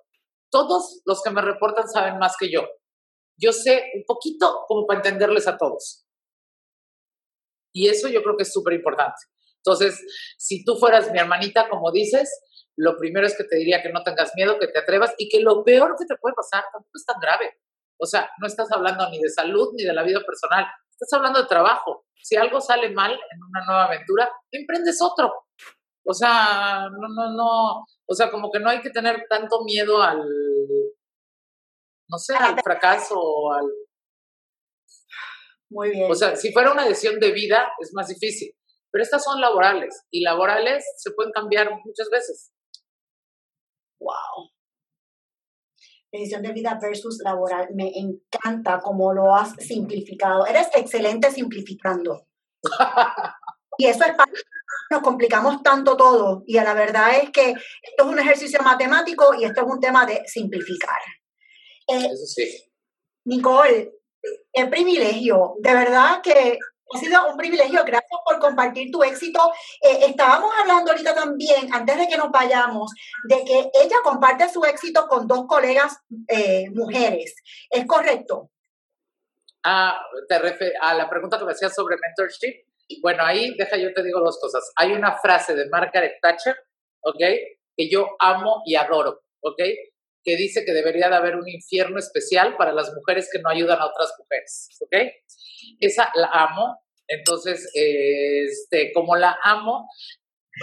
Todos 0.50 1.02
los 1.04 1.20
que 1.20 1.30
me 1.30 1.42
reportan 1.42 1.88
saben 1.88 2.18
más 2.18 2.36
que 2.38 2.48
yo. 2.48 2.62
Yo 3.36 3.52
sé 3.52 3.90
un 3.96 4.04
poquito 4.06 4.64
como 4.68 4.86
para 4.86 5.00
entenderles 5.00 5.48
a 5.48 5.56
todos. 5.56 6.06
Y 7.72 7.88
eso 7.88 8.08
yo 8.08 8.22
creo 8.22 8.36
que 8.36 8.44
es 8.44 8.52
súper 8.52 8.74
importante. 8.74 9.16
Entonces, 9.56 10.00
si 10.38 10.64
tú 10.64 10.76
fueras 10.76 11.10
mi 11.10 11.18
hermanita, 11.18 11.68
como 11.68 11.90
dices, 11.90 12.30
lo 12.76 12.96
primero 12.96 13.26
es 13.26 13.36
que 13.36 13.44
te 13.44 13.56
diría 13.56 13.82
que 13.82 13.92
no 13.92 14.02
tengas 14.02 14.32
miedo, 14.34 14.58
que 14.58 14.68
te 14.68 14.78
atrevas 14.78 15.14
y 15.18 15.28
que 15.28 15.40
lo 15.40 15.64
peor 15.64 15.94
que 15.98 16.06
te 16.06 16.16
puede 16.16 16.34
pasar 16.34 16.64
tampoco 16.72 16.90
es 16.94 17.04
tan 17.04 17.20
grave. 17.20 17.58
O 17.98 18.06
sea, 18.06 18.30
no 18.40 18.46
estás 18.46 18.70
hablando 18.72 19.08
ni 19.10 19.20
de 19.20 19.30
salud 19.30 19.70
ni 19.74 19.84
de 19.84 19.92
la 19.92 20.02
vida 20.02 20.20
personal, 20.26 20.66
estás 20.90 21.12
hablando 21.12 21.40
de 21.40 21.48
trabajo. 21.48 22.06
Si 22.22 22.36
algo 22.36 22.60
sale 22.60 22.90
mal 22.90 23.12
en 23.12 23.42
una 23.42 23.64
nueva 23.66 23.84
aventura, 23.84 24.30
emprendes 24.50 25.00
otro. 25.02 25.32
O 26.06 26.12
sea, 26.12 26.88
no, 26.90 27.08
no, 27.08 27.32
no, 27.32 27.86
o 28.06 28.14
sea, 28.14 28.30
como 28.30 28.50
que 28.50 28.60
no 28.60 28.70
hay 28.70 28.80
que 28.80 28.90
tener 28.90 29.26
tanto 29.28 29.64
miedo 29.64 30.02
al, 30.02 30.22
no 32.08 32.18
sé, 32.18 32.34
al 32.34 32.60
fracaso 32.62 33.14
o 33.16 33.52
al... 33.52 33.66
Muy 35.70 35.90
bien. 35.90 36.10
O 36.10 36.14
sea, 36.14 36.36
si 36.36 36.52
fuera 36.52 36.72
una 36.72 36.86
decisión 36.86 37.18
de 37.18 37.32
vida 37.32 37.72
es 37.80 37.92
más 37.94 38.08
difícil, 38.08 38.54
pero 38.90 39.02
estas 39.02 39.24
son 39.24 39.40
laborales 39.40 40.04
y 40.10 40.22
laborales 40.22 40.84
se 40.98 41.10
pueden 41.12 41.32
cambiar 41.32 41.70
muchas 41.84 42.10
veces. 42.10 42.52
Wow. 44.04 44.50
Decisión 46.12 46.42
de 46.42 46.52
vida 46.52 46.78
versus 46.80 47.20
laboral. 47.24 47.68
Me 47.74 47.90
encanta 47.94 48.80
cómo 48.80 49.12
lo 49.12 49.34
has 49.34 49.54
simplificado. 49.58 50.46
Eres 50.46 50.68
excelente 50.76 51.30
simplificando. 51.30 52.26
y 53.78 53.86
eso 53.86 54.04
es 54.04 54.14
parte 54.14 54.40
nos 54.90 55.02
complicamos 55.02 55.62
tanto 55.62 55.96
todo 55.96 56.42
y 56.46 56.58
a 56.58 56.64
la 56.64 56.74
verdad 56.74 57.16
es 57.16 57.30
que 57.30 57.50
esto 57.50 58.04
es 58.04 58.04
un 58.04 58.18
ejercicio 58.18 58.60
matemático 58.62 59.34
y 59.34 59.44
esto 59.44 59.62
es 59.62 59.66
un 59.66 59.80
tema 59.80 60.06
de 60.06 60.22
simplificar. 60.26 60.98
Eh, 61.86 62.06
Eso 62.06 62.26
sí. 62.26 62.70
Nicole, 63.26 63.92
qué 64.52 64.66
privilegio, 64.66 65.54
de 65.60 65.74
verdad 65.74 66.20
que 66.22 66.58
ha 66.94 66.98
sido 66.98 67.28
un 67.28 67.36
privilegio, 67.36 67.82
gracias 67.84 68.20
por 68.24 68.38
compartir 68.38 68.90
tu 68.90 69.02
éxito. 69.02 69.40
Eh, 69.80 70.06
estábamos 70.08 70.50
hablando 70.60 70.92
ahorita 70.92 71.14
también, 71.14 71.72
antes 71.72 71.98
de 71.98 72.08
que 72.08 72.16
nos 72.16 72.30
vayamos, 72.30 72.92
de 73.28 73.44
que 73.44 73.70
ella 73.82 73.96
comparte 74.02 74.48
su 74.48 74.64
éxito 74.64 75.06
con 75.08 75.26
dos 75.26 75.46
colegas 75.46 75.98
eh, 76.28 76.70
mujeres. 76.70 77.34
¿Es 77.70 77.86
correcto? 77.86 78.50
Ah, 79.64 79.98
te 80.28 80.34
a 80.80 80.94
la 80.94 81.08
pregunta 81.08 81.38
que 81.38 81.44
me 81.44 81.52
hacías 81.52 81.74
sobre 81.74 81.96
mentorship. 81.96 82.66
Bueno, 83.00 83.24
ahí 83.24 83.54
deja 83.56 83.78
yo 83.78 83.94
te 83.94 84.02
digo 84.02 84.20
dos 84.20 84.38
cosas. 84.38 84.70
Hay 84.76 84.92
una 84.92 85.16
frase 85.16 85.54
de 85.54 85.68
Margaret 85.70 86.18
Thatcher, 86.20 86.54
¿ok? 87.00 87.18
Que 87.76 87.90
yo 87.90 88.08
amo 88.18 88.62
y 88.66 88.74
adoro, 88.76 89.22
¿ok? 89.40 89.56
Que 90.22 90.36
dice 90.36 90.64
que 90.66 90.72
debería 90.72 91.08
de 91.08 91.16
haber 91.16 91.36
un 91.36 91.48
infierno 91.48 91.98
especial 91.98 92.56
para 92.58 92.72
las 92.72 92.92
mujeres 92.94 93.28
que 93.32 93.40
no 93.40 93.48
ayudan 93.48 93.78
a 93.80 93.86
otras 93.86 94.12
mujeres, 94.18 94.68
¿ok? 94.80 94.96
Esa 95.80 96.10
la 96.14 96.28
amo. 96.28 96.83
Entonces, 97.08 97.70
este, 97.74 98.92
como 98.92 99.16
la 99.16 99.38
amo, 99.42 99.88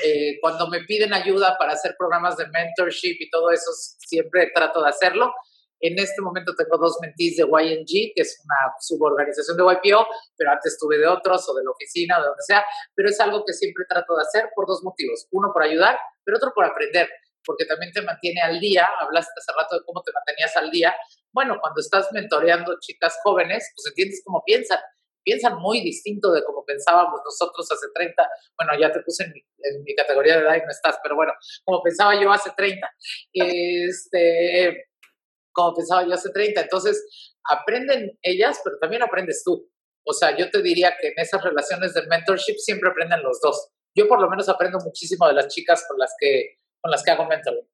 eh, 0.04 0.40
cuando 0.40 0.68
me 0.68 0.82
piden 0.82 1.14
ayuda 1.14 1.58
para 1.58 1.74
hacer 1.74 1.96
programas 1.98 2.38
de 2.38 2.48
mentorship 2.48 3.18
y 3.20 3.30
todo 3.30 3.52
eso, 3.52 3.72
siempre 3.74 4.52
trato 4.54 4.82
de 4.82 4.90
hacerlo. 4.90 5.34
En 5.82 5.98
este 5.98 6.22
momento 6.22 6.54
tengo 6.56 6.78
dos 6.78 6.98
mentees 7.02 7.38
de 7.38 7.44
YNG, 7.44 8.14
que 8.16 8.22
es 8.22 8.40
una 8.46 8.74
suborganización 8.80 9.58
de 9.58 9.64
YPO, 9.64 10.08
pero 10.38 10.52
antes 10.52 10.78
tuve 10.80 11.00
de 11.00 11.08
otros 11.08 11.48
o 11.50 11.56
de 11.56 11.64
la 11.64 11.72
oficina 11.72 12.20
o 12.20 12.22
de 12.22 12.28
donde 12.28 12.44
sea, 12.44 12.64
pero 12.94 13.10
es 13.10 13.20
algo 13.20 13.44
que 13.44 13.54
siempre 13.54 13.86
trato 13.90 14.16
de 14.16 14.22
hacer 14.22 14.50
por 14.56 14.68
dos 14.68 14.84
motivos. 14.84 15.28
Uno, 15.32 15.52
por 15.52 15.64
ayudar, 15.64 15.98
pero 16.24 16.38
otro, 16.38 16.52
por 16.54 16.66
aprender, 16.66 17.10
porque 17.44 17.66
también 17.66 17.92
te 17.92 18.04
mantiene 18.04 18.42
al 18.42 18.60
día. 18.60 18.88
Hablaste 19.00 19.32
hace 19.36 19.52
rato 19.60 19.80
de 19.80 19.84
cómo 19.84 20.04
te 20.04 20.12
mantenías 20.12 20.56
al 20.56 20.70
día. 20.70 20.96
Bueno, 21.32 21.58
cuando 21.60 21.82
estás 21.82 22.10
mentoreando 22.12 22.78
chicas 22.80 23.18
jóvenes, 23.24 23.68
pues 23.76 23.88
entiendes 23.88 24.22
cómo 24.24 24.44
piensan. 24.46 24.80
Piensan 25.24 25.60
muy 25.60 25.82
distinto 25.82 26.32
de 26.32 26.44
cómo 26.44 26.66
pensábamos 26.66 27.22
nosotros 27.24 27.72
hace 27.72 27.88
30. 27.94 28.30
Bueno, 28.58 28.74
ya 28.80 28.92
te 28.92 29.02
puse 29.02 29.24
en 29.24 29.32
mi, 29.34 29.40
en 29.40 29.84
mi 29.84 29.96
categoría 29.96 30.38
de 30.38 30.42
edad 30.44 30.56
y 30.56 30.66
no 30.66 30.72
estás, 30.72 30.98
pero 31.04 31.16
bueno, 31.16 31.34
como 31.64 31.82
pensaba 31.82 32.20
yo 32.20 32.32
hace 32.32 32.52
30. 32.56 32.90
Este 33.34 34.88
como 35.54 35.76
pensaba 35.76 36.06
yo 36.06 36.14
hace 36.14 36.30
30. 36.32 36.62
Entonces, 36.62 37.36
aprenden 37.50 38.18
ellas, 38.22 38.62
pero 38.64 38.78
también 38.80 39.04
aprendes 39.04 39.44
tú. 39.44 39.70
O 40.06 40.14
sea, 40.14 40.36
yo 40.36 40.50
te 40.50 40.62
diría 40.62 40.96
que 41.00 41.10
en 41.10 41.14
esas 41.18 41.44
relaciones 41.44 41.94
de 41.94 42.06
mentorship 42.08 42.56
siempre 42.58 42.90
aprenden 42.90 43.22
los 43.24 43.40
dos. 43.42 43.70
Yo 43.96 44.08
por 44.08 44.22
lo 44.22 44.30
menos 44.30 44.50
aprendo 44.50 44.80
muchísimo 44.80 45.28
de 45.28 45.34
las 45.34 45.48
chicas 45.48 45.86
con 45.88 45.98
las 46.00 46.14
que, 46.20 46.60
con 46.82 46.92
las 46.92 47.04
que 47.04 47.12
hago 47.12 47.26
mentoring. 47.26 47.68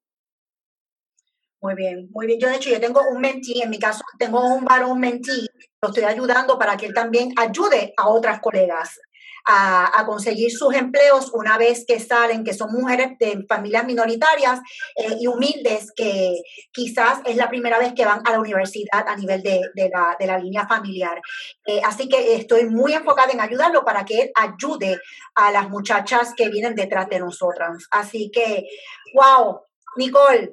Muy 1.61 1.75
bien, 1.75 2.07
muy 2.11 2.27
bien. 2.27 2.39
Yo, 2.39 2.49
de 2.49 2.55
hecho, 2.55 2.69
yo 2.69 2.79
tengo 2.79 3.01
un 3.11 3.19
mentee, 3.19 3.63
en 3.63 3.69
mi 3.69 3.79
caso, 3.79 4.03
tengo 4.19 4.41
un 4.45 4.63
varón 4.63 4.99
mentee, 4.99 5.47
lo 5.81 5.89
estoy 5.89 6.03
ayudando 6.03 6.57
para 6.57 6.77
que 6.77 6.85
él 6.85 6.93
también 6.93 7.33
ayude 7.35 7.93
a 7.97 8.09
otras 8.09 8.39
colegas 8.41 8.99
a, 9.47 10.03
conseguir 10.05 10.51
sus 10.51 10.73
empleos 10.75 11.31
una 11.33 11.57
vez 11.57 11.85
que 11.87 11.99
salen, 11.99 12.43
que 12.43 12.53
son 12.53 12.71
mujeres 12.71 13.17
de 13.17 13.45
familias 13.47 13.85
minoritarias 13.85 14.59
eh, 14.95 15.15
y 15.19 15.27
humildes, 15.27 15.91
que 15.95 16.41
quizás 16.71 17.19
es 17.25 17.37
la 17.37 17.49
primera 17.49 17.79
vez 17.79 17.93
que 17.93 18.05
van 18.05 18.21
a 18.25 18.31
la 18.31 18.39
universidad 18.39 19.07
a 19.07 19.15
nivel 19.15 19.41
de, 19.41 19.89
la, 19.91 20.37
línea 20.37 20.67
familiar. 20.67 21.21
Eh, 21.65 21.81
así 21.83 22.09
que 22.09 22.35
estoy 22.35 22.65
muy 22.65 22.93
enfocada 22.93 23.31
en 23.31 23.39
ayudarlo 23.39 23.85
para 23.85 24.03
que 24.03 24.21
él 24.21 24.31
ayude 24.35 24.99
a 25.35 25.51
las 25.51 25.69
muchachas 25.69 26.33
que 26.35 26.49
vienen 26.49 26.75
detrás 26.75 27.07
de 27.07 27.19
nosotras. 27.19 27.87
Así 27.91 28.29
que, 28.31 28.67
wow, 29.13 29.61
Nicole, 29.95 30.51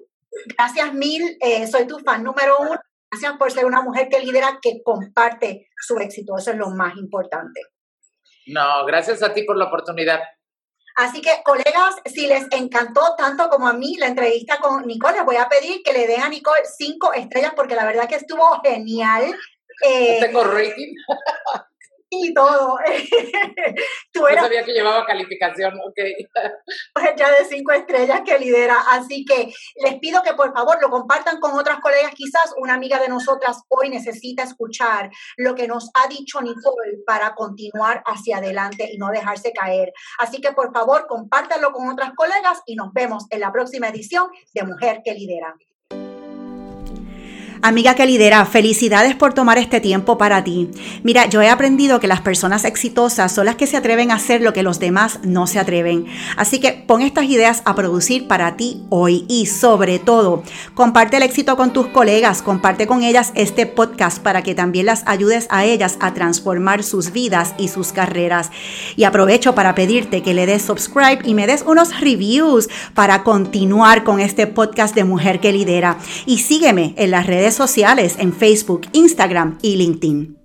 gracias 0.57 0.93
mil, 0.93 1.37
eh, 1.41 1.67
soy 1.67 1.87
tu 1.87 1.99
fan 1.99 2.23
número 2.23 2.57
uno. 2.59 2.81
Gracias 3.11 3.39
por 3.39 3.53
ser 3.53 3.65
una 3.65 3.83
mujer 3.83 4.09
que 4.09 4.21
lidera, 4.21 4.59
que 4.61 4.83
comparte 4.83 5.69
su 5.77 5.99
éxito. 5.99 6.37
Eso 6.37 6.51
es 6.51 6.57
lo 6.57 6.71
más 6.71 6.97
importante. 6.97 7.61
No, 8.47 8.85
gracias 8.87 9.23
a 9.23 9.33
ti 9.33 9.45
por 9.45 9.57
la 9.57 9.67
oportunidad. 9.67 10.21
Así 10.97 11.21
que, 11.21 11.31
colegas, 11.45 11.97
si 12.07 12.27
les 12.27 12.47
encantó 12.53 13.15
tanto 13.17 13.49
como 13.49 13.67
a 13.67 13.73
mí 13.73 13.97
la 13.99 14.07
entrevista 14.07 14.59
con 14.59 14.87
Nicole, 14.87 15.17
les 15.17 15.25
voy 15.25 15.37
a 15.37 15.49
pedir 15.49 15.83
que 15.83 15.93
le 15.93 16.07
den 16.07 16.23
a 16.23 16.29
Nicole 16.29 16.63
cinco 16.65 17.13
estrellas 17.13 17.53
porque 17.57 17.75
la 17.75 17.85
verdad 17.85 18.09
que 18.09 18.15
estuvo 18.17 18.61
genial. 18.63 19.35
Eh, 19.85 20.19
tengo 20.21 20.45
rating. 20.45 20.95
y 22.23 22.35
todo. 22.35 22.79
Tú 24.13 24.21
no 24.21 24.35
sabía 24.35 24.65
que 24.65 24.73
llevaba 24.73 25.07
calificación, 25.07 25.75
ok. 25.75 25.99
Ya 27.17 27.31
de 27.31 27.45
cinco 27.45 27.73
estrellas 27.73 28.23
que 28.25 28.39
lidera. 28.39 28.77
Así 28.91 29.25
que 29.25 29.53
les 29.83 29.99
pido 29.99 30.23
que 30.23 30.35
por 30.35 30.53
favor 30.53 30.79
lo 30.81 30.91
compartan 30.91 31.39
con 31.39 31.53
otras 31.53 31.81
colegas. 31.81 32.13
Quizás 32.15 32.55
una 32.59 32.75
amiga 32.75 32.99
de 32.99 33.09
nosotras 33.09 33.63
hoy 33.69 33.89
necesita 33.89 34.43
escuchar 34.43 35.11
lo 35.37 35.55
que 35.55 35.69
nos 35.69 35.91
ha 35.95 36.09
dicho 36.09 36.41
Nicole 36.41 36.99
para 37.07 37.35
continuar 37.35 38.03
hacia 38.07 38.39
adelante 38.39 38.89
y 38.93 38.99
no 38.99 39.11
dejarse 39.11 39.53
caer. 39.53 39.93
Así 40.19 40.41
que 40.41 40.53
por 40.53 40.73
favor 40.73 41.07
compártanlo 41.07 41.73
con 41.73 41.89
otras 41.89 42.13
colegas 42.15 42.63
y 42.67 42.77
nos 42.77 42.93
vemos 42.93 43.27
en 43.31 43.41
la 43.41 43.53
próxima 43.53 43.89
edición 43.89 44.29
de 44.53 44.63
Mujer 44.65 45.03
que 45.05 45.15
Lidera. 45.15 45.55
Amiga 47.63 47.95
que 47.95 48.07
lidera, 48.07 48.45
felicidades 48.45 49.15
por 49.15 49.33
tomar 49.33 49.59
este 49.59 49.81
tiempo 49.81 50.19
para 50.19 50.45
ti. 50.45 50.71
Mira, 51.03 51.27
yo 51.27 51.41
he 51.41 51.49
aprendido 51.49 52.01
que 52.01 52.09
las 52.09 52.21
personas 52.21 52.65
exitosas 52.65 53.33
son 53.33 53.47
las 53.47 53.57
que 53.57 53.67
se 53.67 53.77
atreven 53.77 54.11
a 54.11 54.17
hacer 54.17 54.43
lo 54.43 54.53
que 54.53 54.63
los 54.63 54.79
demás 54.79 55.21
no 55.23 55.47
se 55.47 55.59
atreven. 55.59 56.07
Así 56.37 56.61
que 56.61 56.73
pon 56.73 57.03
estas 57.03 57.25
ideas 57.25 57.63
a 57.65 57.75
producir 57.75 58.27
para 58.27 58.57
ti 58.57 58.83
hoy 58.91 59.25
y 59.29 59.47
sobre 59.47 59.99
todo, 59.99 60.43
comparte 60.75 61.17
el 61.17 61.23
éxito 61.23 61.57
con 61.57 61.73
tus 61.73 61.87
colegas, 61.87 62.43
comparte 62.43 62.87
con 62.87 63.03
ellas 63.03 63.33
este 63.35 63.67
podcast 63.67 64.19
para 64.19 64.43
que 64.43 64.55
también 64.55 64.87
las 64.87 65.03
ayudes 65.07 65.47
a 65.51 65.65
ellas 65.65 65.97
a 66.01 66.15
transformar 66.15 66.83
sus 66.83 67.13
vidas 67.13 67.55
y 67.59 67.69
sus 67.69 67.93
carreras. 67.93 68.51
Y 68.97 69.05
aprovecho 69.05 69.55
para 69.55 69.75
pedirte 69.75 70.23
que 70.23 70.35
le 70.35 70.47
des 70.47 70.63
subscribe 70.63 71.21
y 71.25 71.35
me 71.35 71.47
des 71.47 71.63
unos 71.63 72.01
reviews 72.01 72.69
para 72.95 73.23
continuar 73.23 74.05
con 74.05 74.21
este 74.21 74.47
podcast 74.47 74.95
de 74.95 75.05
Mujer 75.05 75.41
que 75.41 75.53
Lidera. 75.53 75.99
Y 76.27 76.39
sígueme 76.39 76.95
en 76.97 77.11
las 77.11 77.27
sociales 77.55 78.17
en 78.19 78.33
Facebook, 78.33 78.83
Instagram 78.93 79.59
y 79.63 79.77
LinkedIn. 79.77 80.44